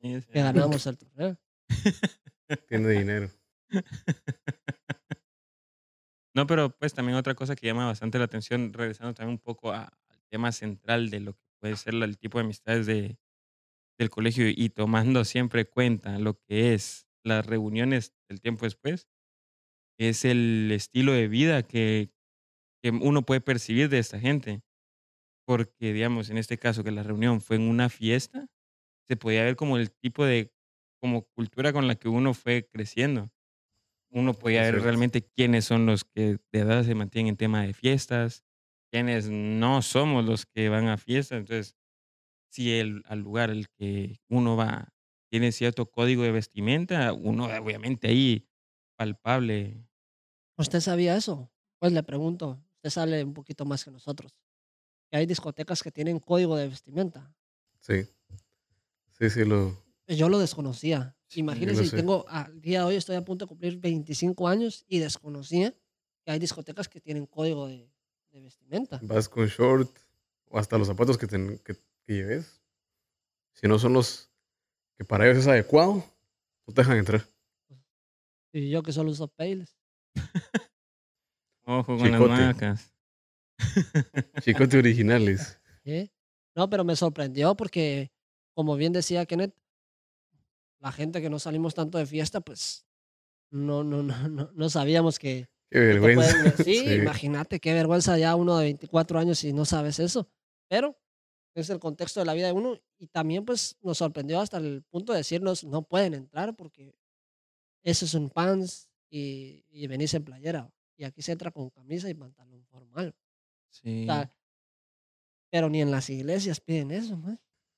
Sí, 0.00 0.20
sí. 0.20 0.28
que 0.30 0.40
ganamos 0.42 0.86
el 0.86 0.96
torneo. 0.96 1.36
Tiene 2.68 2.88
dinero. 2.90 3.28
No, 6.34 6.46
pero 6.46 6.70
pues 6.76 6.92
también 6.94 7.16
otra 7.16 7.34
cosa 7.34 7.56
que 7.56 7.66
llama 7.66 7.86
bastante 7.86 8.18
la 8.18 8.24
atención, 8.24 8.72
regresando 8.72 9.14
también 9.14 9.34
un 9.36 9.38
poco 9.38 9.72
a- 9.72 9.84
al 10.08 10.22
tema 10.30 10.52
central 10.52 11.10
de 11.10 11.20
lo 11.20 11.32
que 11.34 11.40
puede 11.60 11.76
ser 11.76 11.94
el 11.94 12.18
tipo 12.18 12.38
de 12.38 12.44
amistades 12.44 12.86
de, 12.86 13.18
del 13.98 14.10
colegio 14.10 14.48
y 14.48 14.70
tomando 14.70 15.24
siempre 15.24 15.66
cuenta 15.68 16.18
lo 16.18 16.40
que 16.40 16.74
es 16.74 17.08
las 17.24 17.46
reuniones 17.46 18.14
del 18.28 18.40
tiempo 18.40 18.66
después, 18.66 19.08
es 19.98 20.24
el 20.24 20.70
estilo 20.72 21.12
de 21.12 21.28
vida 21.28 21.62
que, 21.64 22.12
que 22.82 22.90
uno 22.90 23.22
puede 23.24 23.40
percibir 23.42 23.88
de 23.90 23.98
esta 24.00 24.20
gente. 24.20 24.62
Porque, 25.46 25.92
digamos, 25.92 26.30
en 26.30 26.38
este 26.38 26.58
caso 26.58 26.82
que 26.84 26.90
la 26.90 27.02
reunión 27.02 27.40
fue 27.40 27.56
en 27.56 27.62
una 27.62 27.88
fiesta, 27.88 28.48
se 29.08 29.16
podía 29.16 29.44
ver 29.44 29.56
como 29.56 29.78
el 29.78 29.92
tipo 29.92 30.24
de 30.26 30.52
como 31.00 31.22
cultura 31.34 31.72
con 31.72 31.86
la 31.86 31.94
que 31.94 32.08
uno 32.08 32.34
fue 32.34 32.66
creciendo 32.66 33.30
uno 34.10 34.34
podía 34.34 34.62
ver 34.62 34.80
realmente 34.80 35.22
quiénes 35.22 35.64
son 35.64 35.86
los 35.86 36.04
que 36.04 36.38
de 36.52 36.58
edad 36.58 36.84
se 36.84 36.94
mantienen 36.94 37.30
en 37.30 37.36
tema 37.36 37.62
de 37.62 37.74
fiestas, 37.74 38.44
quiénes 38.90 39.28
no 39.28 39.82
somos 39.82 40.24
los 40.24 40.46
que 40.46 40.68
van 40.68 40.88
a 40.88 40.96
fiestas. 40.96 41.38
Entonces, 41.38 41.76
si 42.50 42.72
el 42.72 43.02
al 43.06 43.20
lugar 43.20 43.50
al 43.50 43.68
que 43.68 44.18
uno 44.28 44.56
va 44.56 44.94
tiene 45.30 45.52
cierto 45.52 45.90
código 45.90 46.22
de 46.22 46.32
vestimenta, 46.32 47.12
uno 47.12 47.44
obviamente 47.44 48.08
ahí 48.08 48.48
palpable. 48.96 49.86
¿Usted 50.56 50.80
sabía 50.80 51.16
eso? 51.16 51.50
Pues 51.78 51.92
le 51.92 52.02
pregunto, 52.02 52.62
usted 52.76 52.90
sabe 52.90 53.22
un 53.24 53.34
poquito 53.34 53.66
más 53.66 53.84
que 53.84 53.90
nosotros. 53.90 54.34
Que 55.10 55.18
hay 55.18 55.26
discotecas 55.26 55.82
que 55.82 55.90
tienen 55.90 56.20
código 56.20 56.56
de 56.56 56.68
vestimenta. 56.68 57.34
Sí. 57.80 58.08
Sí, 59.18 59.30
sí, 59.30 59.44
lo. 59.44 59.85
Yo 60.08 60.28
lo 60.28 60.38
desconocía. 60.38 61.16
Sí, 61.28 61.40
Imagínense, 61.40 61.86
sé. 61.86 61.96
tengo, 61.96 62.24
al 62.28 62.60
día 62.60 62.80
de 62.80 62.84
hoy 62.86 62.94
estoy 62.96 63.16
a 63.16 63.24
punto 63.24 63.44
de 63.44 63.48
cumplir 63.48 63.78
25 63.78 64.46
años 64.46 64.84
y 64.86 65.00
desconocía 65.00 65.74
que 66.24 66.30
hay 66.30 66.38
discotecas 66.38 66.88
que 66.88 67.00
tienen 67.00 67.26
código 67.26 67.66
de, 67.66 67.90
de 68.30 68.40
vestimenta. 68.40 69.00
Vas 69.02 69.28
con 69.28 69.46
short 69.46 69.90
o 70.48 70.58
hasta 70.58 70.78
los 70.78 70.86
zapatos 70.86 71.18
que, 71.18 71.26
ten- 71.26 71.58
que, 71.58 71.74
que 71.74 72.12
lleves. 72.14 72.62
Si 73.54 73.66
no 73.66 73.78
son 73.78 73.94
los 73.94 74.30
que 74.96 75.04
para 75.04 75.26
ellos 75.26 75.38
es 75.38 75.46
adecuado, 75.48 76.04
no 76.66 76.74
te 76.74 76.80
dejan 76.82 76.98
entrar. 76.98 77.26
Y 78.52 78.70
yo 78.70 78.82
que 78.82 78.92
solo 78.92 79.10
uso 79.10 79.26
Payless. 79.28 79.76
Ojo 81.64 81.96
con 81.98 82.06
Chicote. 82.06 82.28
las 82.28 82.40
marcas. 82.40 82.92
Chicote 84.42 84.78
originales. 84.78 85.60
¿sí? 85.84 86.12
No, 86.54 86.70
pero 86.70 86.84
me 86.84 86.94
sorprendió 86.96 87.56
porque, 87.56 88.12
como 88.54 88.76
bien 88.76 88.92
decía 88.92 89.26
Kenneth, 89.26 89.54
la 90.86 90.92
gente 90.92 91.20
que 91.20 91.28
no 91.28 91.40
salimos 91.40 91.74
tanto 91.74 91.98
de 91.98 92.06
fiesta, 92.06 92.40
pues 92.40 92.86
no, 93.50 93.82
no, 93.82 94.04
no, 94.04 94.28
no, 94.28 94.52
no 94.54 94.70
sabíamos 94.70 95.18
que, 95.18 95.48
Qué 95.68 95.78
que 95.80 95.84
vergüenza. 95.98 96.30
pueden- 96.30 96.56
sí, 96.64 96.78
Sí. 96.86 96.94
imagínate 96.94 97.58
qué 97.58 97.74
vergüenza 97.74 98.16
ya 98.18 98.36
uno 98.36 98.56
de 98.56 98.64
24 98.66 99.18
años 99.18 99.42
y 99.42 99.52
no 99.52 99.64
sabes 99.64 99.98
eso. 99.98 100.28
Pero 100.68 100.96
es 101.56 101.68
el 101.70 101.80
contexto 101.80 102.20
de 102.20 102.26
la 102.26 102.34
vida 102.34 102.46
de 102.46 102.52
uno 102.52 102.78
y 102.98 103.08
también 103.08 103.44
pues 103.44 103.76
nos 103.80 103.98
sorprendió 103.98 104.38
hasta 104.40 104.58
el 104.58 104.84
punto 104.84 105.12
de 105.12 105.18
decirnos 105.18 105.64
no 105.64 105.82
pueden 105.82 106.14
entrar 106.14 106.54
porque 106.54 106.94
eso 107.82 108.04
es 108.04 108.14
un 108.14 108.30
pants 108.30 108.88
y, 109.10 109.64
y 109.68 109.88
venís 109.88 110.14
en 110.14 110.22
playera. 110.24 110.70
Y 110.96 111.02
aquí 111.02 111.20
se 111.20 111.32
entra 111.32 111.50
con 111.50 111.68
camisa 111.70 112.08
y 112.08 112.14
pantalón 112.14 112.64
formal. 112.66 113.08
O 113.18 113.74
Sí. 113.74 114.04
sea, 114.04 114.30
pero 115.50 115.68
ni 115.68 115.82
en 115.82 115.90
las 115.90 116.08
iglesias 116.10 116.60
piden 116.60 116.92
eso, 116.92 117.16
¿no? 117.16 117.36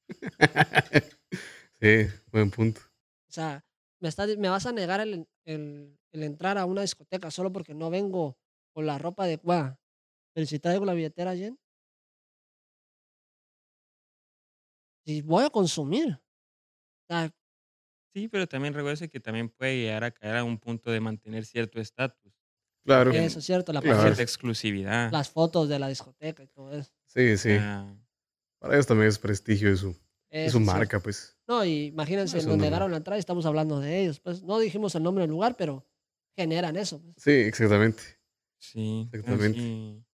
sí, 1.80 2.06
buen 2.32 2.50
punto. 2.50 2.80
O 3.28 3.32
sea, 3.32 3.64
me, 4.00 4.08
estás- 4.08 4.36
me 4.38 4.48
vas 4.48 4.66
a 4.66 4.72
negar 4.72 5.00
el, 5.00 5.26
el- 5.44 5.98
el 6.12 6.22
entrar 6.22 6.56
a 6.58 6.64
una 6.64 6.82
discoteca 6.82 7.30
solo 7.30 7.52
porque 7.52 7.74
no 7.74 7.90
vengo 7.90 8.38
con 8.74 8.86
la 8.86 8.98
ropa 8.98 9.24
adecuada. 9.24 9.78
Pero 10.34 10.46
si 10.46 10.58
traigo 10.58 10.84
la 10.84 10.94
billetera 10.94 11.34
llena. 11.34 11.56
Si 15.06 15.22
voy 15.22 15.44
a 15.44 15.50
consumir. 15.50 16.14
O 16.14 17.14
sea, 17.14 17.30
Sí, 18.14 18.26
pero 18.28 18.46
también 18.48 18.74
recuerde 18.74 19.08
que 19.08 19.20
también 19.20 19.48
puede 19.50 19.76
llegar 19.76 20.02
a 20.02 20.10
caer 20.10 20.36
a 20.36 20.44
un 20.44 20.58
punto 20.58 20.90
de 20.90 20.98
mantener 21.00 21.44
cierto 21.44 21.78
estatus, 21.80 22.32
Claro. 22.84 23.12
Eso 23.12 23.38
es 23.38 23.44
cierto, 23.44 23.72
la 23.72 23.82
Claro. 23.82 24.00
cierta 24.02 24.22
exclusividad. 24.22 25.12
las 25.12 25.28
fotos 25.30 25.68
de 25.68 25.78
la 25.78 25.88
discoteca 25.88 26.42
y 26.42 26.48
todo 26.48 26.72
eso. 26.72 26.90
Sí, 27.06 27.36
sí. 27.36 27.50
Ah, 27.60 27.94
Para 28.58 28.74
ellos 28.74 28.86
también 28.86 29.08
es 29.08 29.18
prestigio 29.18 29.68
de 29.70 29.76
su, 29.76 29.96
de 30.30 30.60
marca, 30.60 31.00
pues. 31.00 31.37
No, 31.48 31.64
y 31.64 31.86
imagínense, 31.86 32.38
Eso 32.38 32.48
nos 32.50 32.58
no. 32.58 32.62
negaron 32.64 32.90
la 32.90 32.98
entrada 32.98 33.16
y 33.16 33.20
estamos 33.20 33.46
hablando 33.46 33.80
de 33.80 34.00
ellos. 34.02 34.20
Pues 34.20 34.42
no 34.42 34.58
dijimos 34.58 34.94
el 34.94 35.02
nombre 35.02 35.22
del 35.22 35.30
lugar, 35.30 35.56
pero 35.56 35.86
generan 36.36 36.76
eso. 36.76 37.00
pues. 37.02 37.16
Sí, 37.16 37.30
exactamente. 37.32 38.02
Sí, 38.60 39.08
Exactamente. 39.12 39.60
sí. 39.60 40.04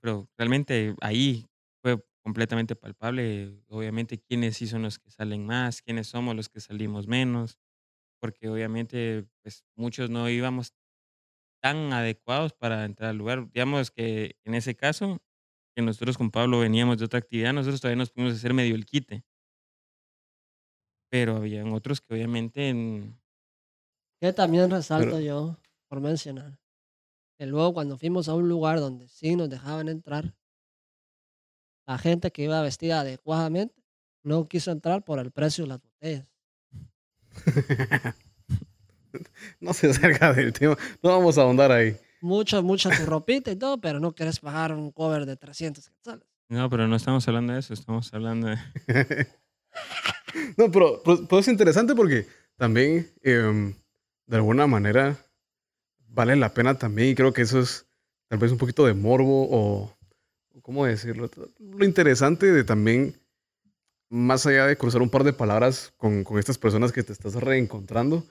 Pero 0.00 0.28
realmente 0.36 0.94
ahí 1.00 1.46
fue 1.82 2.02
completamente 2.22 2.76
palpable, 2.76 3.62
obviamente, 3.68 4.18
quiénes 4.20 4.56
sí 4.56 4.66
son 4.66 4.82
los 4.82 4.98
que 4.98 5.10
salen 5.10 5.46
más, 5.46 5.82
quiénes 5.82 6.08
somos 6.08 6.36
los 6.36 6.48
que 6.48 6.60
salimos 6.60 7.06
menos, 7.08 7.58
porque 8.20 8.48
obviamente, 8.48 9.26
pues 9.42 9.64
muchos 9.76 10.10
no 10.10 10.28
íbamos 10.30 10.74
tan 11.62 11.92
adecuados 11.92 12.52
para 12.54 12.84
entrar 12.86 13.10
al 13.10 13.18
lugar. 13.18 13.50
Digamos 13.52 13.90
que 13.90 14.36
en 14.44 14.54
ese 14.54 14.76
caso, 14.76 15.22
que 15.76 15.82
nosotros 15.82 16.18
con 16.18 16.30
Pablo 16.30 16.60
veníamos 16.60 16.98
de 16.98 17.06
otra 17.06 17.20
actividad, 17.20 17.52
nosotros 17.54 17.80
todavía 17.80 17.98
nos 17.98 18.10
pudimos 18.10 18.34
hacer 18.34 18.54
medio 18.54 18.74
el 18.76 18.86
quite. 18.86 19.24
Pero 21.10 21.36
habían 21.36 21.72
otros 21.72 22.00
que 22.00 22.14
obviamente 22.14 22.68
en- 22.68 23.18
Que 24.20 24.32
también 24.32 24.70
resalto 24.70 25.16
Pero- 25.16 25.20
yo, 25.20 25.56
por 25.88 26.00
mencionar, 26.00 26.58
que 27.38 27.46
luego 27.46 27.74
cuando 27.74 27.98
fuimos 27.98 28.28
a 28.28 28.34
un 28.34 28.48
lugar 28.48 28.78
donde 28.80 29.08
sí 29.08 29.34
nos 29.36 29.48
dejaban 29.50 29.88
entrar, 29.88 30.34
la 31.86 31.98
gente 31.98 32.30
que 32.30 32.44
iba 32.44 32.60
vestida 32.62 33.00
adecuadamente 33.00 33.74
no 34.22 34.46
quiso 34.46 34.70
entrar 34.70 35.02
por 35.04 35.18
el 35.18 35.32
precio 35.32 35.64
de 35.64 35.68
las 35.68 35.80
botellas. 35.82 36.26
no 39.60 39.72
se 39.72 39.90
acerca 39.90 40.32
del 40.32 40.52
tema. 40.52 40.76
No 41.02 41.10
vamos 41.10 41.38
a 41.38 41.42
ahondar 41.42 41.72
ahí. 41.72 41.96
Mucha, 42.20 42.60
mucha 42.60 42.90
tu 42.90 43.04
ropita 43.06 43.50
y 43.50 43.56
todo, 43.56 43.80
pero 43.80 43.98
no 43.98 44.14
quieres 44.14 44.38
pagar 44.40 44.72
un 44.74 44.92
cover 44.92 45.26
de 45.26 45.36
300 45.36 45.88
quetzales. 45.88 46.28
No, 46.48 46.68
pero 46.68 46.86
no 46.86 46.96
estamos 46.96 47.26
hablando 47.26 47.52
de 47.54 47.60
eso, 47.60 47.72
estamos 47.74 48.12
hablando 48.12 48.48
de... 48.48 48.58
no, 50.56 50.70
pero, 50.70 51.02
es 51.38 51.48
interesante 51.48 51.94
porque 51.94 52.26
también, 52.56 53.10
em, 53.22 53.74
de 54.26 54.36
alguna 54.36 54.66
manera, 54.66 55.16
vale 56.08 56.36
la 56.36 56.54
pena 56.54 56.78
también, 56.78 57.08
y 57.08 57.14
creo 57.14 57.32
que 57.32 57.42
eso 57.42 57.60
es 57.60 57.86
tal 58.28 58.38
vez 58.38 58.52
un 58.52 58.58
poquito 58.58 58.86
de 58.86 58.94
morbo 58.94 59.48
o, 59.50 59.96
¿cómo 60.62 60.86
decirlo? 60.86 61.30
Lo 61.58 61.84
interesante 61.84 62.52
de 62.52 62.64
también, 62.64 63.16
más 64.08 64.46
allá 64.46 64.66
de 64.66 64.76
cruzar 64.76 65.02
un 65.02 65.10
par 65.10 65.24
de 65.24 65.32
palabras 65.32 65.92
con, 65.96 66.24
estas 66.38 66.58
personas 66.58 66.92
que 66.92 67.02
te 67.02 67.12
estás 67.12 67.34
reencontrando, 67.34 68.26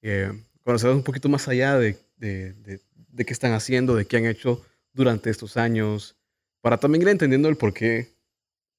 eh, 0.00 0.32
conocer 0.64 0.90
un 0.90 1.02
poquito 1.02 1.28
más 1.28 1.48
allá 1.48 1.78
de, 1.78 1.98
de, 2.16 2.80
de, 3.08 3.24
qué 3.24 3.32
están 3.32 3.52
haciendo, 3.52 3.94
de 3.94 4.06
qué 4.06 4.16
han 4.16 4.26
hecho 4.26 4.64
durante 4.92 5.30
estos 5.30 5.56
años, 5.56 6.16
para 6.60 6.78
también 6.78 7.02
ir 7.02 7.08
entendiendo 7.08 7.48
el 7.48 7.56
por 7.56 7.74
qué, 7.74 8.14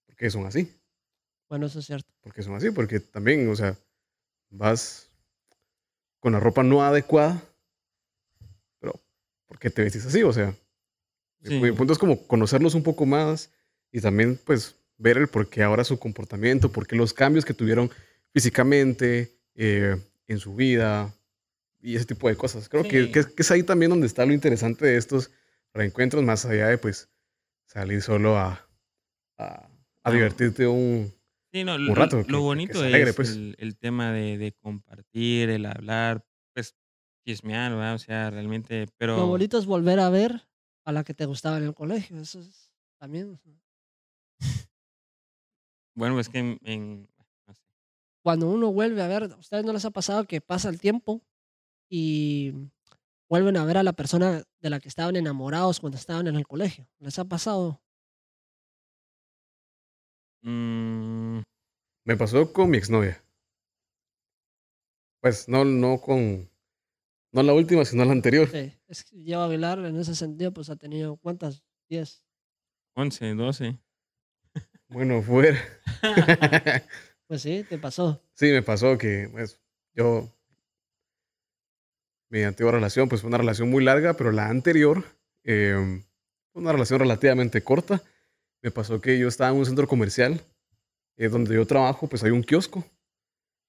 por 0.06 0.16
qué 0.16 0.30
son 0.30 0.46
así. 0.46 0.72
Bueno, 1.54 1.68
eso 1.68 1.78
es 1.78 1.86
cierto. 1.86 2.12
Porque 2.22 2.42
son 2.42 2.56
así, 2.56 2.72
porque 2.72 3.00
también, 3.00 3.48
o 3.48 3.56
sea, 3.56 3.78
vas 4.50 5.08
con 6.20 6.34
la 6.34 6.40
ropa 6.40 6.64
no 6.64 6.82
adecuada, 6.82 7.44
pero 8.80 9.00
¿por 9.46 9.60
qué 9.60 9.70
te 9.70 9.84
vestís 9.84 10.04
así? 10.04 10.24
O 10.24 10.34
sea, 10.34 10.56
mi 11.42 11.72
punto 11.72 11.94
es 11.94 12.00
como 12.00 12.26
conocerlos 12.26 12.74
un 12.74 12.82
poco 12.82 13.06
más 13.06 13.52
y 13.92 14.02
también 14.02 14.40
pues 14.44 14.78
ver 14.98 15.18
el 15.18 15.28
por 15.28 15.48
qué 15.48 15.62
ahora 15.62 15.84
su 15.84 16.00
comportamiento, 16.00 16.72
por 16.72 16.88
qué 16.88 16.96
los 16.96 17.14
cambios 17.14 17.46
que 17.46 17.54
tuvieron 17.54 17.92
físicamente, 18.32 19.38
eh, 19.54 20.02
en 20.26 20.40
su 20.40 20.56
vida 20.56 21.14
y 21.80 21.96
ese 21.98 22.06
tipo 22.06 22.30
de 22.30 22.36
cosas. 22.36 22.68
Creo 22.68 22.82
que, 22.82 23.12
que, 23.12 23.26
es 23.38 23.52
ahí 23.52 23.62
también 23.62 23.92
donde 23.92 24.08
está 24.08 24.26
lo 24.26 24.34
interesante 24.34 24.88
de 24.88 24.98
estos 24.98 25.30
reencuentros, 25.72 26.24
más 26.24 26.46
allá 26.46 26.70
de 26.70 26.80
pues 26.80 27.10
salir 27.68 28.02
solo 28.02 28.40
a, 28.40 28.68
a, 29.38 29.70
a 30.02 30.12
divertirte 30.12 30.66
un, 30.66 31.14
un 31.54 31.96
rato. 31.96 32.24
Lo, 32.28 32.42
bonito 32.42 32.84
es 32.84 33.16
pues. 33.16 33.36
el, 33.36 33.78
tema 33.78 34.12
de, 34.12 34.38
de, 34.38 34.54
compartir, 34.54 35.50
el 35.50 35.66
hablar, 35.66 36.26
pues 36.54 36.76
chismear, 37.26 37.72
¿verdad? 37.72 37.96
O 37.96 38.00
sea, 38.00 38.30
realmente, 38.32 38.88
pero... 38.98 39.18
Lo 39.18 39.28
bonito 39.28 39.58
es 39.58 39.66
volver 39.66 40.00
a 40.00 40.10
ver 40.10 40.48
a 40.84 40.92
la 40.92 41.04
que 41.04 41.14
te 41.14 41.26
gustaba 41.26 41.58
en 41.58 41.64
el 41.64 41.74
colegio, 41.74 42.20
eso 42.20 42.40
es 42.40 42.74
también... 43.00 43.40
bueno, 45.96 46.20
es 46.20 46.30
que 46.30 46.58
en... 46.64 47.08
Cuando 48.24 48.50
uno 48.50 48.72
vuelve 48.72 49.02
a 49.02 49.08
ver, 49.08 49.24
¿a 49.24 49.36
ustedes 49.36 49.66
no 49.66 49.74
les 49.74 49.84
ha 49.84 49.92
pasado 49.92 50.24
que 50.24 50.40
pasa 50.40 50.70
el 50.70 50.80
tiempo 50.80 51.22
y 51.90 52.54
vuelven 53.30 53.58
a 53.58 53.66
ver 53.66 53.78
a 53.78 53.84
la 53.84 53.92
persona 53.92 54.44
de 54.62 54.70
la 54.70 54.80
que 54.80 54.88
estaban 54.88 55.18
enamorados 55.18 55.82
cuando 55.82 55.98
estaban 55.98 56.28
en 56.28 56.38
el 56.38 56.48
colegio? 56.48 56.88
¿Les 57.00 57.20
ha 57.20 57.26
pasado? 57.26 57.83
Mm. 60.44 61.42
Me 62.06 62.18
pasó 62.18 62.52
con 62.52 62.70
mi 62.70 62.78
exnovia. 62.78 63.24
Pues 65.22 65.48
no, 65.48 65.64
no 65.64 66.00
con. 66.00 66.50
No 67.32 67.42
la 67.42 67.54
última, 67.54 67.86
sino 67.86 68.06
la 68.06 68.12
anterior. 68.12 68.50
Sí, 68.50 68.78
es 68.88 69.04
que 69.06 69.24
lleva 69.24 69.46
Aguilar 69.46 69.80
en 69.80 69.98
ese 69.98 70.14
sentido, 70.14 70.54
pues 70.54 70.70
ha 70.70 70.76
tenido 70.76 71.16
¿cuántas? 71.18 71.64
¿10? 71.90 72.22
11, 72.96 73.34
12. 73.34 73.80
Bueno, 74.90 75.24
fue. 75.24 75.58
pues 77.28 77.42
sí, 77.42 77.66
te 77.68 77.80
pasó. 77.80 78.22
Sí, 78.34 78.52
me 78.52 78.62
pasó 78.62 78.98
que 78.98 79.30
pues, 79.32 79.60
yo. 79.96 80.30
Mi 82.30 82.44
antigua 82.44 82.72
relación, 82.72 83.10
pues 83.10 83.22
fue 83.22 83.30
una 83.30 83.38
relación 83.38 83.70
muy 83.70 83.84
larga, 83.84 84.16
pero 84.16 84.32
la 84.32 84.50
anterior, 84.50 85.04
eh, 85.44 86.04
una 86.54 86.72
relación 86.72 87.00
relativamente 87.00 87.64
corta 87.64 88.04
me 88.64 88.72
pasó 88.72 89.02
que 89.02 89.20
yo 89.20 89.28
estaba 89.28 89.52
en 89.52 89.58
un 89.58 89.66
centro 89.66 89.88
comercial 89.88 90.42
eh, 91.18 91.28
donde 91.28 91.54
yo 91.54 91.68
trabajo, 91.68 92.08
pues 92.08 92.24
hay 92.24 92.32
un 92.32 92.42
kiosco. 92.42 92.84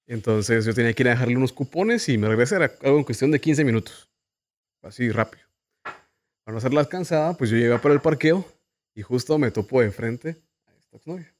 Entonces 0.07 0.65
yo 0.65 0.73
tenía 0.73 0.93
que 0.93 1.03
ir 1.03 1.09
a 1.09 1.11
dejarle 1.11 1.35
unos 1.35 1.51
cupones 1.51 2.07
y 2.09 2.17
me 2.17 2.27
regresé, 2.27 2.55
era 2.55 2.71
algo 2.81 2.97
en 2.97 3.03
cuestión 3.03 3.29
de 3.31 3.41
15 3.41 3.63
minutos. 3.65 4.09
Así 4.81 5.11
rápido. 5.11 5.43
Para 5.83 6.53
no 6.53 6.57
hacerla 6.57 6.85
cansada, 6.85 7.35
pues 7.35 7.49
yo 7.49 7.57
llegué 7.57 7.77
para 7.79 7.93
el 7.93 8.01
parqueo 8.01 8.45
y 8.95 9.01
justo 9.01 9.37
me 9.37 9.51
topo 9.51 9.81
de 9.81 9.91
frente 9.91 10.41
a 10.65 10.71
esta 10.77 10.97
exnovia. 10.97 11.35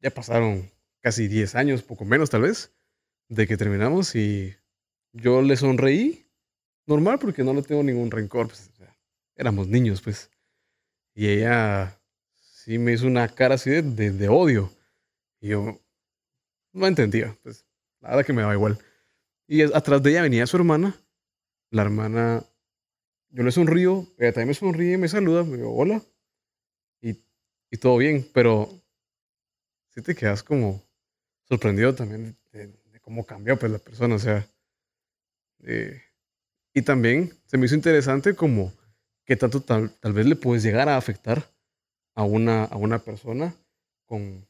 Ya 0.00 0.10
pasaron 0.10 0.68
casi 1.00 1.28
10 1.28 1.54
años, 1.54 1.82
poco 1.82 2.04
menos 2.04 2.30
tal 2.30 2.42
vez, 2.42 2.74
de 3.28 3.46
que 3.46 3.56
terminamos 3.56 4.16
y 4.16 4.56
yo 5.12 5.42
le 5.42 5.56
sonreí 5.56 6.26
normal 6.86 7.18
porque 7.18 7.44
no 7.44 7.54
le 7.54 7.62
tengo 7.62 7.82
ningún 7.82 8.10
rencor. 8.10 8.48
Pues, 8.48 8.70
éramos 9.36 9.68
niños, 9.68 10.00
pues. 10.02 10.30
Y 11.14 11.28
ella 11.28 12.00
sí 12.36 12.78
me 12.78 12.92
hizo 12.92 13.06
una 13.06 13.28
cara 13.28 13.56
así 13.56 13.70
de, 13.70 13.82
de, 13.82 14.28
odio. 14.28 14.70
Y 15.40 15.48
yo 15.48 15.80
no 16.72 16.86
entendía, 16.86 17.38
pues. 17.42 17.66
La 18.00 18.10
verdad 18.10 18.26
que 18.26 18.32
me 18.32 18.42
daba 18.42 18.54
igual. 18.54 18.78
Y 19.46 19.62
atrás 19.62 20.02
de 20.02 20.10
ella 20.10 20.22
venía 20.22 20.46
su 20.46 20.56
hermana. 20.56 20.94
La 21.70 21.82
hermana, 21.82 22.44
yo 23.30 23.42
le 23.42 23.50
sonrío, 23.50 24.06
ella 24.18 24.32
también 24.32 24.48
me 24.48 24.54
sonríe 24.54 24.98
me 24.98 25.08
saluda, 25.08 25.42
me 25.44 25.56
digo, 25.56 25.74
hola. 25.74 26.02
Y, 27.00 27.18
y 27.70 27.76
todo 27.78 27.96
bien, 27.96 28.28
pero 28.32 28.68
sí 29.88 30.02
te 30.02 30.14
quedas 30.14 30.42
como 30.42 30.82
sorprendido 31.44 31.94
también 31.94 32.36
de, 32.52 32.72
cómo 33.00 33.26
cambió 33.26 33.58
pues 33.58 33.70
la 33.70 33.78
persona, 33.78 34.14
o 34.14 34.18
sea. 34.18 34.46
Eh, 35.60 36.00
y 36.72 36.82
también 36.82 37.32
se 37.46 37.58
me 37.58 37.66
hizo 37.66 37.74
interesante 37.74 38.34
como 38.34 38.72
qué 39.24 39.36
tanto 39.36 39.60
tal, 39.60 39.90
tal, 40.00 40.12
vez 40.12 40.26
le 40.26 40.36
puedes 40.36 40.62
llegar 40.62 40.88
a 40.88 40.96
afectar 40.96 41.50
a 42.14 42.24
una, 42.24 42.64
a 42.64 42.76
una 42.76 42.98
persona 42.98 43.54
con, 44.04 44.46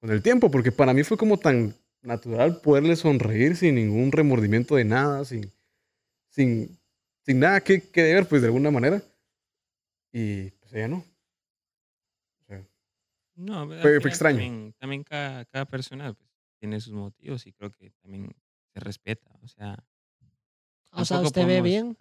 con 0.00 0.10
el 0.10 0.22
tiempo, 0.22 0.50
porque 0.50 0.72
para 0.72 0.94
mí 0.94 1.02
fue 1.02 1.16
como 1.16 1.38
tan 1.38 1.74
natural 2.02 2.60
poderle 2.60 2.96
sonreír 2.96 3.56
sin 3.56 3.74
ningún 3.74 4.12
remordimiento 4.12 4.76
de 4.76 4.84
nada, 4.84 5.24
sin, 5.24 5.52
sin, 6.28 6.78
sin 7.22 7.40
nada 7.40 7.60
que, 7.60 7.82
que 7.90 8.02
deber, 8.02 8.26
pues 8.26 8.42
de 8.42 8.48
alguna 8.48 8.70
manera. 8.70 9.02
Y 10.12 10.50
pues 10.50 10.72
ella 10.72 10.88
no. 10.88 11.04
no, 13.34 13.66
fue, 13.80 13.96
extraño. 13.96 14.72
También, 14.78 15.04
cada, 15.04 15.44
cada, 15.44 15.64
persona 15.66 16.12
pues, 16.14 16.30
tiene 16.58 16.80
sus 16.80 16.94
motivos 16.94 17.46
y 17.46 17.52
creo 17.52 17.70
que 17.70 17.90
también 18.02 18.34
se 18.72 18.80
respeta. 18.80 19.30
O 19.42 19.48
sea, 19.48 19.84
o 20.92 21.04
sea, 21.04 21.20
¿usted 21.20 21.46
ve 21.46 21.60
bien 21.60 21.98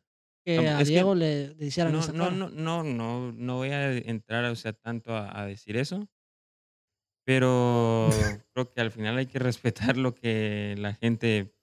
que 0.48 0.70
a 0.70 0.82
Diego 0.84 1.14
le, 1.14 1.54
le, 1.56 1.66
hicieran 1.66 1.92
no, 1.92 2.08
no, 2.14 2.32
no, 2.32 2.50
no, 2.50 2.84
no, 2.84 3.32
no 3.34 3.56
voy 3.56 3.70
a 3.70 3.92
entrar 3.92 4.46
o 4.46 4.56
sea, 4.56 4.72
tanto 4.72 5.14
a, 5.14 5.38
a 5.38 5.46
decir 5.46 5.76
eso, 5.76 6.08
pero 7.26 8.10
creo 8.54 8.72
que 8.72 8.80
al 8.80 8.92
final 8.92 9.18
hay 9.18 9.26
que 9.26 9.40
respetar 9.40 9.98
lo 9.98 10.16
que 10.16 10.76
la 10.78 10.94
gente, 10.94 11.54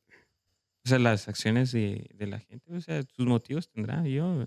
o 0.85 0.89
sea, 0.89 0.99
las 0.99 1.27
acciones 1.29 1.73
de, 1.73 2.11
de 2.15 2.27
la 2.27 2.41
gente, 2.41 2.71
o 2.75 2.81
sea, 2.83 3.03
sus 3.05 3.25
motivos 3.25 3.71
tendrá. 3.71 4.07
Yo 4.07 4.47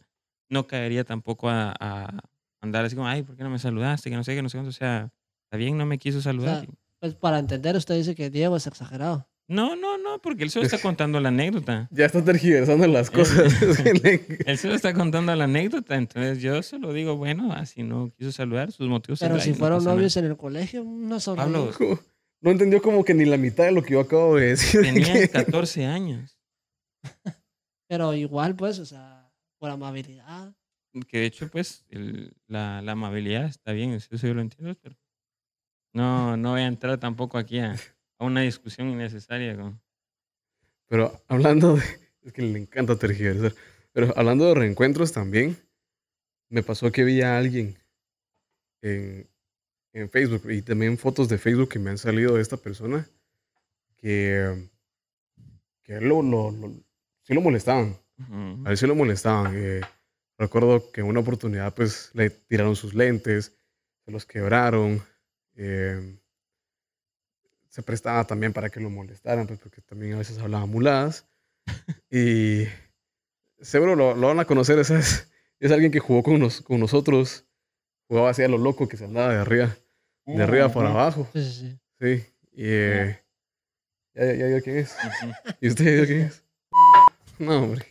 no 0.52 0.68
caería 0.68 1.04
tampoco 1.04 1.50
a, 1.50 1.74
a, 1.80 2.20
andar 2.62 2.86
así 2.86 2.96
como, 2.96 3.08
ay, 3.08 3.24
¿por 3.24 3.36
qué 3.36 3.44
no 3.44 3.50
me 3.50 3.58
saludaste? 3.58 4.12
Que 4.12 4.16
no 4.16 4.24
sé, 4.24 4.36
que 4.36 4.44
no 4.44 4.50
sé 4.50 4.60
O 4.60 4.72
sea, 4.72 5.12
está 5.46 5.58
bien, 5.58 5.80
no 5.80 5.88
me 5.88 5.98
quiso 5.98 6.22
saludar. 6.22 6.60
O 6.60 6.66
sea, 6.66 6.76
pues 7.00 7.16
para 7.16 7.40
entender, 7.40 7.76
usted 7.76 7.96
dice 7.96 8.14
que 8.14 8.30
Diego 8.30 8.56
es 8.56 8.68
exagerado. 8.68 9.28
No, 9.50 9.78
no, 9.78 9.98
no, 9.98 10.22
porque 10.22 10.44
él 10.44 10.50
solo 10.50 10.66
está 10.66 10.78
contando 10.82 11.20
la 11.20 11.30
anécdota. 11.30 11.88
Ya 11.92 12.06
está 12.06 12.24
tergiversando 12.24 12.86
las 12.88 13.10
cosas. 13.10 13.54
él 14.46 14.58
solo 14.58 14.76
está 14.76 14.94
contando 14.94 15.34
la 15.36 15.46
anécdota, 15.46 15.96
entonces 15.96 16.42
yo 16.42 16.62
solo 16.64 16.92
digo, 16.92 17.16
bueno, 17.16 17.54
así 17.54 17.84
no 17.84 18.12
quiso 18.18 18.32
saludar, 18.32 18.72
sus 18.72 18.88
motivos 18.90 19.20
Pero 19.20 19.40
si 19.40 19.54
fueron 19.54 19.84
novios 19.84 20.18
en 20.18 20.26
el 20.26 20.38
colegio, 20.38 20.84
no 20.84 21.20
son 21.20 21.38
Pablo, 21.38 21.72
No 22.42 22.52
entendió 22.52 22.82
como 22.82 23.06
que 23.06 23.14
ni 23.14 23.26
la 23.26 23.38
mitad 23.38 23.66
de 23.66 23.72
lo 23.72 23.84
que 23.84 23.94
yo 23.94 24.02
acabo 24.02 24.36
de 24.36 24.48
decir. 24.48 24.82
Tenía 24.82 25.28
14 25.28 25.86
años. 25.86 26.38
Pero 27.88 28.14
igual, 28.14 28.56
pues, 28.56 28.80
o 28.80 28.86
sea, 28.86 29.32
por 29.60 29.70
amabilidad. 29.70 30.54
Que 31.08 31.20
de 31.20 31.26
hecho, 31.26 31.48
pues, 31.50 31.86
la, 32.48 32.82
la, 32.82 32.92
amabilidad 32.94 33.46
está 33.46 33.72
bien, 33.72 33.92
eso 33.94 34.16
yo 34.16 34.34
lo 34.34 34.42
entiendo, 34.42 34.76
pero 34.82 34.98
no, 35.94 36.36
no 36.36 36.52
voy 36.52 36.62
a 36.62 36.68
entrar 36.68 36.98
tampoco 36.98 37.38
aquí 37.38 37.60
a 37.60 37.76
a 38.20 38.26
una 38.26 38.42
discusión 38.42 38.90
innecesaria. 38.90 39.56
Pero 40.88 41.22
hablando 41.28 41.76
de. 41.76 41.84
Es 42.24 42.34
que 42.34 42.42
le 42.42 42.60
encanta 42.60 42.98
tergiversar. 42.98 43.54
Pero 43.94 44.14
hablando 44.18 44.46
de 44.48 44.56
reencuentros 44.56 45.12
también, 45.12 45.58
me 46.50 46.62
pasó 46.64 46.92
que 46.92 47.04
vi 47.04 47.22
a 47.22 47.38
alguien 47.38 47.78
en, 48.82 49.30
en 49.94 50.10
Facebook 50.10 50.50
y 50.52 50.62
también 50.62 50.98
fotos 50.98 51.30
de 51.30 51.38
Facebook 51.38 51.70
que 51.70 51.80
me 51.80 51.90
han 51.90 51.98
salido 51.98 52.36
de 52.36 52.42
esta 52.42 52.58
persona 52.58 53.08
que, 53.98 54.70
que 55.84 56.00
lo, 56.02 56.22
lo, 56.22 56.52
lo, 56.52 56.74
sí 57.24 57.34
lo 57.34 57.42
molestaban. 57.42 57.98
Ujú. 58.20 58.68
A 58.68 58.72
él 58.72 58.78
sí 58.78 58.86
lo 58.88 58.96
molestaban. 58.96 59.54
eh, 59.56 59.82
recuerdo 60.38 60.92
que 60.92 61.02
en 61.02 61.08
una 61.08 61.22
oportunidad 61.22 61.74
pues 61.74 62.12
le 62.14 62.30
tiraron 62.30 62.76
sus 62.76 62.94
lentes, 62.94 63.58
se 64.06 64.12
los 64.12 64.26
quebraron. 64.26 65.02
eh, 65.56 66.18
se 67.78 67.84
prestaba 67.84 68.24
también 68.26 68.54
para 68.54 68.72
que 68.72 68.80
lo 68.80 68.90
molestaran, 68.90 69.46
pues 69.46 69.60
porque 69.60 69.82
también 69.82 70.16
a 70.16 70.18
veces 70.18 70.40
hablaba 70.40 70.66
muladas. 70.66 71.28
Y 72.10 72.64
seguro 73.62 73.96
lo, 73.96 74.16
lo 74.16 74.28
van 74.30 74.40
a 74.40 74.46
conocer, 74.46 74.80
esa 74.80 74.98
es, 74.98 75.30
es 75.60 75.72
alguien 75.72 75.92
que 75.92 76.00
jugó 76.00 76.24
con, 76.24 76.40
nos- 76.40 76.62
con 76.62 76.80
nosotros. 76.80 77.46
Jugaba 78.08 78.32
así 78.32 78.42
a 78.42 78.48
lo 78.48 78.58
loco 78.58 78.88
que 78.88 78.98
se 78.98 79.06
andaba 79.06 79.32
de 79.32 79.40
arriba, 79.40 79.78
de 80.26 80.42
arriba 80.42 80.70
para 80.74 80.90
abajo. 80.90 81.28
Sí, 81.34 81.44
sí, 81.44 81.52
sí. 81.54 81.80
Sí. 82.00 82.26
Y 82.54 82.64
eh, 82.66 83.20
ya, 84.16 84.34
ya, 84.34 84.48
ya 84.50 84.62
quién 84.62 84.78
es. 84.78 84.96
¿Y 85.62 85.68
usted 85.68 85.86
ya 85.86 85.92
vio 85.92 86.06
quién 86.08 86.22
es? 86.22 86.44
No, 87.38 87.60
hombre. 87.62 87.86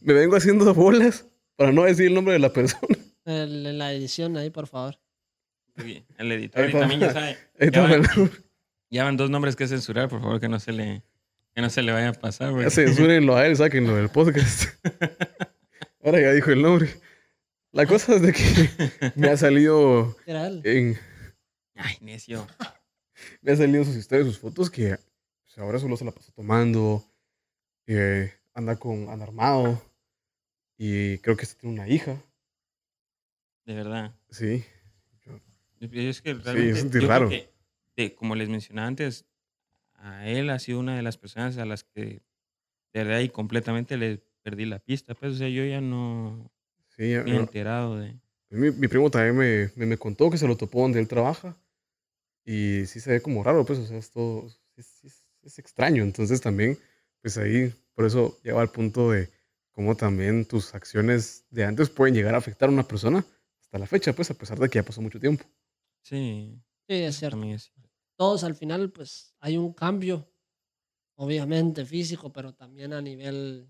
Me 0.00 0.12
vengo 0.14 0.36
haciendo 0.36 0.72
bolas 0.74 1.26
para 1.56 1.72
no 1.72 1.82
decir 1.84 2.06
el 2.06 2.14
nombre 2.14 2.34
de 2.34 2.38
la 2.38 2.52
persona. 2.52 2.96
El- 3.28 3.66
en 3.66 3.78
la 3.78 3.92
edición 3.92 4.36
ahí, 4.36 4.50
por 4.50 4.66
favor. 4.66 4.98
Muy 5.76 5.86
bien. 5.86 6.06
El 6.16 6.32
editor 6.32 6.64
Ahí 6.64 6.70
y 6.70 6.72
también 6.72 7.00
ya 7.00 7.12
sabe. 7.12 7.38
Ya 7.70 7.82
van, 7.82 8.02
ya 8.90 9.12
dos 9.12 9.30
nombres 9.30 9.54
que 9.56 9.68
censurar, 9.68 10.08
por 10.08 10.20
favor, 10.20 10.40
que 10.40 10.48
no 10.48 10.58
se 10.58 10.72
le, 10.72 11.02
que 11.54 11.60
no 11.60 11.70
se 11.70 11.82
le 11.82 11.92
vaya 11.92 12.08
a 12.08 12.12
pasar. 12.14 12.50
porque- 12.50 12.64
Ya 12.64 12.70
censúrenlo 12.70 13.36
a 13.36 13.46
él, 13.46 13.56
sáquenlo 13.56 13.94
del 13.96 14.08
podcast. 14.08 14.64
Ahora 16.02 16.20
ya 16.20 16.32
dijo 16.32 16.50
el 16.50 16.62
nombre. 16.62 16.88
La 17.72 17.86
cosa 17.86 18.14
es 18.14 18.22
de 18.22 18.32
que 18.32 19.12
me 19.14 19.28
ha 19.28 19.36
salido 19.36 20.16
en, 20.26 20.98
Ay, 21.74 21.96
necio. 22.00 22.46
me 23.42 23.52
ha 23.52 23.56
salido 23.56 23.78
en 23.80 23.84
sus 23.84 23.96
historias, 23.96 24.26
sus 24.26 24.38
fotos 24.38 24.70
que 24.70 24.96
pues, 25.44 25.58
ahora 25.58 25.78
solo 25.78 25.96
se 25.96 26.04
la 26.06 26.12
pasa 26.12 26.32
tomando, 26.32 27.04
eh, 27.86 28.32
anda 28.54 28.76
con 28.76 29.10
anda 29.10 29.24
armado 29.26 29.82
y 30.78 31.18
creo 31.18 31.36
que 31.36 31.44
este 31.44 31.60
tiene 31.60 31.74
una 31.74 31.88
hija, 31.88 32.16
De 33.68 33.74
verdad. 33.74 34.14
sí. 34.30 34.64
Yo- 35.26 35.88
yo 35.88 36.00
Es 36.00 36.22
que 36.22 36.32
realmente, 36.32 36.78
es 36.80 36.84
yo 36.86 36.90
creo 36.90 37.08
raro. 37.08 37.28
que, 37.28 37.52
de- 37.96 38.14
como 38.14 38.34
les 38.34 38.48
mencionaba 38.48 38.88
antes, 38.88 39.26
a 39.96 40.26
él 40.26 40.48
ha 40.48 40.58
sido 40.58 40.80
una 40.80 40.96
de 40.96 41.02
las 41.02 41.18
personas 41.18 41.58
a 41.58 41.66
las 41.66 41.84
que 41.84 42.22
de 42.94 43.04
verdad 43.04 43.20
y 43.20 43.28
completamente 43.28 43.98
le 43.98 44.22
perdí 44.42 44.64
la 44.64 44.78
pista. 44.78 45.14
Pues, 45.14 45.34
o 45.34 45.36
sea, 45.36 45.50
yo 45.50 45.66
ya 45.66 45.82
no 45.82 46.50
Sí, 46.96 47.02
me 47.02 47.32
he 47.32 47.36
enterado 47.36 47.98
de... 47.98 48.18
mi, 48.48 48.70
mi 48.70 48.88
primo 48.88 49.10
también 49.10 49.36
me, 49.36 49.70
me, 49.76 49.84
me 49.84 49.98
contó 49.98 50.30
que 50.30 50.38
se 50.38 50.48
lo 50.48 50.56
topó 50.56 50.80
donde 50.80 50.98
él 50.98 51.06
trabaja 51.06 51.54
y 52.46 52.86
sí 52.86 53.00
se 53.00 53.10
ve 53.10 53.20
como 53.20 53.44
raro, 53.44 53.66
pues, 53.66 53.78
o 53.80 53.84
sea, 53.86 53.98
es 53.98 54.10
todo, 54.10 54.46
es, 54.76 55.04
es- 55.04 55.26
es 55.42 55.58
extraño, 55.58 56.02
entonces 56.04 56.40
también, 56.40 56.78
pues 57.20 57.36
ahí, 57.36 57.70
por 57.94 58.06
eso 58.06 58.38
lleva 58.42 58.62
al 58.62 58.70
punto 58.70 59.10
de 59.10 59.28
cómo 59.72 59.94
también 59.94 60.46
tus 60.46 60.74
acciones 60.74 61.44
de 61.50 61.66
antes 61.66 61.90
pueden 61.90 62.14
llegar 62.14 62.34
a 62.34 62.38
afectar 62.38 62.70
a 62.70 62.72
una 62.72 62.88
persona 62.88 63.26
hasta 63.68 63.78
la 63.78 63.86
fecha, 63.86 64.14
pues, 64.14 64.30
a 64.30 64.34
pesar 64.34 64.58
de 64.58 64.68
que 64.70 64.78
ya 64.78 64.82
pasó 64.82 65.02
mucho 65.02 65.20
tiempo. 65.20 65.44
Sí, 66.02 66.58
Sí, 66.88 66.94
es 66.94 67.18
cierto. 67.18 67.36
también 67.36 67.56
es 67.56 67.64
cierto. 67.64 67.90
Todos 68.16 68.42
al 68.42 68.54
final, 68.54 68.90
pues 68.90 69.34
hay 69.40 69.58
un 69.58 69.74
cambio, 69.74 70.32
obviamente 71.18 71.84
físico, 71.84 72.32
pero 72.32 72.54
también 72.54 72.94
a 72.94 73.02
nivel 73.02 73.68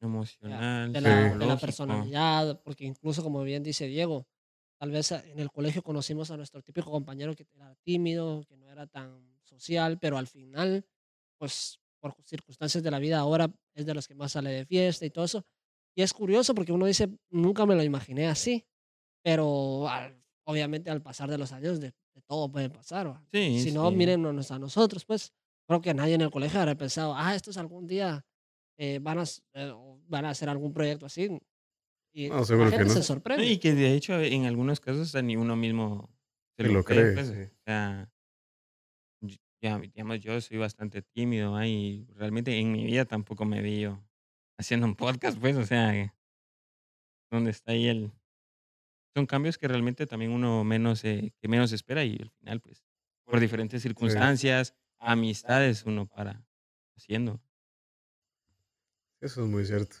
Emocional, 0.00 0.92
de 0.92 1.00
la, 1.00 1.34
de 1.34 1.46
la 1.46 1.56
personalidad, 1.56 2.60
porque 2.62 2.84
incluso 2.84 3.22
como 3.22 3.42
bien 3.42 3.62
dice 3.62 3.86
Diego, 3.86 4.28
tal 4.78 4.90
vez 4.90 5.12
en 5.12 5.38
el 5.40 5.50
colegio 5.50 5.82
conocimos 5.82 6.30
a 6.30 6.36
nuestro 6.36 6.62
típico 6.62 6.90
compañero 6.90 7.34
que 7.34 7.46
era 7.54 7.74
tímido, 7.82 8.44
que 8.46 8.56
no 8.58 8.70
era 8.70 8.86
tan 8.86 9.40
social, 9.44 9.98
pero 9.98 10.18
al 10.18 10.26
final, 10.26 10.84
pues 11.38 11.80
por 12.00 12.14
circunstancias 12.22 12.84
de 12.84 12.90
la 12.90 12.98
vida 12.98 13.18
ahora 13.18 13.50
es 13.74 13.86
de 13.86 13.94
los 13.94 14.06
que 14.06 14.14
más 14.14 14.32
sale 14.32 14.50
de 14.50 14.66
fiesta 14.66 15.06
y 15.06 15.10
todo 15.10 15.24
eso. 15.24 15.44
Y 15.96 16.02
es 16.02 16.12
curioso 16.12 16.54
porque 16.54 16.70
uno 16.70 16.84
dice, 16.84 17.08
nunca 17.30 17.64
me 17.64 17.74
lo 17.74 17.82
imaginé 17.82 18.28
así, 18.28 18.66
pero 19.28 19.86
al- 19.90 20.16
obviamente 20.46 20.90
al 20.90 21.02
pasar 21.02 21.28
de 21.28 21.36
los 21.36 21.52
años 21.52 21.78
de, 21.80 21.88
de 22.14 22.22
todo 22.26 22.50
puede 22.50 22.70
pasar. 22.70 23.08
¿va? 23.08 23.22
Sí, 23.30 23.60
si 23.60 23.72
no, 23.72 23.90
sí. 23.90 23.96
mírennos 23.96 24.50
a 24.50 24.58
nosotros, 24.58 25.04
pues 25.04 25.34
creo 25.66 25.82
que 25.82 25.92
nadie 25.92 26.14
en 26.14 26.22
el 26.22 26.30
colegio 26.30 26.60
habrá 26.60 26.74
pensado, 26.76 27.14
ah, 27.14 27.34
estos 27.34 27.58
algún 27.58 27.86
día 27.86 28.24
eh, 28.78 29.00
van, 29.02 29.18
a, 29.18 29.24
eh, 29.52 29.74
van 30.06 30.24
a 30.24 30.30
hacer 30.30 30.48
algún 30.48 30.72
proyecto 30.72 31.04
así. 31.04 31.28
Y 32.14 32.30
No, 32.30 32.42
seguro 32.46 32.66
la 32.66 32.70
que 32.70 32.76
gente 32.78 32.88
no. 32.88 32.94
se 32.94 33.00
No, 33.00 33.04
sorprende. 33.04 33.44
Y 33.44 33.58
que 33.58 33.74
de 33.74 33.92
hecho 33.94 34.18
en 34.18 34.46
algunos 34.46 34.80
casos 34.80 35.08
hasta 35.08 35.20
ni 35.20 35.36
uno 35.36 35.56
mismo 35.56 36.08
se 36.56 36.62
lo, 36.64 36.72
lo 36.72 36.84
cree. 36.84 37.12
cree, 37.12 37.14
pues, 37.14 37.26
sí. 37.28 37.52
O 37.54 37.62
sea, 37.66 38.10
ya, 39.60 39.78
digamos, 39.78 40.20
yo 40.20 40.40
soy 40.40 40.56
bastante 40.56 41.02
tímido 41.02 41.54
¿ah? 41.56 41.66
y 41.66 42.06
realmente 42.14 42.56
en 42.58 42.72
mi 42.72 42.84
vida 42.86 43.04
tampoco 43.04 43.44
me 43.44 43.60
vi 43.60 43.80
yo 43.80 44.02
haciendo 44.58 44.86
un 44.86 44.94
podcast, 44.94 45.38
pues, 45.38 45.54
o 45.56 45.66
sea, 45.66 45.92
que- 45.92 46.12
donde 47.30 47.50
está 47.50 47.72
ahí 47.72 47.88
el... 47.88 48.10
Son 49.14 49.26
cambios 49.26 49.58
que 49.58 49.68
realmente 49.68 50.06
también 50.06 50.30
uno 50.32 50.64
menos, 50.64 51.04
eh, 51.04 51.32
que 51.40 51.48
menos 51.48 51.72
espera 51.72 52.04
y 52.04 52.18
al 52.20 52.30
final, 52.30 52.60
pues, 52.60 52.84
por 53.24 53.40
diferentes 53.40 53.82
circunstancias, 53.82 54.74
amistades, 54.98 55.84
uno 55.84 56.06
para 56.06 56.46
haciendo. 56.96 57.40
Eso 59.20 59.42
es 59.44 59.48
muy 59.48 59.64
cierto. 59.64 59.96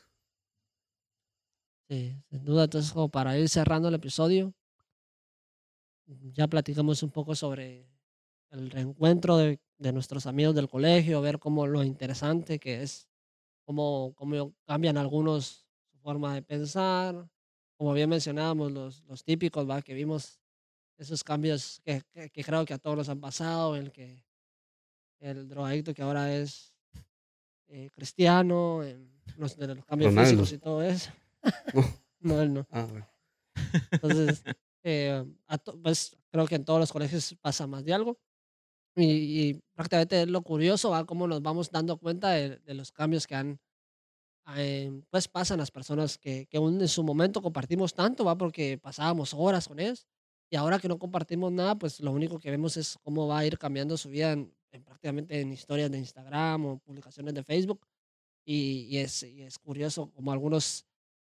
Sí, 1.90 2.14
sin 2.30 2.44
duda. 2.44 2.64
Entonces, 2.64 2.92
como 2.92 3.08
para 3.10 3.36
ir 3.38 3.48
cerrando 3.48 3.88
el 3.88 3.94
episodio, 3.94 4.54
ya 6.32 6.46
platicamos 6.48 7.02
un 7.02 7.10
poco 7.10 7.34
sobre 7.34 7.88
el 8.50 8.70
reencuentro 8.70 9.36
de, 9.36 9.60
de 9.78 9.92
nuestros 9.92 10.26
amigos 10.26 10.54
del 10.54 10.68
colegio, 10.68 11.20
ver 11.20 11.38
cómo 11.38 11.66
lo 11.66 11.84
interesante 11.84 12.58
que 12.58 12.82
es, 12.82 13.08
cómo, 13.66 14.14
cómo 14.16 14.54
cambian 14.66 14.98
algunos 14.98 15.68
su 15.92 15.98
forma 15.98 16.34
de 16.34 16.42
pensar. 16.42 17.30
Como 17.78 17.92
bien 17.92 18.10
mencionábamos, 18.10 18.72
los, 18.72 19.04
los 19.04 19.22
típicos, 19.24 19.68
¿va? 19.68 19.80
que 19.82 19.94
vimos 19.94 20.40
esos 20.98 21.22
cambios 21.22 21.80
que, 21.84 22.02
que, 22.12 22.28
que 22.28 22.42
creo 22.44 22.64
que 22.64 22.74
a 22.74 22.78
todos 22.78 22.96
nos 22.96 23.08
han 23.08 23.20
pasado, 23.20 23.76
el 23.76 23.92
que 23.92 24.24
el 25.20 25.48
drogadicto 25.48 25.94
que 25.94 26.02
ahora 26.02 26.34
es 26.34 26.74
eh, 27.68 27.88
cristiano, 27.92 28.82
en 28.82 29.10
los, 29.36 29.56
de 29.56 29.74
los 29.74 29.84
cambios 29.84 30.12
Ronaldo. 30.12 30.44
físicos 30.44 30.52
y 30.52 30.58
todo 30.58 30.82
eso. 30.82 31.10
No. 31.74 31.82
No, 32.20 32.42
él 32.42 32.52
no. 32.52 32.66
Ah, 32.72 32.84
bueno. 32.90 33.06
Entonces, 33.92 34.42
eh, 34.82 35.24
a 35.46 35.56
to- 35.58 35.80
pues 35.80 36.16
creo 36.32 36.46
que 36.48 36.56
en 36.56 36.64
todos 36.64 36.80
los 36.80 36.90
colegios 36.92 37.36
pasa 37.40 37.64
más 37.68 37.84
de 37.84 37.94
algo. 37.94 38.18
Y, 38.96 39.04
y 39.50 39.62
prácticamente 39.76 40.22
es 40.22 40.28
lo 40.28 40.42
curioso, 40.42 40.90
¿va? 40.90 41.06
cómo 41.06 41.28
nos 41.28 41.40
vamos 41.42 41.70
dando 41.70 41.96
cuenta 41.96 42.30
de, 42.30 42.56
de 42.58 42.74
los 42.74 42.90
cambios 42.90 43.24
que 43.28 43.36
han, 43.36 43.60
eh, 44.56 44.90
pues 45.10 45.28
pasan 45.28 45.58
las 45.58 45.70
personas 45.70 46.18
que, 46.18 46.46
que 46.46 46.56
aún 46.56 46.80
en 46.80 46.88
su 46.88 47.02
momento 47.04 47.42
compartimos 47.42 47.94
tanto, 47.94 48.24
¿va? 48.24 48.36
porque 48.36 48.78
pasábamos 48.78 49.34
horas 49.34 49.68
con 49.68 49.78
ellos. 49.80 50.06
Y 50.50 50.56
ahora 50.56 50.78
que 50.78 50.88
no 50.88 50.98
compartimos 50.98 51.52
nada, 51.52 51.76
pues 51.76 52.00
lo 52.00 52.10
único 52.12 52.38
que 52.38 52.50
vemos 52.50 52.76
es 52.76 52.96
cómo 53.02 53.26
va 53.28 53.38
a 53.40 53.46
ir 53.46 53.58
cambiando 53.58 53.96
su 53.98 54.08
vida 54.08 54.32
en, 54.32 54.54
en 54.72 54.82
prácticamente 54.84 55.40
en 55.40 55.52
historias 55.52 55.90
de 55.90 55.98
Instagram 55.98 56.64
o 56.66 56.78
publicaciones 56.78 57.34
de 57.34 57.44
Facebook. 57.44 57.86
Y, 58.46 58.86
y 58.88 58.98
es, 58.98 59.22
y 59.24 59.42
es 59.42 59.58
curioso 59.58 60.10
como 60.10 60.32
algunos 60.32 60.86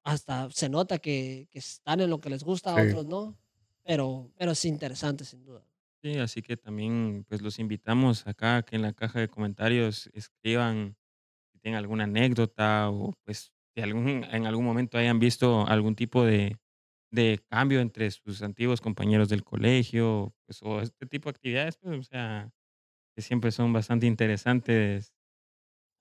hasta 0.03 0.49
se 0.51 0.69
nota 0.69 0.97
que, 0.97 1.47
que 1.51 1.59
están 1.59 1.99
en 1.99 2.09
lo 2.09 2.21
que 2.21 2.29
les 2.29 2.43
gusta, 2.43 2.73
Sí. 2.75 2.89
otros 2.89 3.05
no. 3.05 3.37
Pero, 3.83 4.31
pero 4.37 4.51
es 4.51 4.63
interesante, 4.65 5.25
sin 5.25 5.43
duda. 5.43 5.65
Sí, 6.01 6.17
así 6.17 6.41
que 6.41 6.55
también 6.55 7.25
pues 7.27 7.41
los 7.41 7.59
invitamos 7.59 8.25
acá 8.25 8.63
que 8.63 8.75
en 8.77 8.81
la 8.83 8.93
caja 8.93 9.19
de 9.19 9.27
comentarios 9.27 10.09
escriban 10.13 10.95
tienen 11.61 11.77
alguna 11.79 12.05
anécdota 12.05 12.89
o 12.89 13.13
pues 13.25 13.53
si 13.75 13.81
algún, 13.81 14.25
en 14.25 14.45
algún 14.47 14.65
momento 14.65 14.97
hayan 14.97 15.19
visto 15.19 15.65
algún 15.67 15.95
tipo 15.95 16.25
de, 16.25 16.57
de 17.11 17.41
cambio 17.49 17.81
entre 17.81 18.11
sus 18.11 18.41
antiguos 18.43 18.81
compañeros 18.81 19.29
del 19.29 19.43
colegio, 19.43 20.35
pues, 20.45 20.61
o 20.63 20.81
este 20.81 21.05
tipo 21.07 21.29
de 21.29 21.31
actividades, 21.37 21.77
pues, 21.77 21.99
o 21.99 22.03
sea, 22.03 22.51
que 23.15 23.21
siempre 23.23 23.51
son 23.51 23.73
bastante 23.73 24.07
interesantes 24.07 25.13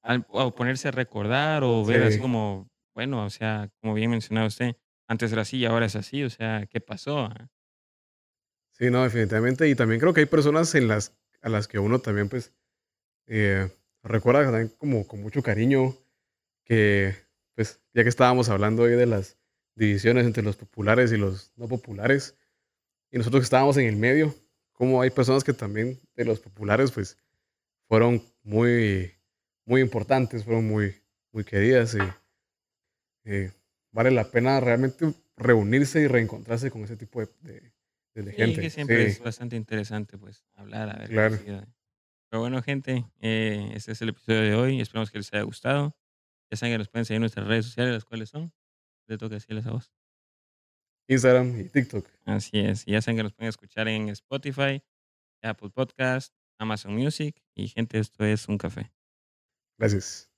al, 0.02 0.26
o 0.30 0.54
ponerse 0.54 0.88
a 0.88 0.92
recordar 0.92 1.64
o 1.64 1.84
ver 1.84 2.02
así 2.02 2.20
Sí. 2.20 2.22
como, 2.22 2.70
bueno, 2.94 3.24
o 3.24 3.30
sea, 3.30 3.70
como 3.80 3.94
bien 3.94 4.10
mencionaba 4.10 4.46
usted, 4.48 4.76
antes 5.08 5.32
era 5.32 5.42
así 5.42 5.58
y 5.58 5.66
ahora 5.66 5.86
es 5.86 5.96
así, 5.96 6.22
o 6.24 6.30
sea, 6.30 6.66
¿qué 6.66 6.80
pasó? 6.80 7.20
ah? 7.26 7.48
Sí, 8.72 8.90
no, 8.90 9.02
definitivamente. 9.02 9.68
Y 9.68 9.74
también 9.74 10.00
creo 10.00 10.14
que 10.14 10.20
hay 10.20 10.26
personas 10.26 10.74
en 10.74 10.88
las, 10.88 11.16
a 11.42 11.48
las 11.48 11.68
que 11.68 11.78
uno 11.78 11.98
también, 12.00 12.28
pues, 12.28 12.54
eh, 13.26 13.70
recuerda 14.02 14.44
también 14.44 14.72
como 14.78 15.06
con 15.06 15.20
mucho 15.22 15.42
cariño 15.42 15.96
que, 16.64 17.14
pues, 17.54 17.80
ya 17.94 18.02
que 18.02 18.08
estábamos 18.08 18.48
hablando 18.48 18.82
hoy 18.84 18.92
de 18.92 19.06
las 19.06 19.36
divisiones 19.74 20.26
entre 20.26 20.42
los 20.42 20.56
populares 20.56 21.12
y 21.12 21.16
los 21.16 21.52
no 21.56 21.68
populares, 21.68 22.36
y 23.10 23.18
nosotros 23.18 23.40
que 23.42 23.44
estábamos 23.44 23.76
en 23.78 23.86
el 23.86 23.96
medio, 23.96 24.34
como 24.72 25.02
hay 25.02 25.10
personas 25.10 25.44
que 25.44 25.52
también 25.52 26.00
de 26.16 26.24
los 26.24 26.40
populares, 26.40 26.92
pues, 26.92 27.16
fueron 27.88 28.22
muy, 28.42 29.12
muy 29.66 29.80
importantes, 29.80 30.44
fueron 30.44 30.66
muy, 30.68 30.94
muy 31.32 31.44
queridas 31.44 31.94
y 31.94 31.98
eh, 33.24 33.52
vale 33.92 34.10
la 34.10 34.30
pena 34.30 34.60
realmente 34.60 35.12
reunirse 35.36 36.00
y 36.00 36.06
reencontrarse 36.06 36.70
con 36.70 36.82
ese 36.84 36.96
tipo 36.96 37.20
de, 37.20 37.28
de- 37.40 37.72
de 38.22 38.30
Sí, 38.32 38.36
gente. 38.36 38.60
que 38.60 38.70
siempre 38.70 39.04
Sí. 39.06 39.12
es 39.12 39.20
bastante 39.20 39.56
interesante, 39.56 40.18
pues, 40.18 40.44
hablar, 40.54 40.90
a 40.90 40.98
ver 40.98 41.08
qué 41.08 41.14
Claro. 41.14 41.36
Pero 42.30 42.42
bueno, 42.42 42.62
gente, 42.62 43.04
eh, 43.20 43.72
este 43.74 43.90
es 43.90 44.02
el 44.02 44.10
episodio 44.10 44.40
de 44.40 44.54
hoy. 44.54 44.80
Esperamos 44.80 45.10
que 45.10 45.18
les 45.18 45.32
haya 45.32 45.42
gustado. 45.42 45.96
Ya 46.48 46.56
saben 46.56 46.74
que 46.74 46.78
nos 46.78 46.88
pueden 46.88 47.04
seguir 47.04 47.16
en 47.16 47.22
nuestras 47.22 47.46
redes 47.46 47.66
sociales, 47.66 47.92
las 47.92 48.04
cuales 48.04 48.28
son. 48.28 48.52
Le 49.08 49.18
toca 49.18 49.34
decirles 49.34 49.66
a 49.66 49.72
vos. 49.72 49.92
Instagram 51.08 51.60
y 51.60 51.64
TikTok. 51.64 52.08
Así 52.26 52.60
es. 52.60 52.86
Y 52.86 52.92
ya 52.92 53.02
saben 53.02 53.16
que 53.16 53.24
nos 53.24 53.32
pueden 53.32 53.48
escuchar 53.48 53.88
en 53.88 54.08
Spotify, 54.10 54.80
Apple 55.42 55.70
Podcast, 55.70 56.32
Amazon 56.56 56.94
Music. 56.94 57.42
Y 57.56 57.66
gente, 57.66 57.98
esto 57.98 58.24
es 58.24 58.46
un 58.46 58.58
café. 58.58 58.92
Gracias. 59.76 60.29